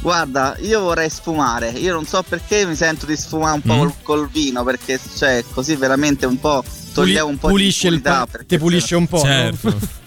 guarda, 0.00 0.56
io 0.60 0.80
vorrei 0.80 1.08
sfumare. 1.10 1.70
Io 1.70 1.94
non 1.94 2.04
so 2.04 2.22
perché 2.22 2.64
mi 2.66 2.76
sento 2.76 3.06
di 3.06 3.16
sfumare 3.16 3.54
un 3.54 3.62
po' 3.62 3.74
Mm. 3.74 3.78
col, 3.78 3.92
col 4.02 4.28
vino, 4.30 4.62
perché 4.62 5.00
cioè, 5.16 5.42
così 5.52 5.74
veramente 5.74 6.26
un 6.26 6.38
po' 6.38 6.62
togliamo 6.92 7.28
un 7.28 7.38
po' 7.38 7.48
pulisce 7.48 7.88
di 7.88 7.94
il 7.94 8.00
impurità. 8.00 8.26
pa- 8.30 8.44
ti 8.46 8.58
pulisce 8.58 8.94
un 8.94 9.06
po'. 9.08 9.24
no? 9.24 9.56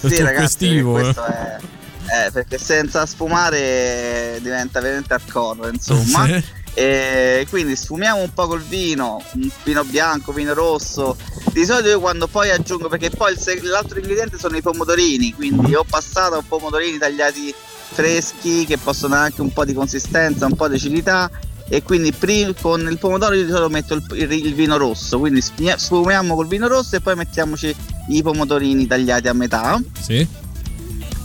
Certo. 0.00 0.14
Sì, 0.14 0.22
ragazzi, 0.22 0.44
estivo, 0.44 0.92
questo 0.92 1.24
è, 1.24 1.56
eh, 1.58 2.30
perché 2.30 2.58
senza 2.58 3.04
sfumare 3.04 4.38
diventa 4.40 4.80
veramente 4.80 5.14
hardcore, 5.14 5.70
insomma. 5.72 6.26
Sì. 6.26 6.44
E 6.74 7.44
quindi 7.50 7.74
sfumiamo 7.74 8.20
un 8.20 8.32
po' 8.32 8.46
col 8.46 8.62
vino, 8.62 9.20
un 9.32 9.50
vino 9.64 9.82
bianco, 9.82 10.32
vino 10.32 10.54
rosso. 10.54 11.16
Di 11.52 11.64
solito 11.64 11.88
io 11.88 11.98
quando 11.98 12.28
poi 12.28 12.50
aggiungo, 12.50 12.88
perché 12.88 13.10
poi 13.10 13.32
il 13.32 13.38
seg- 13.38 13.64
l'altro 13.64 13.98
ingrediente 13.98 14.38
sono 14.38 14.56
i 14.56 14.62
pomodorini, 14.62 15.34
quindi 15.34 15.74
ho 15.74 15.84
passato 15.88 16.36
a 16.36 16.44
pomodorini 16.46 16.98
tagliati 16.98 17.52
freschi 17.90 18.64
che 18.64 18.78
possono 18.78 19.14
dare 19.14 19.26
anche 19.26 19.40
un 19.40 19.52
po' 19.52 19.64
di 19.64 19.72
consistenza, 19.74 20.46
un 20.46 20.54
po' 20.54 20.68
di 20.68 20.76
acidità. 20.76 21.28
E 21.70 21.82
quindi 21.82 22.12
pri- 22.12 22.54
con 22.60 22.80
il 22.90 22.98
pomodoro 22.98 23.34
io 23.34 23.44
di 23.44 23.50
solito 23.50 23.68
metto 23.68 23.94
il, 23.94 24.04
il- 24.12 24.46
il 24.46 24.54
vino 24.54 24.76
rosso, 24.78 25.18
quindi 25.18 25.42
sfumia- 25.42 25.76
sfumiamo 25.76 26.34
col 26.34 26.46
vino 26.48 26.66
rosso 26.66 26.96
e 26.96 27.00
poi 27.00 27.14
mettiamoci 27.14 27.74
i 28.08 28.22
pomodorini 28.22 28.86
tagliati 28.86 29.28
a 29.28 29.34
metà 29.34 29.78
Sì. 30.00 30.26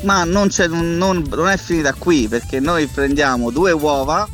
ma 0.04 0.26
non, 0.26 0.50
c'è- 0.50 0.68
non- 0.68 1.24
non 1.30 1.48
è 1.48 1.56
finita 1.58 1.94
qui 1.94 2.28
perché 2.28 2.60
noi 2.60 2.88
prendiamo 2.88 3.52
due 3.52 3.72
uova, 3.72 4.28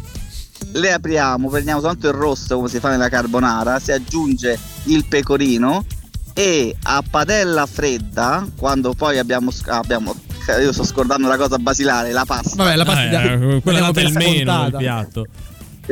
le 0.74 0.92
apriamo, 0.92 1.48
prendiamo 1.48 1.80
soltanto 1.80 2.08
il 2.08 2.14
rosso 2.14 2.56
come 2.56 2.70
si 2.70 2.80
fa 2.80 2.90
nella 2.90 3.10
carbonara, 3.10 3.80
si 3.80 3.92
aggiunge 3.92 4.58
il 4.86 5.06
pecorino 5.06 5.86
e 6.34 6.76
a 6.84 7.04
padella 7.08 7.68
fredda, 7.68 8.48
quando 8.58 8.94
poi 8.94 9.20
abbiamo, 9.20 9.52
abbiamo 9.68 10.16
io 10.60 10.72
sto 10.72 10.84
scordando 10.84 11.28
la 11.28 11.38
cosa 11.38 11.58
basilare, 11.60 12.12
la 12.12 12.26
pasta. 12.26 12.56
Vabbè, 12.64 12.76
la 12.76 12.86
pasta 12.86 13.04
Eh, 13.04 13.10
da- 13.38 13.60
quella 13.62 13.92
per 13.92 14.06
il 14.06 14.14
meno 14.14 14.64
del 14.70 14.76
piatto. 14.80 15.26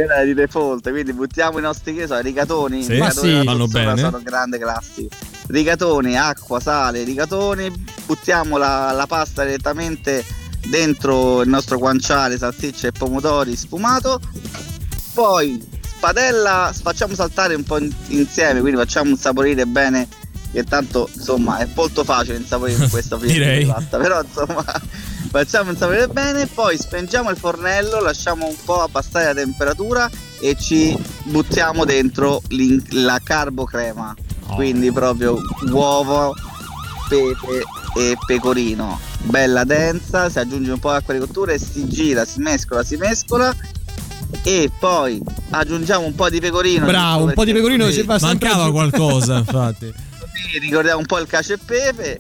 È 0.04 0.26
di 0.26 0.34
default, 0.36 0.90
quindi 0.90 1.12
buttiamo 1.12 1.58
i 1.58 1.62
nostri 1.62 1.96
che 1.96 2.06
so, 2.06 2.20
rigatoni. 2.20 2.84
Sì. 2.84 2.94
I 2.96 2.98
Ma 3.00 3.08
rigatoni 3.10 3.40
sì. 3.40 3.46
Vanno 3.46 3.68
bene. 3.68 3.98
Sono 3.98 4.22
grande 4.22 4.60
classico. 4.60 5.16
Rigatoni, 5.48 6.18
acqua, 6.18 6.60
sale, 6.60 7.04
rigatoni, 7.04 7.72
buttiamo 8.06 8.58
la, 8.58 8.92
la 8.92 9.08
pasta 9.08 9.44
direttamente 9.44 10.24
dentro 10.68 11.42
il 11.42 11.50
nostro 11.50 11.78
guanciale, 11.78 12.38
salsicce 12.38 12.88
e 12.88 12.92
pomodori 12.92 13.56
sfumato. 13.56 14.20
Poi 15.14 15.66
spadella, 15.82 16.72
facciamo 16.80 17.16
saltare 17.16 17.56
un 17.56 17.64
po' 17.64 17.80
in- 17.80 17.92
insieme, 18.10 18.60
quindi 18.60 18.78
facciamo 18.80 19.10
insaporire 19.10 19.66
bene. 19.66 20.08
Che 20.52 20.64
tanto 20.64 21.10
insomma 21.14 21.58
è 21.58 21.68
molto 21.76 22.04
facile 22.06 22.38
insaporire 22.38 22.88
Direi. 23.20 23.66
di 23.66 23.70
pasta, 23.70 23.98
però 23.98 24.22
insomma 24.22 24.64
facciamo 25.30 25.72
insaporire 25.72 26.08
bene, 26.08 26.48
poi 26.48 26.78
spengiamo 26.78 27.30
il 27.30 27.38
fornello, 27.38 28.00
lasciamo 28.00 28.48
un 28.48 28.56
po' 28.64 28.82
abbassare 28.82 29.26
la 29.26 29.34
temperatura 29.34 30.10
e 30.40 30.56
ci 30.56 30.98
buttiamo 31.24 31.86
dentro 31.86 32.42
la 32.92 33.20
carbo 33.24 33.66
crema. 33.66 34.16
Quindi 34.56 34.92
proprio 34.92 35.40
uovo, 35.72 36.34
pepe 37.10 37.64
e 37.96 38.18
pecorino. 38.26 39.00
Bella 39.24 39.64
densa, 39.64 40.30
si 40.30 40.40
aggiunge 40.40 40.72
un 40.72 40.80
po' 40.80 40.92
d'acqua 40.92 41.14
di 41.14 41.20
cottura 41.20 41.52
e 41.52 41.60
si 41.60 41.88
gira, 41.88 42.24
si 42.26 42.40
mescola, 42.40 42.84
si 42.84 42.96
mescola. 42.96 43.54
E 44.44 44.70
poi 44.78 45.22
aggiungiamo 45.50 46.06
un 46.06 46.16
po' 46.16 46.30
di 46.30 46.40
pecorino. 46.40 46.86
Bravo, 46.86 47.26
un 47.26 47.34
po' 47.34 47.46
di 47.46 47.54
pecorino 47.54 47.92
ci 47.92 48.04
fa 48.04 48.20
sempre 48.20 48.48
Mancava 48.48 48.72
qualcosa, 48.72 49.38
infatti. 49.38 49.94
ricordiamo 50.60 51.00
un 51.00 51.06
po' 51.06 51.20
il 51.20 51.28
cacio 51.28 51.54
e 51.54 51.58
pepe. 51.64 52.20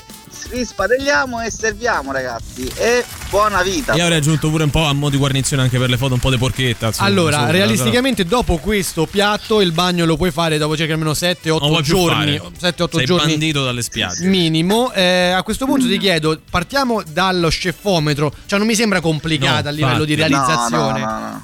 Rispadelliamo 0.49 1.41
e 1.41 1.51
serviamo, 1.51 2.13
ragazzi. 2.13 2.65
E 2.77 3.03
buona 3.29 3.61
vita. 3.63 3.93
Io 3.95 4.03
avrei 4.03 4.17
aggiunto 4.19 4.49
pure 4.49 4.63
un 4.63 4.69
po' 4.69 4.85
a 4.85 4.93
mo' 4.93 5.09
di 5.09 5.17
guarnizione 5.17 5.61
anche 5.63 5.77
per 5.77 5.89
le 5.89 5.97
foto, 5.97 6.13
un 6.13 6.21
po' 6.21 6.29
di 6.29 6.37
porchetta. 6.37 6.87
insomma, 6.87 7.07
Allora, 7.07 7.37
sopra, 7.37 7.51
realisticamente 7.51 8.23
dopo 8.23 8.57
questo 8.57 9.05
piatto 9.07 9.59
il 9.59 9.73
bagno 9.73 10.05
lo 10.05 10.15
puoi 10.15 10.31
fare 10.31 10.57
dopo 10.57 10.77
circa 10.77 10.93
almeno 10.93 11.11
7-8 11.11 11.37
però 11.41 11.57
non 11.59 11.69
vuoi 11.69 11.83
più 11.83 11.93
giorni, 11.95 12.37
fare. 12.37 12.73
7-8 12.75 12.95
Sei 12.97 13.05
giorni 13.05 13.31
bandito 13.31 13.63
dalle 13.65 13.81
spiagge. 13.81 14.25
minimo. 14.25 14.91
Eh, 14.93 15.31
a 15.31 15.43
questo 15.43 15.65
punto 15.65 15.85
ti 15.85 15.97
chiedo, 15.97 16.39
partiamo 16.49 17.03
dallo 17.03 17.49
scefometro, 17.49 18.33
cioè 18.45 18.57
non 18.57 18.67
mi 18.67 18.75
sembra 18.75 19.01
complicata 19.01 19.63
No, 19.63 19.67
a 19.69 19.71
livello 19.71 20.05
di 20.05 20.13
infatti. 20.13 20.31
realizzazione. 20.33 20.99
No, 20.99 21.05
no, 21.05 21.19
no, 21.19 21.19
no. 21.19 21.41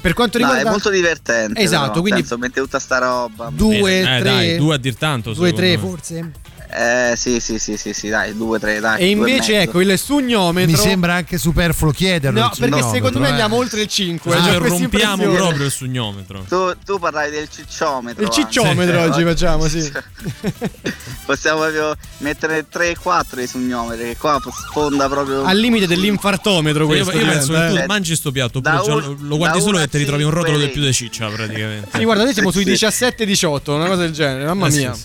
Per 0.00 0.14
quanto 0.14 0.38
No, 0.38 0.44
riguarda 0.44 0.68
è 0.68 0.72
molto 0.72 0.88
divertente. 0.88 1.60
Esatto, 1.60 1.88
però, 1.88 2.00
quindi- 2.00 2.20
nel 2.20 2.28
senso, 2.28 2.38
mette 2.38 2.60
tutta 2.60 2.78
sta 2.78 2.98
roba. 2.98 3.50
Due, 3.52 3.98
Eh, 4.00 4.02
tre, 4.02 4.22
dai, 4.22 4.56
due 4.56 4.74
a 4.74 4.78
dir 4.78 4.94
tanto. 4.94 5.32
2 5.34 5.52
3 5.52 5.70
secondo 5.72 5.90
me. 5.90 5.96
forse. 5.96 6.30
Eh 6.68 7.14
sì, 7.16 7.40
sì, 7.40 7.58
sì, 7.58 7.76
sì, 7.76 7.92
sì, 7.92 8.08
dai, 8.08 8.36
due, 8.36 8.58
tre, 8.58 8.80
dai. 8.80 9.00
E 9.00 9.08
invece 9.10 9.52
mezzo. 9.52 9.70
ecco 9.70 9.80
il 9.80 9.98
sugnometro 9.98 10.70
Mi 10.70 10.76
sembra 10.76 11.14
anche 11.14 11.38
superfluo 11.38 11.92
chiederlo. 11.92 12.40
No, 12.40 12.50
perché 12.58 12.82
secondo 12.82 13.18
me 13.18 13.26
eh. 13.26 13.30
andiamo 13.30 13.56
oltre 13.56 13.80
il 13.82 13.88
5. 13.88 14.34
Ah, 14.34 14.42
cioè, 14.42 14.58
rompiamo 14.58 15.28
proprio 15.32 15.64
il 15.66 15.70
sugnometro. 15.70 16.44
Tu, 16.48 16.72
tu 16.84 16.98
parlavi 16.98 17.30
del 17.30 17.48
cicciometro. 17.48 18.22
Il 18.22 18.30
cicciometro 18.30 18.98
Eh, 18.98 19.04
oggi 19.06 19.22
facciamo, 19.24 19.68
sì. 19.68 19.90
Possiamo 21.24 21.60
proprio 21.60 21.94
mettere 22.18 22.66
3 22.68 22.90
e 22.90 22.96
4 22.96 23.40
di 23.40 23.46
sugnometri, 23.46 24.04
che 24.08 24.16
qua 24.16 24.40
sfonda 24.68 25.08
proprio. 25.08 25.44
Al 25.44 25.56
limite 25.58 25.86
dell'infartometro 25.86 26.82
Io, 26.82 26.88
questo. 26.88 27.10
io 27.16 27.26
penso 27.26 27.52
che 27.52 27.58
diventa, 27.58 27.74
tu 27.78 27.82
eh. 27.82 27.86
mangi 27.86 28.16
sto 28.16 28.30
piatto, 28.30 28.58
oppure 28.58 28.92
un- 29.06 29.16
lo, 29.20 29.36
guardi 29.36 29.60
solo 29.60 29.78
e 29.80 29.88
ti 29.88 29.98
ritrovi 29.98 30.22
un 30.22 30.30
rotolo 30.30 30.58
del 30.58 30.70
più 30.70 30.82
di 30.82 30.92
ciccia 30.92 31.28
praticamente. 31.28 31.88
Sì, 31.98 32.04
guarda, 32.04 32.24
noi 32.24 32.32
siamo 32.32 32.50
sui 32.50 32.64
Sì. 32.64 32.86
17-18, 32.86 33.70
una 33.72 33.86
cosa 33.86 34.02
del 34.02 34.12
genere, 34.12 34.44
mamma 34.44 34.68
Eh, 34.68 34.70
mia. 34.76 34.96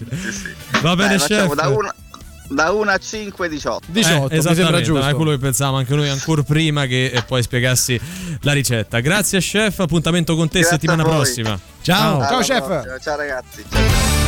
Va 0.81 0.95
bene, 0.95 1.17
Dai, 1.17 1.27
da 1.55 1.67
1 1.67 1.93
da 2.51 2.71
1 2.71 2.91
a 2.91 2.97
5, 2.97 3.49
18. 3.49 3.87
18, 3.91 4.01
mi 4.01 4.03
sembra 4.03 4.37
esattamente, 4.37 4.81
giusto. 4.83 5.07
è 5.07 5.13
quello 5.13 5.31
che 5.31 5.37
pensavamo 5.37 5.77
anche 5.77 5.95
noi 5.95 6.09
ancora 6.09 6.43
prima 6.43 6.85
che 6.85 7.05
eh, 7.05 7.23
poi 7.23 7.41
spiegassi 7.41 7.99
la 8.41 8.51
ricetta. 8.51 8.99
Grazie 8.99 9.39
chef, 9.39 9.79
appuntamento 9.79 10.35
con 10.35 10.49
te 10.49 10.59
Grazie 10.59 10.77
settimana 10.77 11.03
prossima. 11.03 11.57
Ciao. 11.81 12.19
Ciao, 12.19 12.27
Alla 12.27 12.43
chef. 12.43 12.65
prossima, 12.65 12.99
Ciao 12.99 13.15
ragazzi. 13.15 13.65
Ciao, 13.69 14.20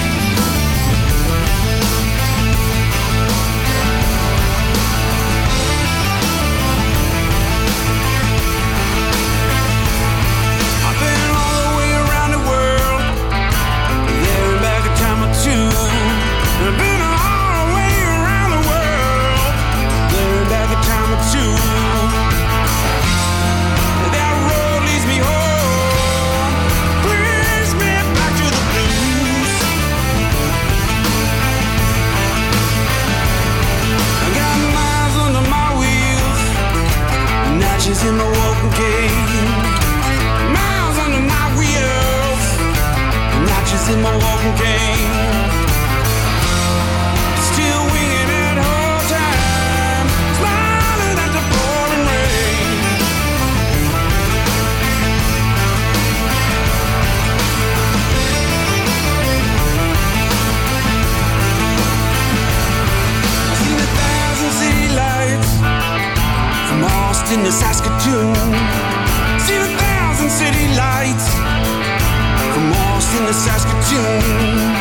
from 73.14 73.26
Austin 73.26 73.28
to 73.28 73.34
Saskatoon. 73.34 74.73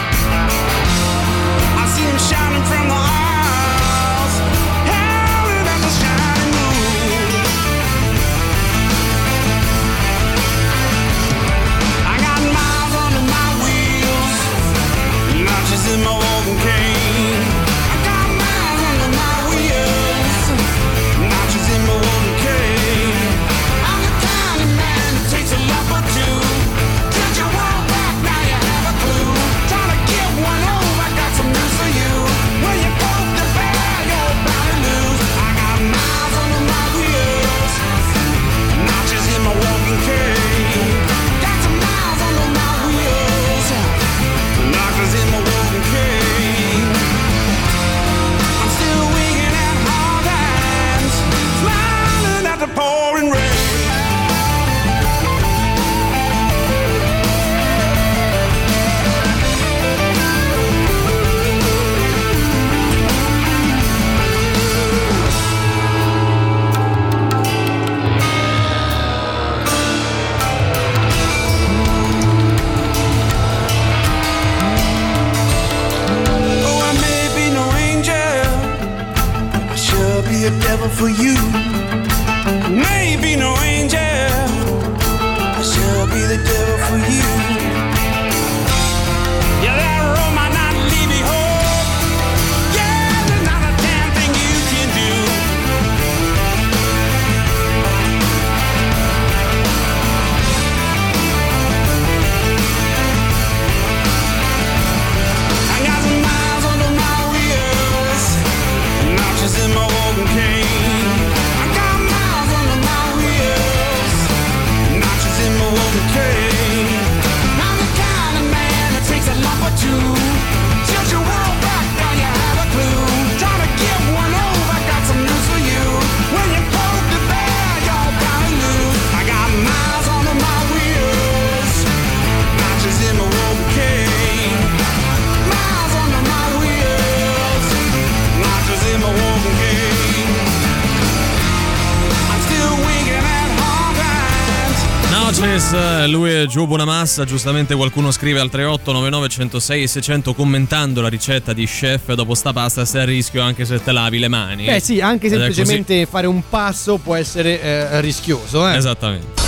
È 146.42 146.46
Gio 146.46 146.66
Bonamassa, 146.66 147.24
giustamente 147.24 147.76
qualcuno 147.76 148.10
scrive 148.10 148.40
al 148.40 148.50
3899 148.50 149.28
106 149.28 149.86
600 149.86 150.34
commentando 150.34 151.00
la 151.00 151.08
ricetta 151.08 151.52
di 151.52 151.66
chef 151.66 152.14
dopo 152.14 152.34
sta 152.34 152.52
pasta 152.52 152.84
sei 152.84 153.02
a 153.02 153.04
rischio 153.04 153.42
anche 153.42 153.64
se 153.64 153.80
te 153.80 153.92
lavi 153.92 154.18
le 154.18 154.28
mani. 154.28 154.66
Eh 154.66 154.80
sì, 154.80 155.00
anche 155.00 155.28
semplicemente 155.28 156.04
fare 156.04 156.26
un 156.26 156.42
passo 156.48 156.96
può 156.96 157.14
essere 157.14 157.60
eh, 157.62 158.00
rischioso. 158.00 158.68
Eh. 158.68 158.74
Esattamente. 158.74 159.41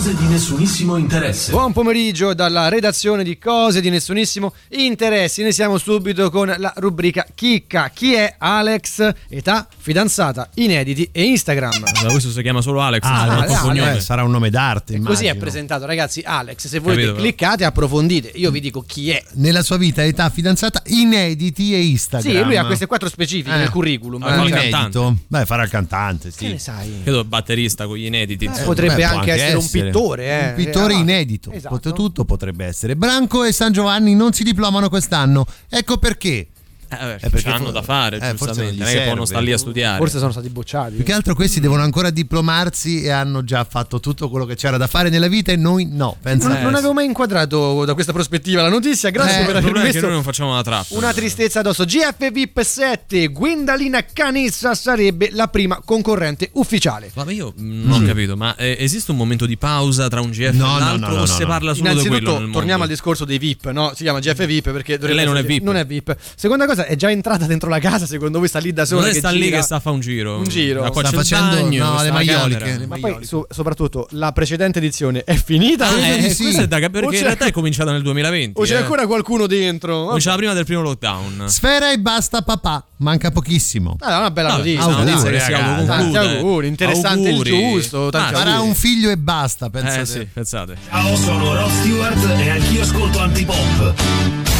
Cose 0.00 0.16
di 0.16 0.28
nessunissimo 0.28 0.96
interesse. 0.96 1.50
Buon 1.50 1.74
pomeriggio 1.74 2.32
dalla 2.32 2.68
redazione 2.70 3.22
di 3.22 3.36
Cose 3.36 3.82
di 3.82 3.90
Nessunissimo 3.90 4.54
Interesse. 4.70 5.42
Iniziamo 5.42 5.76
subito 5.76 6.30
con 6.30 6.50
la 6.56 6.72
rubrica 6.76 7.26
Chicca. 7.34 7.90
Chi 7.92 8.14
è 8.14 8.36
Alex? 8.38 9.12
Età, 9.28 9.68
fidanzata, 9.76 10.48
inediti 10.54 11.06
e 11.12 11.24
Instagram. 11.24 11.82
Da 12.02 12.08
questo 12.12 12.30
si 12.30 12.40
chiama 12.40 12.62
solo 12.62 12.80
Alex, 12.80 13.02
Ah, 13.04 13.42
Alex, 13.42 13.96
eh, 13.96 14.00
sarà 14.00 14.22
un 14.24 14.30
nome 14.30 14.48
d'arte. 14.48 14.98
Così 15.00 15.26
è 15.26 15.34
presentato, 15.34 15.84
ragazzi. 15.84 16.22
Alex, 16.24 16.66
se 16.66 16.78
volete 16.78 17.02
Capito, 17.02 17.20
cliccate 17.20 17.62
e 17.64 17.66
approfondite. 17.66 18.32
Io 18.36 18.50
vi 18.50 18.60
dico 18.60 18.82
chi 18.86 19.10
è. 19.10 19.22
Nella 19.34 19.62
sua 19.62 19.76
vita, 19.76 20.02
età, 20.02 20.30
fidanzata, 20.30 20.80
inediti 20.86 21.74
e 21.74 21.82
Instagram. 21.84 22.32
Sì, 22.38 22.42
lui 22.42 22.56
ha 22.56 22.64
queste 22.64 22.86
quattro 22.86 23.10
specifiche 23.10 23.54
Eh. 23.54 23.58
nel 23.58 23.68
curriculum. 23.68 24.22
Ah, 24.22 24.30
eh. 24.36 24.42
il 24.44 24.48
Inedito. 24.48 24.78
cantante. 24.78 25.22
Beh, 25.26 25.44
farà 25.44 25.62
il 25.64 25.68
cantante, 25.68 26.30
sì. 26.30 26.38
Che 26.38 26.48
ne 26.52 26.58
sai? 26.58 27.00
Credo 27.02 27.22
batterista 27.24 27.86
con 27.86 27.96
gli 27.98 28.06
inediti. 28.06 28.46
insomma. 28.46 28.64
potrebbe 28.64 28.94
beh, 28.94 29.06
può 29.06 29.18
anche 29.18 29.32
essere 29.32 29.56
un 29.58 29.68
pittore, 29.90 30.24
eh. 30.26 30.48
Un 30.48 30.54
pittore 30.54 30.94
Eh, 30.94 30.98
inedito. 30.98 31.50
esatto. 31.50 31.92
Tutto 31.92 32.24
potrebbe 32.24 32.64
essere. 32.64 32.96
Branco 32.96 33.44
e 33.44 33.52
San 33.52 33.72
Giovanni 33.72 34.14
non 34.14 34.32
si 34.32 34.44
diplomano 34.44 34.88
quest'anno. 34.88 35.46
Ecco 35.68 35.98
perché. 35.98 36.48
Eh, 36.90 37.14
Eh, 37.14 37.30
perché 37.30 37.42
c'hanno 37.50 37.66
fo- 37.66 37.70
da 37.70 37.82
fare, 37.82 38.16
eh, 38.16 38.20
forse 38.34 38.36
giustamente. 38.46 38.76
non 38.76 38.78
Non 38.78 38.86
è 38.88 38.90
che 38.92 38.98
possono 38.98 39.14
serve. 39.14 39.26
stare 39.26 39.44
lì 39.44 39.52
a 39.52 39.58
studiare. 39.58 39.96
Forse 39.98 40.18
sono 40.18 40.32
stati 40.32 40.48
bocciati. 40.48 40.94
Più 40.96 41.04
che 41.04 41.12
altro 41.12 41.34
questi 41.34 41.60
devono 41.60 41.82
ancora 41.82 42.10
diplomarsi 42.10 43.02
e 43.02 43.10
hanno 43.10 43.44
già 43.44 43.64
fatto 43.64 44.00
tutto 44.00 44.28
quello 44.28 44.44
che 44.44 44.56
c'era 44.56 44.76
da 44.76 44.86
fare 44.86 45.08
nella 45.08 45.28
vita 45.28 45.52
e 45.52 45.56
noi 45.56 45.86
no. 45.90 46.16
Pensa 46.20 46.48
Non, 46.48 46.62
non 46.62 46.74
avevo 46.74 46.92
mai 46.92 47.04
inquadrato 47.06 47.84
da 47.84 47.94
questa 47.94 48.12
prospettiva 48.12 48.62
la 48.62 48.68
notizia. 48.68 49.10
Grazie 49.10 49.42
Eh, 49.42 49.44
per 49.46 49.56
aver 49.56 49.72
messo 49.72 50.00
noi 50.00 50.10
non 50.12 50.22
facciamo 50.22 50.54
la 50.54 50.62
trappola. 50.62 50.98
una 51.00 51.12
tristezza 51.12 51.60
addosso. 51.60 51.84
GF 51.84 52.30
VIP 52.32 52.60
7, 52.62 53.28
Gwendalina 53.28 54.04
Canessa 54.12 54.74
sarebbe 54.74 55.28
la 55.32 55.48
prima 55.48 55.80
concorrente 55.84 56.50
ufficiale. 56.54 57.10
Vabbè, 57.14 57.32
io 57.32 57.54
mm, 57.58 57.86
non 57.86 58.02
ho 58.02 58.06
capito, 58.06 58.36
ma 58.36 58.54
eh, 58.56 58.76
esiste 58.80 59.10
un 59.10 59.16
momento 59.16 59.46
di 59.46 59.56
pausa 59.56 60.08
tra 60.08 60.20
un 60.20 60.30
GF 60.30 60.52
No, 60.54 60.76
e 60.76 60.80
l'altro 60.80 60.98
no, 60.98 61.06
no, 61.08 61.14
o 61.14 61.18
no, 61.20 61.26
si 61.26 61.40
no. 61.42 61.46
parla 61.46 61.74
solo 61.74 61.88
di 61.94 62.08
quello 62.08 62.16
Innanzitutto, 62.30 62.50
torniamo 62.52 62.82
al 62.82 62.88
discorso 62.88 63.24
dei 63.24 63.38
VIP, 63.38 63.70
no? 63.70 63.92
Si 63.94 64.02
chiama 64.02 64.18
GF 64.18 64.44
VIP 64.46 64.70
perché 64.70 64.94
dovrebbe 64.98 65.14
lei 65.16 65.24
non 65.26 65.36
è 65.36 65.44
VIP. 65.44 65.62
Non 65.62 65.76
è 65.76 65.84
VIP. 65.86 66.16
Seconda 66.34 66.66
cosa, 66.66 66.79
è 66.86 66.96
già 66.96 67.10
entrata 67.10 67.46
dentro 67.46 67.68
la 67.68 67.78
casa. 67.78 68.06
Secondo 68.06 68.38
voi 68.38 68.48
sta 68.48 68.58
lì 68.58 68.72
da 68.72 68.84
sola? 68.84 69.00
Non 69.02 69.10
è 69.10 69.12
che 69.12 69.18
sta 69.18 69.30
lì 69.30 69.42
gira? 69.42 69.56
che 69.56 69.62
sta 69.62 69.76
a 69.76 69.80
fare 69.80 69.94
un 69.94 70.00
giro. 70.00 70.38
Un 70.38 70.44
giro. 70.44 70.82
Ma 70.82 70.90
qua 70.90 71.02
Sta 71.02 71.10
c'è 71.10 71.16
facendo- 71.16 71.54
bagno, 71.62 71.84
no, 71.84 72.02
le 72.02 72.10
maioliche, 72.10 72.78
le 72.78 72.86
Ma 72.86 72.98
poi, 72.98 73.24
so- 73.24 73.46
soprattutto, 73.50 74.06
la 74.12 74.32
precedente 74.32 74.78
edizione 74.78 75.24
è 75.24 75.34
finita? 75.36 75.88
Ah, 75.88 75.98
eh, 75.98 76.18
di 76.18 76.34
sì. 76.34 76.50
è 76.56 76.66
da 76.66 76.78
capire 76.80 77.00
perché 77.00 77.06
in 77.16 77.20
c'è- 77.20 77.26
realtà 77.26 77.46
è 77.46 77.52
cominciata 77.52 77.92
nel 77.92 78.02
2020. 78.02 78.60
O 78.60 78.64
c'è 78.64 78.74
eh. 78.74 78.78
ancora 78.78 79.06
qualcuno 79.06 79.46
dentro? 79.46 80.06
Cominciava 80.06 80.36
prima 80.36 80.52
del 80.52 80.64
primo 80.64 80.82
lockdown. 80.82 81.44
Sfera 81.48 81.92
e 81.92 81.98
basta 81.98 82.42
papà. 82.42 82.84
Manca 82.98 83.30
pochissimo. 83.30 83.96
Ah, 84.00 84.18
una 84.18 84.30
bella 84.30 84.56
notizia. 84.56 84.84
una 84.86 84.96
auguri, 84.98 85.10
notizia 85.12 85.30
che 85.30 85.40
si. 85.40 85.86
Tanti 85.86 86.16
auguri, 86.16 86.68
interessante 86.68 87.28
Auguri. 87.30 87.50
il 87.54 87.72
giusto. 87.72 88.08
Ah, 88.08 88.30
Farà 88.30 88.60
un 88.60 88.74
figlio 88.74 89.10
e 89.10 89.16
basta, 89.16 89.70
pensate. 89.70 90.20
Eh 90.20 90.26
pensate. 90.26 90.76
Ciao, 90.90 91.16
sono 91.16 91.54
Rod 91.54 91.70
Stewart 91.70 92.38
e 92.38 92.50
anch'io 92.50 92.82
ascolto 92.82 93.18
Antipop. 93.20 94.59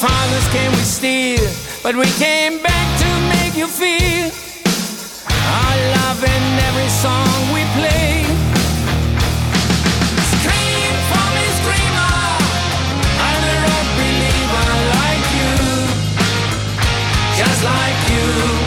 Fathers 0.00 0.48
came 0.48 0.70
with 0.70 0.86
steel, 0.86 1.44
but 1.82 1.94
we 1.94 2.06
came 2.16 2.62
back 2.62 2.86
to 3.02 3.08
make 3.28 3.54
you 3.54 3.66
feel 3.66 4.32
our 5.28 5.76
love 5.96 6.24
in 6.24 6.44
every 6.68 6.88
song 6.88 7.28
we 7.52 7.60
play. 7.76 8.24
Scream 10.32 10.94
for 11.10 11.26
me, 11.36 11.44
screamer. 11.60 12.16
I'm 13.28 13.44
a 13.44 14.80
like 14.96 15.26
you, 15.38 15.52
just 17.36 17.60
like 17.62 18.00
you. 18.10 18.59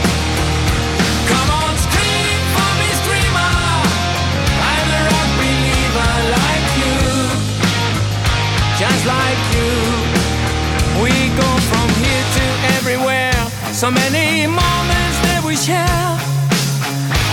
So 13.74 13.90
many 13.90 14.46
moments 14.46 15.18
that 15.26 15.42
we 15.44 15.56
share. 15.58 15.82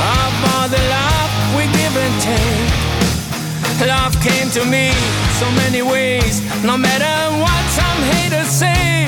About 0.01 0.73
the 0.73 0.81
love 0.89 1.31
we 1.53 1.69
give 1.69 1.95
and 1.95 2.17
take. 2.17 3.87
Love 3.87 4.17
came 4.25 4.49
to 4.57 4.65
me 4.65 4.91
so 5.37 5.47
many 5.63 5.83
ways. 5.83 6.41
No 6.65 6.79
matter 6.79 7.15
what 7.37 7.63
some 7.77 8.01
haters 8.17 8.49
say, 8.49 9.05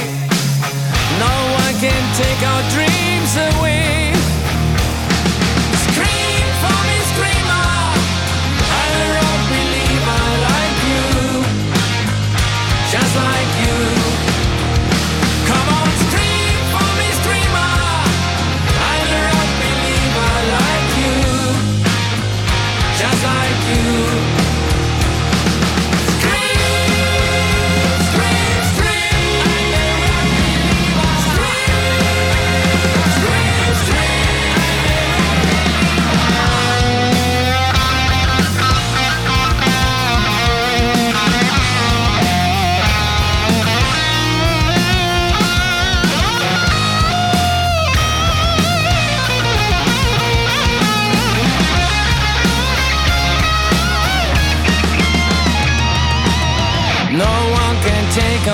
no 1.19 1.35
one 1.57 1.75
can 1.81 2.03
take 2.21 2.41
our 2.45 2.63
dreams 2.69 3.33
away. 3.57 3.82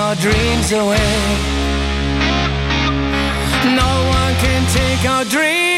Our 0.09 0.15
dreams 0.15 0.71
away. 0.71 0.97
No 3.75 3.91
one 4.09 4.33
can 4.41 4.65
take 4.73 5.07
our 5.07 5.23
dreams 5.23 5.68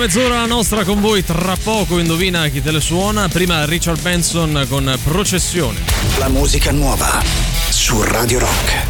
mezz'ora 0.00 0.46
nostra 0.46 0.82
con 0.82 0.98
voi, 0.98 1.22
tra 1.22 1.58
poco 1.62 1.98
indovina 1.98 2.48
chi 2.48 2.62
te 2.62 2.70
le 2.70 2.80
suona. 2.80 3.28
Prima 3.28 3.66
Richard 3.66 4.00
Benson 4.00 4.64
con 4.66 4.98
Processione. 5.04 5.78
La 6.18 6.30
musica 6.30 6.72
nuova 6.72 7.22
su 7.68 8.02
Radio 8.02 8.38
Rock. 8.38 8.89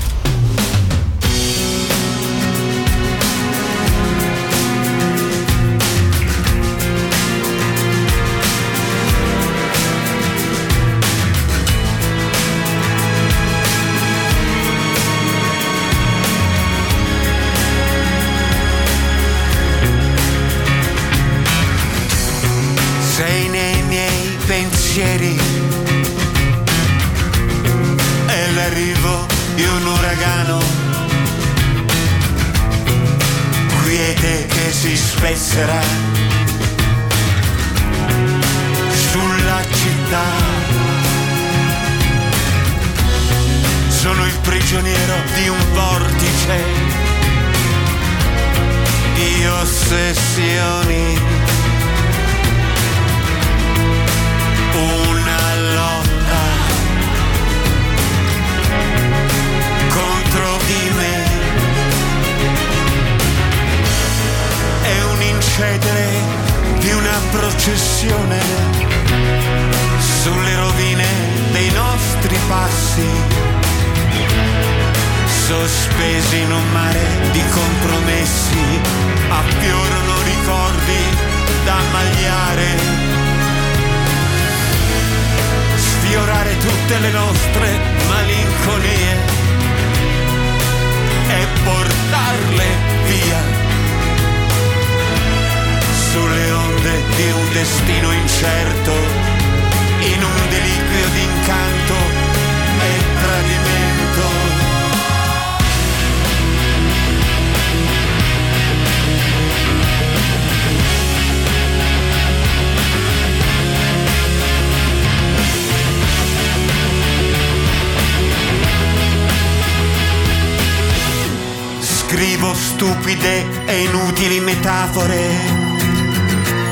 Metafore. 124.61 125.31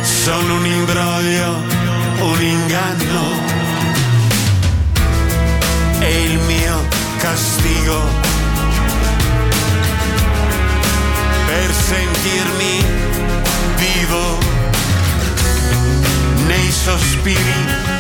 Sono 0.03 0.57
un 0.57 0.67
imbroglio, 0.67 1.63
un 2.21 2.43
inganno. 2.43 3.41
E 6.01 6.23
il 6.25 6.39
mio 6.41 6.87
castigo. 7.19 8.27
Per 11.47 11.73
sentirmi 11.73 12.85
vivo 13.77 14.39
nei 16.47 16.71
sospiri 16.71 17.98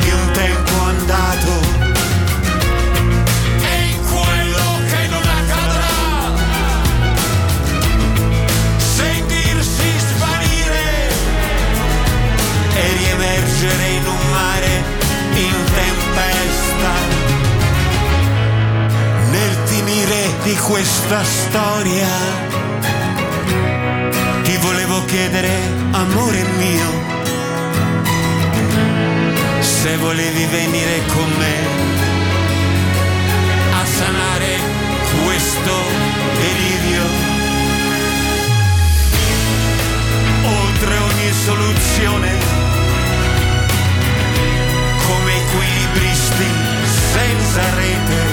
questa 20.69 21.24
storia 21.24 22.07
ti 24.43 24.57
volevo 24.59 25.03
chiedere, 25.07 25.49
amore 25.93 26.43
mio, 26.59 26.89
se 29.61 29.97
volevi 29.97 30.45
venire 30.45 31.01
con 31.07 31.31
me 31.39 31.57
a 33.81 33.86
sanare 33.86 34.59
questo 35.24 35.74
delirio. 36.36 37.28
oltre 40.45 40.97
ogni 40.97 41.32
soluzione, 41.32 42.31
come 45.07 45.32
equilibristi 45.35 46.47
senza 47.12 47.74
rete, 47.74 48.28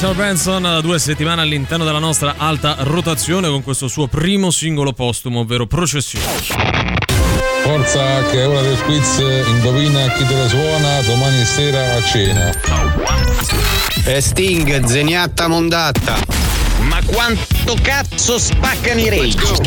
Rachel 0.00 0.14
Benson 0.14 0.62
da 0.62 0.80
due 0.80 0.96
settimane 1.00 1.40
all'interno 1.40 1.84
della 1.84 1.98
nostra 1.98 2.34
alta 2.36 2.76
rotazione 2.78 3.48
con 3.48 3.64
questo 3.64 3.88
suo 3.88 4.06
primo 4.06 4.52
singolo 4.52 4.92
postumo, 4.92 5.40
ovvero 5.40 5.66
Processione. 5.66 6.24
Forza 7.64 8.22
che 8.30 8.42
è 8.42 8.46
ora 8.46 8.60
del 8.60 8.80
quiz, 8.82 9.18
indovina 9.48 10.08
chi 10.12 10.24
te 10.24 10.34
la 10.36 10.46
suona 10.46 11.00
domani 11.00 11.44
sera 11.44 11.96
a 11.96 12.04
cena. 12.04 12.52
E 14.04 14.20
Sting, 14.20 14.84
zeniatta 14.84 15.48
mondatta. 15.48 16.16
Ma 16.82 17.00
quanto 17.04 17.76
cazzo 17.82 18.38
spaccano 18.38 19.00
i 19.00 19.08
rage? 19.08 19.57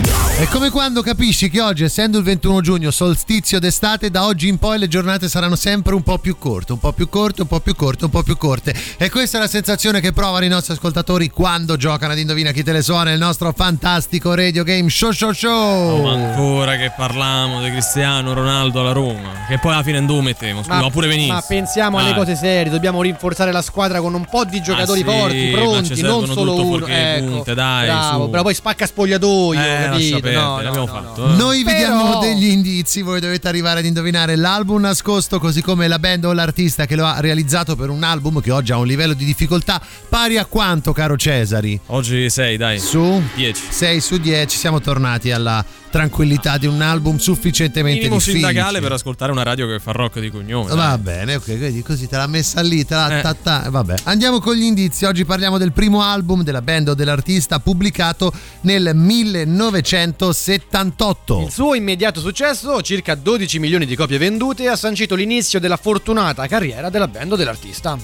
È 0.42 0.48
come 0.48 0.72
quando 0.72 1.04
capisci 1.04 1.52
che 1.52 1.62
oggi, 1.62 1.84
essendo 1.84 2.18
il 2.18 2.24
21 2.24 2.62
giugno, 2.62 2.90
solstizio 2.90 3.60
d'estate, 3.60 4.10
da 4.10 4.26
oggi 4.26 4.48
in 4.48 4.58
poi 4.58 4.80
le 4.80 4.88
giornate 4.88 5.30
saranno 5.30 5.56
sempre 5.56 5.94
un 5.94 6.02
po' 6.02 6.18
più 6.18 6.36
corte, 6.40 6.72
un 6.72 6.80
po' 6.80 6.94
più 6.94 7.08
corte, 7.10 7.44
un 7.44 7.48
po' 7.48 7.60
più 7.60 7.76
corte, 7.76 8.06
un 8.06 8.10
po' 8.10 8.24
più 8.24 8.36
corte. 8.38 8.74
E 8.98 9.12
questa 9.12 9.38
è 9.38 9.40
la 9.42 9.48
sensazione 9.48 10.00
che 10.02 10.14
provano 10.14 10.44
i 10.44 10.48
nostri 10.48 10.74
ascoltatori 10.74 11.30
quando 11.30 11.78
giocano 11.78 12.14
ad 12.14 12.18
Indovina 12.18 12.50
chi 12.50 12.64
te 12.64 12.72
le 12.72 12.82
suona, 12.82 13.12
il 13.12 13.20
nostro 13.20 13.54
fantastico 13.56 14.34
radio 14.34 14.64
game 14.64 14.90
show 14.90 15.12
show 15.12 15.32
show. 15.32 16.02
Ma 16.02 16.14
ancora 16.14 16.76
che 16.76 16.92
parliamo 16.98 17.62
di 17.62 17.70
Cristiano 17.70 18.34
Ronaldo 18.34 18.80
alla 18.80 18.94
Roma, 18.94 19.46
che 19.48 19.60
poi 19.60 19.74
alla 19.74 19.84
fine 19.84 20.00
mettiamo, 20.02 20.64
scusa, 20.64 20.82
ma, 20.82 20.90
pure 20.90 21.06
venisse. 21.06 21.34
ma 21.34 21.44
pensiamo 21.48 22.00
alle 22.00 22.14
Dai. 22.14 22.18
cose 22.18 22.36
serie, 22.36 22.72
dobbiamo 22.72 23.04
rinforzare 23.04 23.52
la 23.52 23.62
squadra 23.62 24.02
con 24.02 24.16
un 24.16 24.26
po' 24.26 24.44
di 24.46 24.60
giocatori 24.60 25.02
Ah, 25.02 25.12
sì, 25.12 25.18
forti, 25.20 25.50
pronti, 25.52 26.02
non 26.02 26.26
solo 26.26 26.66
uno. 26.66 26.88
Ecco, 26.88 27.26
punte, 27.28 27.54
dai, 27.54 27.86
bravo, 27.86 28.24
su. 28.24 28.30
però 28.32 28.42
poi 28.42 28.56
spacca 28.56 28.88
spogliatoio, 28.88 29.60
Eh, 29.62 29.84
capito? 29.84 30.31
Perdere, 30.34 30.42
No, 30.42 30.56
no, 30.56 30.62
l'abbiamo 30.62 30.86
no, 30.86 30.92
fatto. 30.92 31.28
no. 31.28 31.34
eh. 31.34 31.38
Noi 31.38 31.58
vi 31.58 31.64
Però- 31.64 31.78
diamo 31.78 32.20
degli 32.20 32.46
indizi, 32.50 33.02
voi 33.02 33.20
dovete 33.20 33.48
arrivare 33.48 33.80
ad 33.80 33.86
indovinare 33.86 34.36
l'album 34.36 34.82
nascosto, 34.82 35.40
così 35.40 35.62
come 35.62 35.88
la 35.88 36.00
band 36.00 36.26
o 36.26 36.34
l'artista 36.34 36.86
che 36.86 36.96
lo 36.96 37.06
ha 37.06 37.20
realizzato 37.20 37.76
per 37.76 37.90
un 37.90 38.04
album 38.04 38.42
che 38.42 38.52
oggi 38.52 38.72
ha 38.72 38.78
un 38.78 38.86
livello 38.88 39.14
di 39.14 39.26
difficoltà 39.26 39.82
pari 40.10 40.38
a 40.38 40.46
quanto, 40.46 40.94
caro 40.94 41.16
Cesari? 41.18 41.80
Oggi 41.88 42.30
6, 42.30 42.58
dai. 42.58 42.80
Su 42.80 43.22
10. 43.36 43.62
6 43.70 44.02
su 44.02 44.18
10 44.18 44.58
siamo 44.58 44.80
tornati 44.82 45.32
alla 45.32 45.64
tranquillità 45.92 46.58
di 46.58 46.66
un 46.66 46.82
album 46.82 47.18
sufficientemente 47.18 48.00
Minimo 48.00 48.16
difficile. 48.18 48.48
sindacale 48.48 48.80
per 48.80 48.94
ascoltare 48.94 49.32
una 49.32 49.44
radio 49.44 49.68
che 49.68 49.80
fa 49.80 49.92
rock 49.92 50.20
di 50.20 50.32
cognome. 50.32 50.70
dai. 50.70 50.78
Va 50.78 50.98
bene, 50.98 51.36
ok, 51.36 51.46
vedi, 51.58 51.82
così 51.84 52.08
te 52.08 52.18
l'ha 52.18 52.26
messa 52.28 52.62
lì, 52.62 52.84
te 52.86 52.96
l'ha 52.96 53.20
Eh. 53.20 53.22
ta- 53.22 53.34
ta- 53.36 53.68
vabbè. 53.70 53.96
Andiamo 54.06 54.40
con 54.40 54.56
gli 54.56 54.64
indizi. 54.64 55.06
Oggi 55.06 55.26
parliamo 55.26 55.58
del 55.60 55.72
primo 55.74 56.02
album 56.02 56.42
della 56.44 56.62
band 56.62 56.88
o 56.90 56.94
dell'artista 56.96 57.60
pubblicato 57.60 58.32
nel 58.62 58.92
1978. 58.96 61.42
Il 61.46 61.52
suo 61.52 61.76
immediato 61.76 62.20
successo, 62.22 62.82
circa 62.82 63.14
12 63.16 63.60
milioni 63.60 63.86
di 63.86 63.96
copie 63.96 64.18
vendute, 64.18 64.68
ha 64.70 64.76
sancito 64.76 65.14
l'inizio 65.16 65.60
della 65.60 65.78
fortunata 65.78 66.48
carriera 66.48 66.90
della 66.90 67.08
band 67.08 67.34
o 67.34 67.36
dell'artista. 67.36 67.98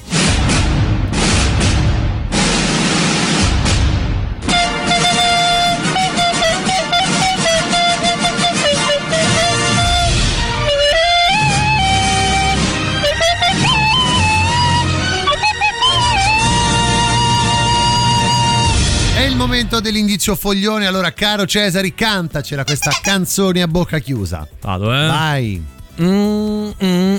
Momento 19.68 19.80
dell'indizio 19.82 20.36
foglione. 20.36 20.86
Allora, 20.86 21.12
caro 21.12 21.46
Cesari, 21.46 21.94
cantacela 21.94 22.64
questa 22.64 22.92
canzone 23.02 23.62
a 23.62 23.68
bocca 23.68 24.00
chiusa. 24.00 24.48
Vado, 24.62 24.94
eh. 24.94 25.08
Vai. 25.08 25.66
Mm, 26.02 26.70
mm, 26.84 27.18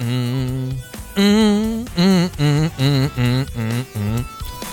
mm. 0.00 0.70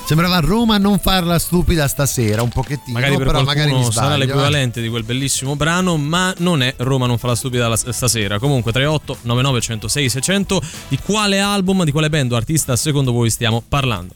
Sembrava 0.06 0.40
Roma 0.40 0.78
non 0.78 1.00
farla 1.00 1.40
stupida 1.40 1.88
stasera, 1.88 2.42
un 2.42 2.50
pochettino, 2.50 2.94
Magari 3.00 3.16
per 3.18 3.28
però 3.28 3.44
magari 3.44 3.72
mi 3.74 3.92
sarà 3.92 4.16
eh. 4.16 4.18
l'equivalente 4.18 4.82
di 4.82 4.90
quel 4.90 5.04
bellissimo 5.04 5.56
brano, 5.56 5.98
ma 5.98 6.34
non 6.40 6.62
è 6.62 6.74
Roma 6.78 7.08
non 7.08 7.18
fa 7.18 7.28
la 7.28 7.36
stupida 7.36 7.68
la- 7.68 7.78
stasera. 7.78 8.40
Comunque 8.40 8.72
38 8.72 9.18
99 9.22 9.62
106 9.62 10.10
600 10.10 10.62
di 10.88 10.98
quale 11.04 11.40
album, 11.40 11.84
di 11.84 11.92
quale 11.92 12.10
band 12.10 12.32
o 12.32 12.36
artista 12.36 12.76
secondo 12.76 13.12
voi 13.12 13.30
stiamo 13.30 13.64
parlando? 13.68 14.16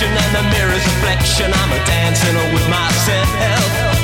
Selection 0.00 0.24
and 0.24 0.32
the 0.34 0.42
mirror's 0.56 0.84
reflection, 0.84 1.52
I'm 1.52 1.72
a 1.72 1.84
dancing 1.84 2.36
with 2.54 2.66
myself. 2.68 3.28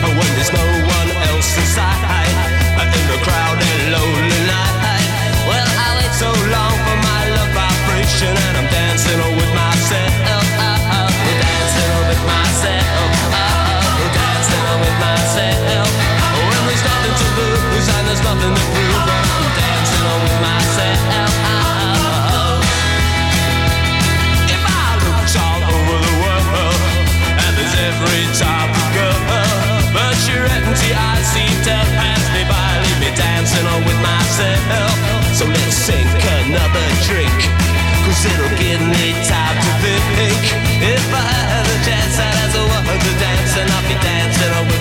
When 0.02 0.31
there's 0.36 0.52
no 0.52 0.60
one 0.60 1.10
else 1.28 1.56
inside, 1.56 2.05
seem 31.36 31.56
to 31.68 31.76
pass 32.00 32.24
me 32.32 32.42
by, 32.48 32.68
leave 32.84 33.00
me 33.04 33.10
dancing 33.12 33.66
on 33.68 33.84
with 33.84 34.00
myself. 34.00 34.96
So 35.36 35.44
let's 35.44 35.76
sink 35.76 36.08
another 36.40 36.86
drink, 37.04 37.36
cause 38.04 38.24
it'll 38.24 38.56
give 38.56 38.80
me 38.80 39.12
time 39.28 39.58
to 39.60 39.72
think. 39.84 40.42
If 40.80 41.04
I 41.12 41.28
had 41.52 41.66
a 41.68 41.78
chance, 41.84 42.16
I'd 42.16 42.40
ask 42.40 42.56
a 42.56 42.64
woman 42.64 42.96
to 42.96 43.12
dance, 43.20 43.52
and 43.60 43.68
I'll 43.68 43.84
be 43.84 43.96
dancing 44.00 44.52
on 44.56 44.64
with 44.64 44.75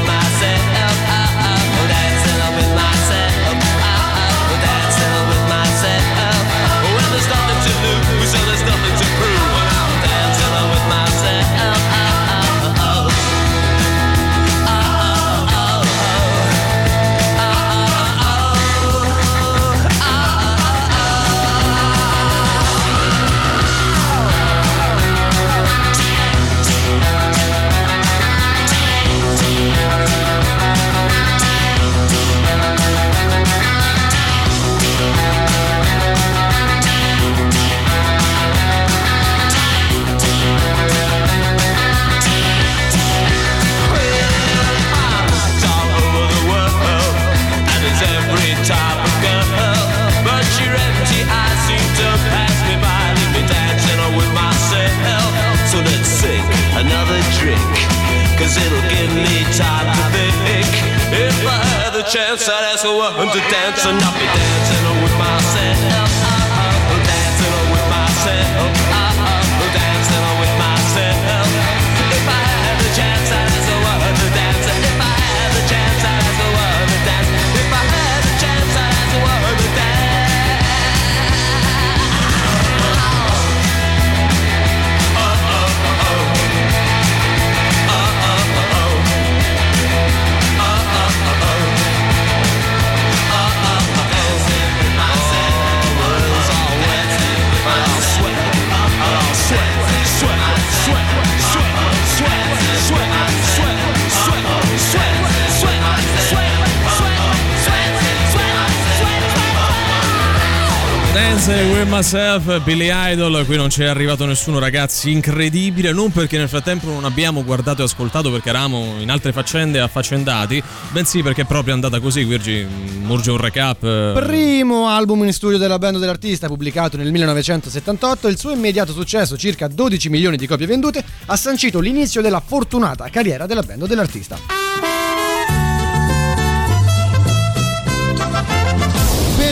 myself, 112.06 112.62
Billy 112.62 112.92
Idol. 112.92 113.44
Qui 113.48 113.56
non 113.58 113.70
c'è 113.70 113.86
arrivato 113.86 114.28
nessuno, 114.28 114.60
ragazzi. 114.60 115.12
Incredibile. 115.12 115.92
Non 115.92 116.12
perché 116.12 116.38
nel 116.38 116.48
frattempo 116.48 116.88
non 116.88 117.04
abbiamo 117.04 117.44
guardato 117.44 117.82
e 117.82 117.86
ascoltato 117.86 118.30
perché 118.30 118.50
eravamo 118.50 118.98
in 119.00 119.10
altre 119.10 119.32
faccende 119.32 119.80
affaccendati, 119.80 120.62
bensì 120.92 121.24
perché 121.24 121.42
è 121.42 121.46
proprio 121.46 121.74
andata 121.74 122.00
così. 122.00 122.24
Virgi, 122.24 122.64
murge 123.02 123.32
un 123.32 123.38
recap. 123.38 123.84
eh, 123.84 124.12
Primo 124.14 124.88
album 124.88 125.24
in 125.24 125.34
studio 125.34 125.58
della 125.58 125.80
band 125.80 125.98
dell'artista, 125.98 126.46
pubblicato 126.46 126.96
nel 126.96 127.12
1978, 127.12 128.28
il 128.28 128.38
suo 128.38 128.52
immediato 128.52 128.94
successo, 128.94 129.36
circa 129.36 129.68
12 129.68 130.10
milioni 130.10 130.38
di 130.38 130.46
copie 130.46 130.68
vendute, 130.68 131.04
ha 131.26 131.36
sancito 131.36 131.80
l'inizio 131.80 132.22
della 132.22 132.42
fortunata 132.46 133.10
carriera 133.10 133.48
della 133.48 133.64
band 133.64 133.88
dell'artista. 133.88 135.05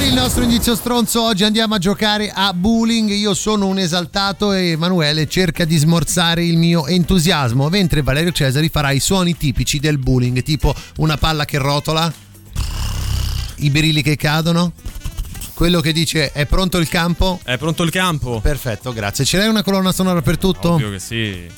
Il 0.05 0.13
nostro 0.13 0.43
indizio 0.43 0.75
stronzo 0.75 1.23
oggi 1.23 1.45
andiamo 1.45 1.75
a 1.75 1.77
giocare 1.77 2.29
a 2.33 2.53
bowling. 2.53 3.09
Io 3.09 3.33
sono 3.33 3.67
un 3.67 3.79
esaltato 3.79 4.51
e 4.51 4.71
Emanuele 4.71 5.27
cerca 5.27 5.63
di 5.63 5.77
smorzare 5.77 6.43
il 6.43 6.57
mio 6.57 6.87
entusiasmo, 6.87 7.69
mentre 7.69 8.01
Valerio 8.01 8.31
Cesari 8.31 8.67
farà 8.67 8.91
i 8.91 8.99
suoni 8.99 9.37
tipici 9.37 9.79
del 9.79 9.97
bowling, 9.97 10.41
tipo 10.43 10.75
una 10.97 11.15
palla 11.15 11.45
che 11.45 11.57
rotola, 11.57 12.11
i 13.57 13.69
birilli 13.69 14.01
che 14.01 14.17
cadono, 14.17 14.73
quello 15.53 15.79
che 15.79 15.93
dice 15.93 16.33
è 16.33 16.45
pronto 16.47 16.79
il 16.79 16.89
campo. 16.89 17.39
È 17.41 17.57
pronto 17.57 17.83
il 17.83 17.89
campo. 17.89 18.41
Perfetto, 18.41 18.91
grazie. 18.91 19.23
Ce 19.23 19.37
l'hai 19.37 19.47
una 19.47 19.63
colonna 19.63 19.93
sonora 19.93 20.21
per 20.21 20.37
tutto? 20.37 20.73
Ovvio 20.73 20.91
che 20.91 20.99
sì. 20.99 21.49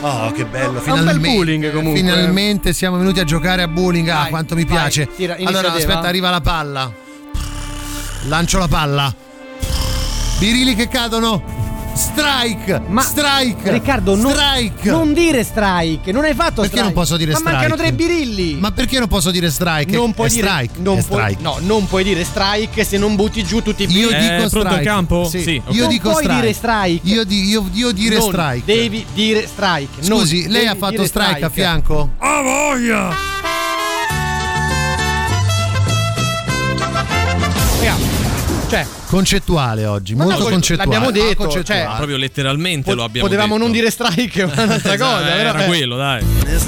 Oh, 0.00 0.30
che 0.32 0.44
bello! 0.44 0.82
Un 0.84 1.04
bel 1.04 1.18
bowling, 1.18 1.72
comunque. 1.72 2.00
Finalmente 2.00 2.72
siamo 2.72 2.96
venuti 2.98 3.18
a 3.18 3.24
giocare 3.24 3.62
a 3.62 3.68
bowling. 3.68 4.08
Ah, 4.08 4.26
quanto 4.28 4.54
mi 4.54 4.64
vai, 4.64 4.76
piace. 4.76 5.08
tira, 5.16 5.36
allora, 5.42 5.72
aspetta, 5.72 6.00
va. 6.00 6.08
arriva 6.08 6.30
la 6.30 6.40
palla. 6.40 7.02
Lancio 8.26 8.58
la 8.58 8.68
palla. 8.68 9.14
Birili 10.38 10.74
che 10.74 10.88
cadono. 10.88 11.62
Strike! 11.94 12.82
Ma 12.88 13.02
strike! 13.02 13.70
Riccardo, 13.70 14.16
non, 14.16 14.32
strike! 14.32 14.90
non 14.90 15.12
dire 15.12 15.44
strike, 15.44 16.10
non 16.10 16.24
hai 16.24 16.34
fatto 16.34 16.62
Perché 16.62 16.78
strike. 16.78 16.82
non 16.82 16.92
posso 16.92 17.16
dire 17.16 17.30
Ma 17.30 17.36
strike? 17.38 17.56
mancano 17.56 17.76
tre 17.76 17.92
birilli. 17.92 18.54
Ma 18.54 18.72
perché 18.72 18.98
non 18.98 19.06
posso 19.06 19.30
dire 19.30 19.48
strike? 19.48 19.94
non 19.94 20.12
puoi 20.12 20.26
è 20.28 20.32
dire 20.32 20.48
strike. 20.48 20.78
non 20.80 20.98
è 20.98 21.02
puoi- 21.04 21.20
strike. 21.22 21.42
no, 21.42 21.58
non 21.60 21.86
puoi 21.86 22.02
dire 22.02 22.24
strike 22.24 22.82
se 22.82 22.98
non 22.98 23.14
butti 23.14 23.44
giù 23.44 23.62
tutti 23.62 23.84
i 23.84 23.86
Io 23.92 24.08
birilli. 24.08 24.22
dico 24.22 24.48
pronto 24.48 24.58
strike. 24.58 24.74
il 24.80 24.86
campo? 24.86 25.24
Sì. 25.28 25.42
Sì, 25.42 25.62
ok. 25.64 25.72
Io 25.74 25.80
non 25.82 25.90
dico 25.90 26.10
puoi 26.10 26.22
strike. 26.24 26.40
dire 26.40 26.52
strike. 26.52 27.08
Io, 27.08 27.24
di- 27.24 27.44
io- 27.44 27.68
io 27.72 27.92
dire 27.92 28.16
Non 28.18 28.28
strike. 28.28 28.62
Devi 28.64 29.06
dire 29.14 29.46
strike. 29.46 30.08
Non 30.08 30.18
Scusi, 30.18 30.42
lei 30.48 30.50
devi 30.52 30.66
ha 30.66 30.74
fatto 30.74 30.90
dire 30.96 31.06
strike, 31.06 31.44
a 31.44 31.48
fianco? 31.48 32.10
Ah, 32.18 32.40
voglia! 32.42 33.33
Cioè, 38.68 38.86
Concettuale 39.06 39.86
oggi, 39.86 40.14
Ma 40.14 40.24
molto 40.24 40.44
no, 40.44 40.48
concettuale. 40.48 40.90
l'abbiamo 40.90 41.10
detto, 41.12 41.44
Ah, 41.44 41.62
cioè, 41.62 41.88
Proprio 41.96 42.16
letteralmente 42.16 42.90
po- 42.90 42.94
lo 42.96 43.04
abbiamo 43.04 43.26
potevamo 43.28 43.54
detto. 43.54 43.64
non 43.64 43.72
dire 43.72 43.90
strike, 43.90 44.42
è 44.42 44.44
un'altra 44.50 44.94
Esatto, 44.94 44.96
cosa. 44.96 45.36
Era 45.36 45.62
eh. 45.62 45.66
quello, 45.66 45.96
dai. 45.96 46.24
Per 46.24 46.58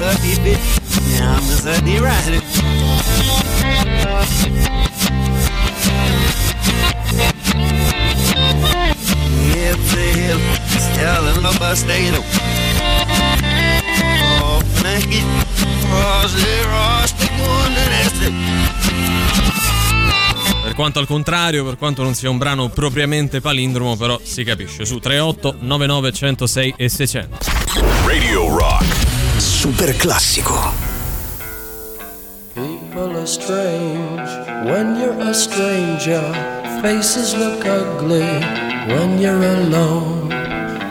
quanto 20.77 20.99
al 20.99 21.07
contrario, 21.07 21.65
per 21.65 21.75
quanto 21.75 22.03
non 22.03 22.13
sia 22.13 22.29
un 22.29 22.37
brano 22.37 22.69
propriamente 22.69 23.41
palindromo, 23.41 23.95
però 23.95 24.19
si 24.21 24.43
capisce. 24.43 24.85
Su 24.85 24.99
38 24.99 25.55
99 25.61 26.11
106 26.11 26.73
e 26.77 26.87
600. 26.87 27.37
Radio 28.05 28.55
Rock. 28.55 28.85
Super 29.37 29.95
classico. 29.95 30.71
People 32.53 33.17
are 33.17 33.25
strange 33.25 34.29
when 34.69 34.97
you're 34.97 35.19
a 35.19 35.33
stranger. 35.33 36.21
Faces 36.83 37.35
look 37.35 37.65
ugly 37.65 38.37
when 38.85 39.17
you're 39.17 39.43
alone. 39.43 40.29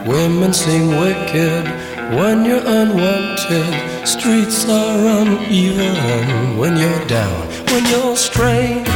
Women 0.05 0.53
seem 0.53 0.99
wicked 0.99 1.65
when 2.11 2.45
you're 2.45 2.67
unwanted. 2.67 3.73
Streets 4.05 4.69
are 4.69 5.23
uneven 5.23 6.59
when 6.59 6.77
you're 6.77 7.07
down. 7.07 7.47
When 7.71 7.87
you're 7.87 8.17
strange, 8.17 8.96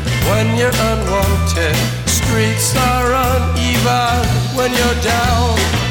when 0.29 0.57
you're 0.57 0.75
unwanted. 0.91 1.75
Streets 2.05 2.75
are 2.77 3.13
uneven 3.13 4.27
when 4.55 4.71
you're 4.71 5.01
down. 5.01 5.90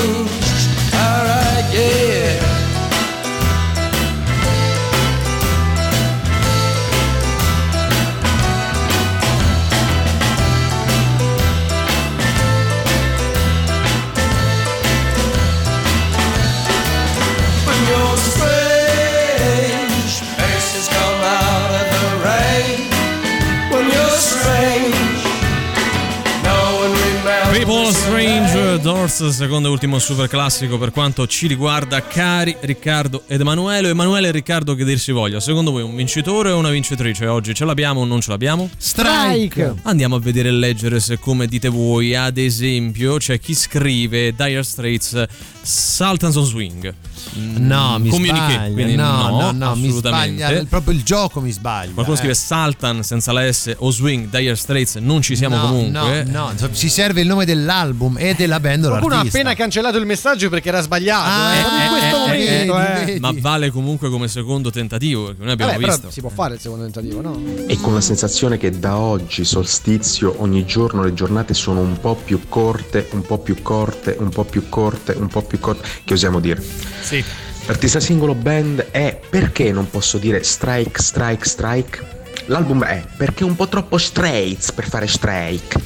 Doors, 29.11 29.27
secondo 29.35 29.67
e 29.67 29.71
ultimo 29.71 29.99
super 29.99 30.29
classico 30.29 30.77
per 30.77 30.91
quanto 30.91 31.27
ci 31.27 31.45
riguarda, 31.47 32.01
cari 32.01 32.55
Riccardo 32.61 33.23
ed 33.27 33.41
Emanuele. 33.41 33.89
Emanuele 33.89 34.29
e 34.29 34.31
Riccardo, 34.31 34.73
che 34.73 34.85
dir 34.85 34.97
si 34.99 35.11
voglia, 35.11 35.41
secondo 35.41 35.71
voi 35.71 35.83
un 35.83 35.93
vincitore 35.93 36.51
o 36.51 36.57
una 36.57 36.69
vincitrice 36.69 37.27
oggi? 37.27 37.53
Ce 37.53 37.65
l'abbiamo 37.65 38.01
o 38.01 38.05
non 38.05 38.21
ce 38.21 38.29
l'abbiamo? 38.29 38.69
Strike. 38.77 39.75
Andiamo 39.83 40.15
a 40.15 40.19
vedere 40.19 40.47
e 40.47 40.53
leggere 40.53 41.01
se 41.01 41.19
come 41.19 41.47
dite 41.47 41.67
voi, 41.67 42.15
ad 42.15 42.37
esempio, 42.37 43.17
c'è 43.17 43.37
chi 43.37 43.53
scrive 43.53 44.33
Dire 44.33 44.63
Straits 44.63 45.25
Sultans 45.61 46.35
on 46.35 46.45
Swing. 46.45 46.93
Mm, 47.37 47.67
No, 47.67 47.99
mi 47.99 48.09
quindi 48.09 48.95
no, 48.95 49.29
no, 49.29 49.29
no, 49.29 49.51
no, 49.51 49.71
assolutamente. 49.71 50.43
sbaglia. 50.43 50.65
Proprio 50.65 50.93
il 50.93 51.03
gioco 51.03 51.39
mi 51.39 51.51
sbaglia. 51.51 51.93
Qualcuno 51.93 52.15
eh. 52.15 52.19
scrive 52.19 52.33
Sultan 52.35 53.03
senza 53.03 53.31
la 53.31 53.51
S 53.51 53.73
o 53.77 53.91
Swing, 53.91 54.29
Dire 54.29 54.55
Straits, 54.55 54.95
non 54.95 55.21
ci 55.21 55.35
siamo 55.35 55.57
no, 55.57 55.67
comunque. 55.67 56.23
No, 56.23 56.51
no, 56.57 56.73
ci 56.73 56.89
serve 56.89 57.21
il 57.21 57.27
nome 57.27 57.45
dell'album 57.45 58.17
e 58.17 58.33
della 58.33 58.59
band 58.59 58.85
o 58.85 58.99
Qualcuno 59.01 59.15
ha 59.15 59.27
appena 59.27 59.53
cancellato 59.55 59.97
il 59.97 60.05
messaggio 60.05 60.49
perché 60.49 60.69
era 60.69 60.81
sbagliato. 60.81 61.27
Ah, 61.27 61.55
eh, 61.55 61.61
proprio 61.61 61.81
in 61.81 61.89
questo 61.89 62.15
eh, 62.15 62.19
momento, 62.19 62.73
vedi, 62.75 63.11
eh. 63.11 63.19
Ma 63.19 63.33
vale 63.37 63.71
comunque 63.71 64.09
come 64.09 64.27
secondo 64.27 64.69
tentativo, 64.69 65.25
perché 65.25 65.43
noi 65.43 65.51
abbiamo 65.51 65.71
Vabbè, 65.71 65.85
visto. 65.85 66.11
si 66.11 66.21
può 66.21 66.29
fare 66.29 66.55
il 66.55 66.59
secondo 66.59 66.83
tentativo, 66.83 67.21
no? 67.21 67.41
E 67.67 67.77
con 67.79 67.93
la 67.93 68.01
sensazione 68.01 68.57
che 68.57 68.77
da 68.77 68.97
oggi, 68.97 69.43
solstizio, 69.43 70.35
ogni 70.37 70.65
giorno 70.65 71.03
le 71.03 71.13
giornate 71.13 71.53
sono 71.53 71.79
un 71.81 71.99
po' 71.99 72.15
più 72.15 72.47
corte, 72.47 73.07
un 73.11 73.21
po' 73.21 73.39
più 73.39 73.61
corte, 73.61 74.15
un 74.19 74.29
po' 74.29 74.45
più 74.45 74.69
corte, 74.69 75.13
un 75.17 75.27
po' 75.27 75.41
più 75.41 75.59
corte, 75.59 75.87
che 76.03 76.13
osiamo 76.13 76.39
dire. 76.39 76.63
Sì. 77.01 77.23
L'artista 77.65 77.99
singolo 77.99 78.33
band 78.33 78.87
è 78.91 79.19
perché 79.29 79.71
non 79.71 79.89
posso 79.89 80.17
dire 80.17 80.43
strike, 80.43 81.01
strike, 81.01 81.45
strike? 81.45 82.19
l'album 82.45 82.83
è 82.83 83.05
perché 83.17 83.43
è 83.43 83.47
un 83.47 83.55
po' 83.55 83.67
troppo 83.67 83.97
straight 83.97 84.73
per 84.73 84.87
fare 84.87 85.07
strike. 85.07 85.79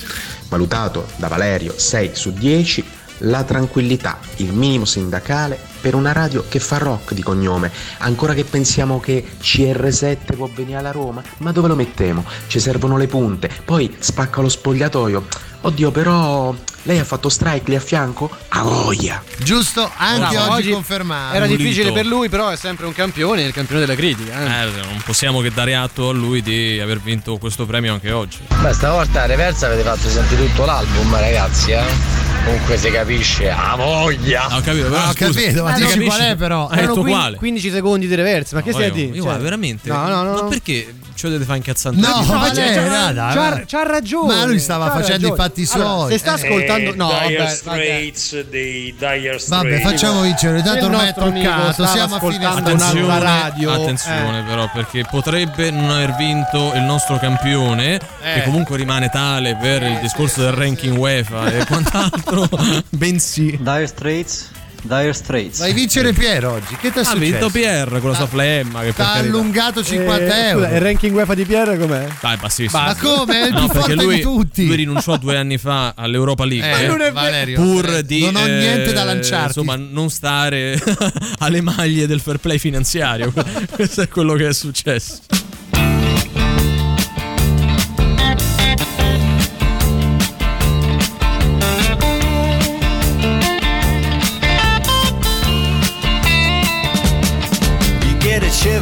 Valutato 0.49 1.07
da 1.17 1.27
Valerio 1.27 1.73
6 1.77 2.11
su 2.13 2.31
10, 2.31 2.83
la 3.19 3.43
tranquillità, 3.43 4.19
il 4.37 4.53
minimo 4.53 4.85
sindacale 4.85 5.59
per 5.86 5.94
una 5.94 6.14
radio 6.14 6.44
che 6.49 6.60
fa 6.60 6.80
rock 6.80 7.14
di 7.14 7.22
cognome. 7.22 7.72
Ancora 7.99 8.34
che 8.34 8.44
pensiamo 8.44 8.99
che 8.99 9.24
CR7 9.40 10.36
può 10.36 10.49
venire 10.52 10.80
alla 10.80 10.90
Roma, 10.90 11.22
ma 11.38 11.52
dove 11.52 11.68
lo 11.68 11.76
mettiamo? 11.76 12.26
Ci 12.48 12.60
servono 12.60 12.98
le 12.98 13.06
punte, 13.06 13.52
poi 13.64 13.95
spacca 13.99 14.41
lo 14.41 14.49
spogliatoio. 14.49 15.28
Oddio, 15.62 15.91
però 15.91 16.56
lei 16.84 16.98
ha 16.98 17.03
fatto 17.03 17.30
strike 17.30 17.70
lì 17.70 17.76
a 17.76 17.80
fianco? 17.80 18.32
A 18.49 18.64
voglia! 18.64 19.22
Giusto, 19.38 19.88
anche 19.95 20.36
Bravo, 20.36 20.53
oggi, 20.53 20.72
confermato. 20.72 21.36
Era 21.36 21.45
difficile 21.45 21.91
per 21.91 22.07
lui, 22.07 22.30
però 22.30 22.49
è 22.49 22.56
sempre 22.56 22.88
un 22.88 22.94
campione, 22.94 23.44
il 23.44 23.53
campione 23.53 23.82
della 23.82 23.95
critica. 23.95 24.40
eh. 24.64 24.66
Eh, 24.68 24.72
non 24.86 25.02
possiamo 25.06 25.41
che 25.41 25.52
dare 25.52 25.76
atto 25.76 26.10
a 26.10 26.14
lui 26.14 26.41
di 26.41 26.80
aver 26.80 26.99
vinto 26.99 27.38
questo 27.38 27.68
premio 27.68 27.94
anche 27.94 28.12
oggi. 28.12 28.40
Beh, 28.60 28.74
stavolta 28.74 29.22
a 29.22 29.26
reversa 29.28 29.68
avete 29.68 29.84
fatto 29.84 30.10
sentire 30.10 30.48
tutto 30.48 30.66
l'album, 30.66 31.16
ragazzi, 31.16 31.72
eh? 31.72 32.24
Comunque 32.45 32.78
si 32.78 32.91
capisce, 32.91 33.49
a 33.49 33.76
voglia! 33.76 34.45
Ho 34.56 34.62
capito, 34.62 34.88
però 34.90 35.02
Ah, 35.02 35.10
ho 35.10 35.14
scusa, 35.14 35.32
capito, 35.41 35.64
ma 35.64 35.74
dici 35.76 36.03
qual 36.06 36.19
è 36.22 36.35
però? 36.35 36.64
Hai 36.68 36.76
detto 36.77 36.81
Erano 36.84 37.02
quin- 37.02 37.15
quale? 37.15 37.38
15 37.38 37.72
secondi 37.72 38.07
di 38.07 38.15
reverse, 38.15 38.56
ma 38.56 38.61
che 38.61 38.69
No, 38.72 38.76
stai 38.76 38.88
a 38.88 38.91
dire? 38.91 39.15
io 39.15 39.23
Cioè- 39.23 39.38
veramente? 39.38 39.89
No, 39.89 40.07
no, 40.07 40.23
no. 40.23 40.34
Ma 40.34 40.43
perché 40.45 40.93
ci 41.15 41.26
dovete 41.27 41.45
fare 41.45 41.57
incazzare? 41.57 41.95
No, 41.95 42.22
ma 42.23 42.49
c'ha- 42.49 42.53
lei, 42.53 43.65
c'ha- 43.65 43.84
ragione. 43.84 44.35
Ma 44.35 44.45
lui 44.45 44.60
stava 44.60 44.89
facendo 44.91 45.27
i 45.27 45.34
fatti 45.35 45.68
Allora, 45.72 45.89
suoi. 45.89 46.11
se 46.11 46.18
sta 46.18 46.34
ascoltando, 46.34 46.93
no, 46.95 47.11
Dire 47.27 47.38
vabbè, 47.38 47.49
Straits 47.49 48.41
dei 48.49 48.93
Dire 48.97 49.39
Straits. 49.39 49.47
Vabbè, 49.47 49.80
facciamo 49.81 50.22
vincere, 50.22 50.61
tanto 50.61 50.85
ormai 50.85 51.07
è 51.10 51.14
toccato, 51.14 51.85
siamo 51.85 52.15
a 52.15 52.19
fine 52.19 52.45
un'altra 52.45 53.18
radio, 53.19 53.72
attenzione 53.72 54.39
eh. 54.39 54.43
però, 54.43 54.69
perché 54.73 55.06
potrebbe 55.10 55.72
non 55.72 55.89
aver 55.89 56.15
vinto 56.15 56.73
il 56.76 56.81
nostro 56.81 57.18
campione, 57.18 57.99
che 58.22 58.43
comunque 58.43 58.76
rimane 58.77 59.10
tale 59.10 59.56
per 59.60 59.84
il 59.84 59.99
discorso 60.02 60.41
del 60.41 60.52
ranking 60.52 60.97
UEFA 60.97 61.52
e 61.52 61.65
quant'altro, 61.65 62.47
bensì. 62.89 63.57
Dire 63.61 63.88
Straits, 63.88 64.49
Dire 64.88 65.14
Straits. 65.14 65.60
Vai 65.60 65.72
a 65.72 65.74
vincere 65.74 66.14
Piero 66.14 66.52
oggi, 66.52 66.76
che 66.76 66.91
ti 66.91 66.99
Ha 66.99 67.03
successo? 67.03 67.18
vinto 67.18 67.49
Pierre 67.49 67.99
con 67.99 68.12
la 68.12 68.16
sua 68.16 68.28
flemma. 68.28 68.82
Che 68.82 68.94
carità. 68.94 69.14
allungato 69.14 69.84
50 69.84 70.24
Eh, 70.38 70.48
euro. 70.49 70.64
scusa, 70.66 70.76
il 70.76 70.82
ranking 70.82 71.16
UEFA 71.16 71.34
di 71.34 71.45
Pierre 71.45 71.78
com'è? 71.78 72.07
Dai, 72.22 72.38
bassissimo. 72.38 72.82
Ma 72.82 72.95
come? 72.95 73.41
È 73.41 73.45
il 73.48 73.53
No, 73.53 73.68
più 73.68 73.80
forte 73.80 73.95
lui, 73.95 74.16
di 74.18 74.22
tutti. 74.22 74.66
lui 74.68 74.76
rinunciò 74.76 75.18
due 75.18 75.38
anni 75.38 75.57
fa 75.57 75.94
all'Europa 75.95 76.45
League. 76.45 76.70
Eh, 76.80 76.84
eh, 76.84 76.88
non 76.88 76.95
è 77.02 77.12
vero. 77.12 77.14
Valerio, 77.14 77.56
pur 77.62 78.02
di 78.03 78.20
non 78.22 78.36
ho 78.36 78.45
eh, 78.48 78.57
niente 78.60 78.94
da 78.94 79.03
lanciarti. 79.03 79.60
Insomma, 79.60 79.76
non 79.76 80.10
stare 80.10 80.80
alle 81.40 81.62
maglie 81.62 82.06
del 82.07 82.20
fair 82.22 82.38
play 82.38 82.60
finanziario. 82.60 83.34
Questo 83.72 84.02
è 84.02 84.07
quello 84.07 84.34
che 84.36 84.48
è 84.49 84.53
successo. 84.53 85.20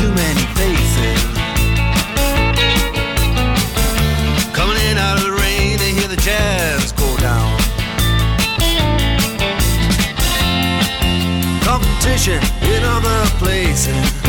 too 0.00 0.14
many 0.14 0.40
faces. 0.56 1.22
Coming 4.54 4.78
in 4.88 4.96
out 4.96 5.18
of 5.18 5.24
the 5.24 5.32
rain, 5.32 5.76
they 5.76 5.92
hear 5.92 6.08
the 6.08 6.16
jazz 6.16 6.92
go 6.92 7.16
down. 7.18 7.58
Competition 11.60 12.40
in 12.62 12.82
other 12.82 13.26
places. 13.36 14.19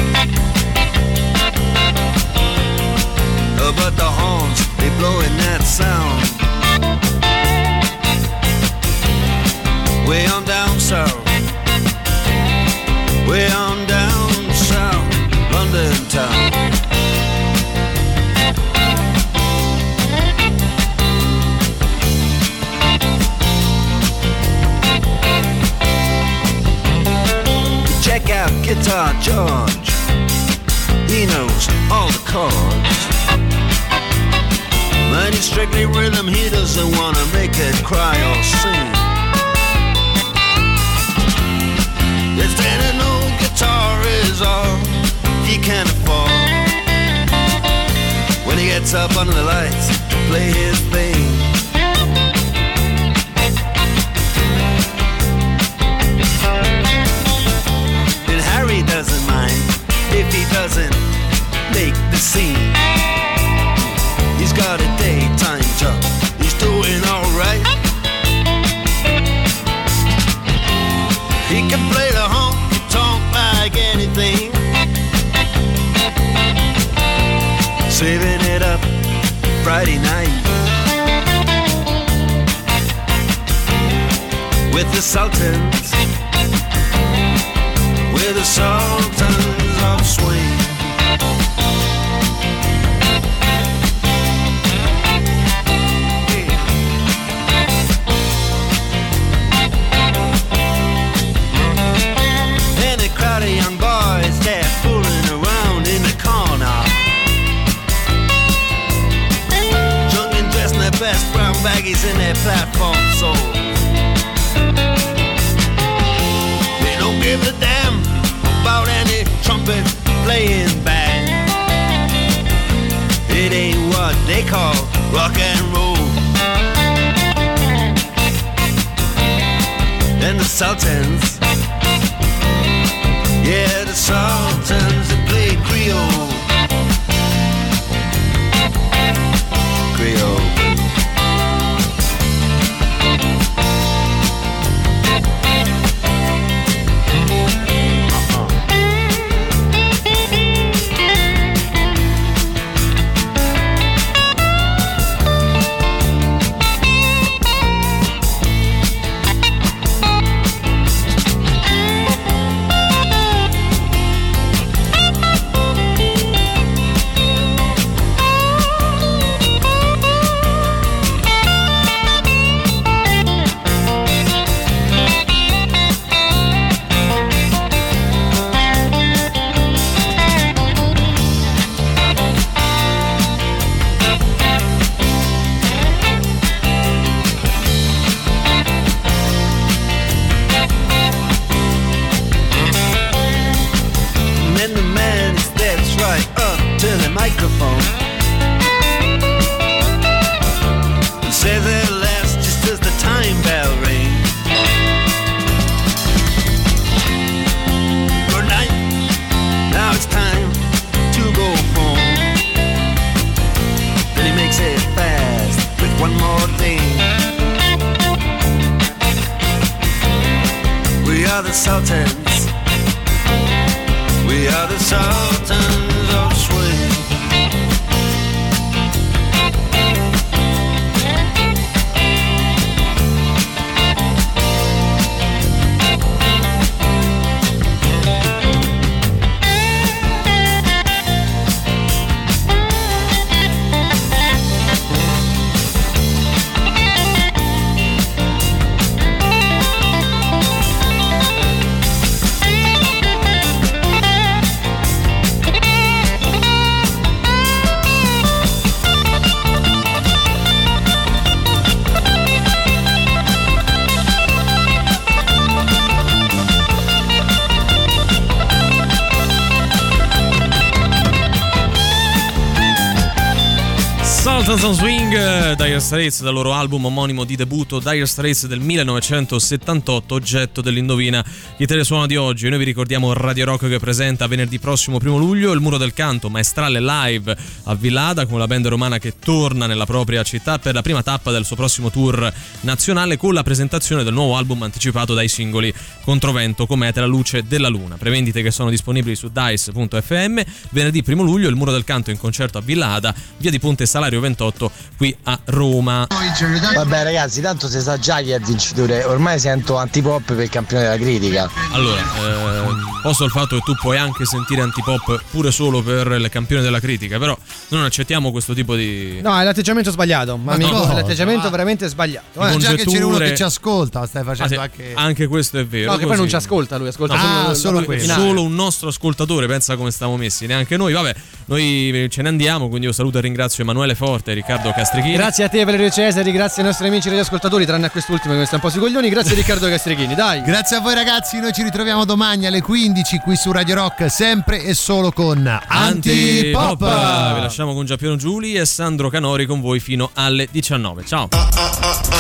Straits 275.82 276.22
dal 276.22 276.34
loro 276.34 276.54
album 276.54 276.86
omonimo 276.86 277.24
di 277.24 277.36
debutto 277.36 277.80
Dire 277.80 278.06
Straits 278.06 278.46
del 278.46 278.60
1978, 278.60 280.14
oggetto 280.14 280.62
dell'indovina 280.62 281.26
chi 281.58 281.66
te 281.66 281.76
le 281.76 281.84
suona 281.84 282.06
di 282.06 282.16
oggi. 282.16 282.48
Noi 282.50 282.60
vi 282.60 282.66
ricordiamo 282.66 283.12
Radio 283.14 283.46
Rock 283.46 283.68
che 283.68 283.80
presenta 283.80 284.28
venerdì 284.28 284.60
prossimo 284.60 285.00
primo 285.00 285.18
luglio 285.18 285.52
il 285.52 285.60
Muro 285.60 285.78
del 285.78 285.94
Canto, 285.94 286.30
maestrale 286.30 286.80
live 286.80 287.36
a 287.64 287.74
Villada 287.74 288.28
con 288.28 288.38
la 288.38 288.46
band 288.46 288.68
romana 288.68 289.00
che 289.00 289.16
torna 289.18 289.66
nella 289.66 289.86
propria 289.86 290.22
città 290.22 290.60
per 290.60 290.76
la 290.76 290.84
prima 290.84 291.02
tappa 291.02 291.32
del 291.32 291.46
suo 291.46 291.56
prossimo 291.56 291.90
tour 291.90 292.32
nazionale 292.62 293.18
con 293.18 293.34
la 293.34 293.44
presentazione 293.44 294.04
del 294.04 294.14
nuovo 294.14 294.38
album 294.38 294.62
anticipato 294.62 295.16
dai 295.16 295.28
singoli 295.28 295.74
Controvento, 296.04 296.68
Comete, 296.68 297.00
La 297.00 297.08
luce 297.08 297.44
della 297.48 297.70
luna. 297.70 297.98
Prevendite 297.98 298.44
che 298.44 298.52
sono 298.52 298.70
disponibili 298.70 299.16
su 299.16 299.30
dice.fm. 299.30 300.42
Venerdì 300.70 301.02
primo 301.02 301.24
luglio 301.24 301.50
il 301.50 301.56
Muro 301.56 301.72
del 301.72 301.84
Canto 301.84 302.12
in 302.12 302.18
concerto 302.18 302.60
a 302.60 302.62
Villada, 302.62 303.14
via 303.38 303.50
di 303.50 303.60
Ponte 303.60 303.86
Salario 303.88 304.20
28 304.20 304.72
qui 304.96 305.14
a 305.24 305.40
Roma. 305.46 305.70
Vabbè 305.80 307.04
ragazzi, 307.04 307.42
tanto 307.42 307.68
si 307.70 307.80
sa 307.82 307.98
già 307.98 308.20
chi 308.22 308.32
è 308.32 308.38
il 308.38 308.44
vincitore, 308.44 309.04
ormai 309.04 309.40
sento 309.40 309.78
antipop 309.78 310.24
per 310.34 310.40
il 310.44 310.50
campione 310.50 310.84
della 310.84 310.98
critica. 310.98 311.50
Allora, 311.72 312.00
eh, 312.00 312.64
posto 313.02 313.24
il 313.26 313.32
fatto 313.32 313.56
che 313.56 313.62
tu 313.64 313.74
puoi 313.76 313.98
anche 313.98 314.26
sentire 314.26 314.62
antipop 314.62 315.24
pure 315.32 315.52
solo 315.52 315.82
per 315.82 316.08
il 316.12 316.30
campione 316.30 316.62
della 316.62 316.80
critica, 316.80 317.18
però 317.18 317.36
noi 317.70 317.80
non 317.80 317.84
accettiamo 317.86 318.32
questo 318.32 318.54
tipo 318.54 318.76
di... 318.76 319.20
No, 319.22 319.40
è 319.40 319.44
l'atteggiamento 319.44 319.92
sbagliato. 319.92 320.38
Ma 320.38 320.56
no, 320.56 320.64
amico, 320.66 320.86
no, 320.86 320.92
è 320.92 320.96
l'atteggiamento 320.96 321.44
no. 321.44 321.50
veramente 321.50 321.88
sbagliato. 321.88 322.46
Eh. 322.46 322.58
Già 322.58 322.74
che 322.74 322.86
c'è 322.86 323.02
uno 323.04 323.18
che 323.18 323.36
ci 323.36 323.44
ascolta, 323.44 324.06
stai 324.06 324.22
Ah, 324.22 324.26
facendo 324.26 324.54
sì, 324.54 324.60
anche. 324.60 324.92
anche 324.96 325.28
questo 325.28 325.58
è 325.60 325.66
vero. 325.66 325.92
No, 325.92 325.98
che 325.98 326.00
poi 326.06 326.10
così. 326.10 326.20
non 326.20 326.30
ci 326.30 326.36
ascolta 326.36 326.78
lui, 326.78 326.88
ascolta 326.90 327.14
Ah, 327.14 327.54
solo, 327.54 327.84
solo. 327.84 328.00
Solo 328.00 328.44
un 328.44 328.54
nostro 328.54 328.90
ascoltatore, 328.90 329.48
pensa 329.48 329.76
come 329.76 329.92
stiamo 329.92 330.16
messi, 330.18 330.46
neanche 330.46 330.78
noi. 330.78 330.94
Vabbè, 330.94 331.14
noi 331.46 332.08
ce 332.10 332.22
ne 332.22 332.28
andiamo, 332.30 332.68
quindi 332.68 332.88
io 332.88 332.92
saluto 332.94 333.18
e 333.18 333.22
ringrazio 333.22 333.64
Emanuele 333.64 333.96
Forte 333.96 334.32
e 334.32 334.34
Riccardo 334.36 334.72
Castrichini. 334.72 335.14
Grazie 335.16 335.46
a 335.46 335.50
te 335.52 335.66
Valerio 335.66 335.90
Cesari, 335.90 336.32
grazie 336.32 336.62
ai 336.62 336.70
nostri 336.70 336.88
amici 336.88 337.10
radioascoltatori, 337.10 337.66
tranne 337.66 337.88
a 337.88 337.90
quest'ultimo 337.90 338.34
che 338.36 338.46
sta 338.46 338.56
un 338.56 338.62
po' 338.62 338.70
sui 338.70 338.80
coglioni. 338.80 339.10
Grazie 339.10 339.34
a 339.34 339.36
Riccardo 339.36 339.68
Castrichini, 339.68 340.16
dai. 340.16 340.42
Grazie 340.44 340.78
a 340.78 340.80
voi 340.80 340.94
ragazzi, 340.94 341.42
noi 341.42 341.52
ci 341.52 341.62
ritroviamo 341.62 342.06
domani 342.06 342.46
alle 342.46 342.62
15 342.62 343.18
qui 343.18 343.36
su 343.36 343.52
Radio 343.52 343.76
Rock, 343.76 344.10
sempre 344.10 344.64
e 344.64 344.74
solo 344.74 345.12
con 345.12 345.46
Antipop. 345.46 346.82
Antipop. 346.82 347.34
Vi 347.36 347.42
lasciamo 347.42 347.74
con 347.74 347.86
Giappiero 347.86 348.16
Giuli 348.16 348.54
e 348.54 348.66
Sandro 348.66 349.10
Canori 349.10 349.46
con 349.46 349.60
voi 349.60 349.82
fino 349.82 350.12
alle 350.14 350.48
19. 350.50 351.04
Ciao. 351.06 351.28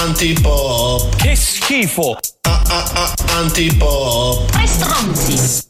Antipop. 0.04 1.16
Che 1.16 1.34
schifo! 1.34 2.18
Antipop. 3.30 4.52
Tre 4.52 4.68
stronzi! 4.68 5.70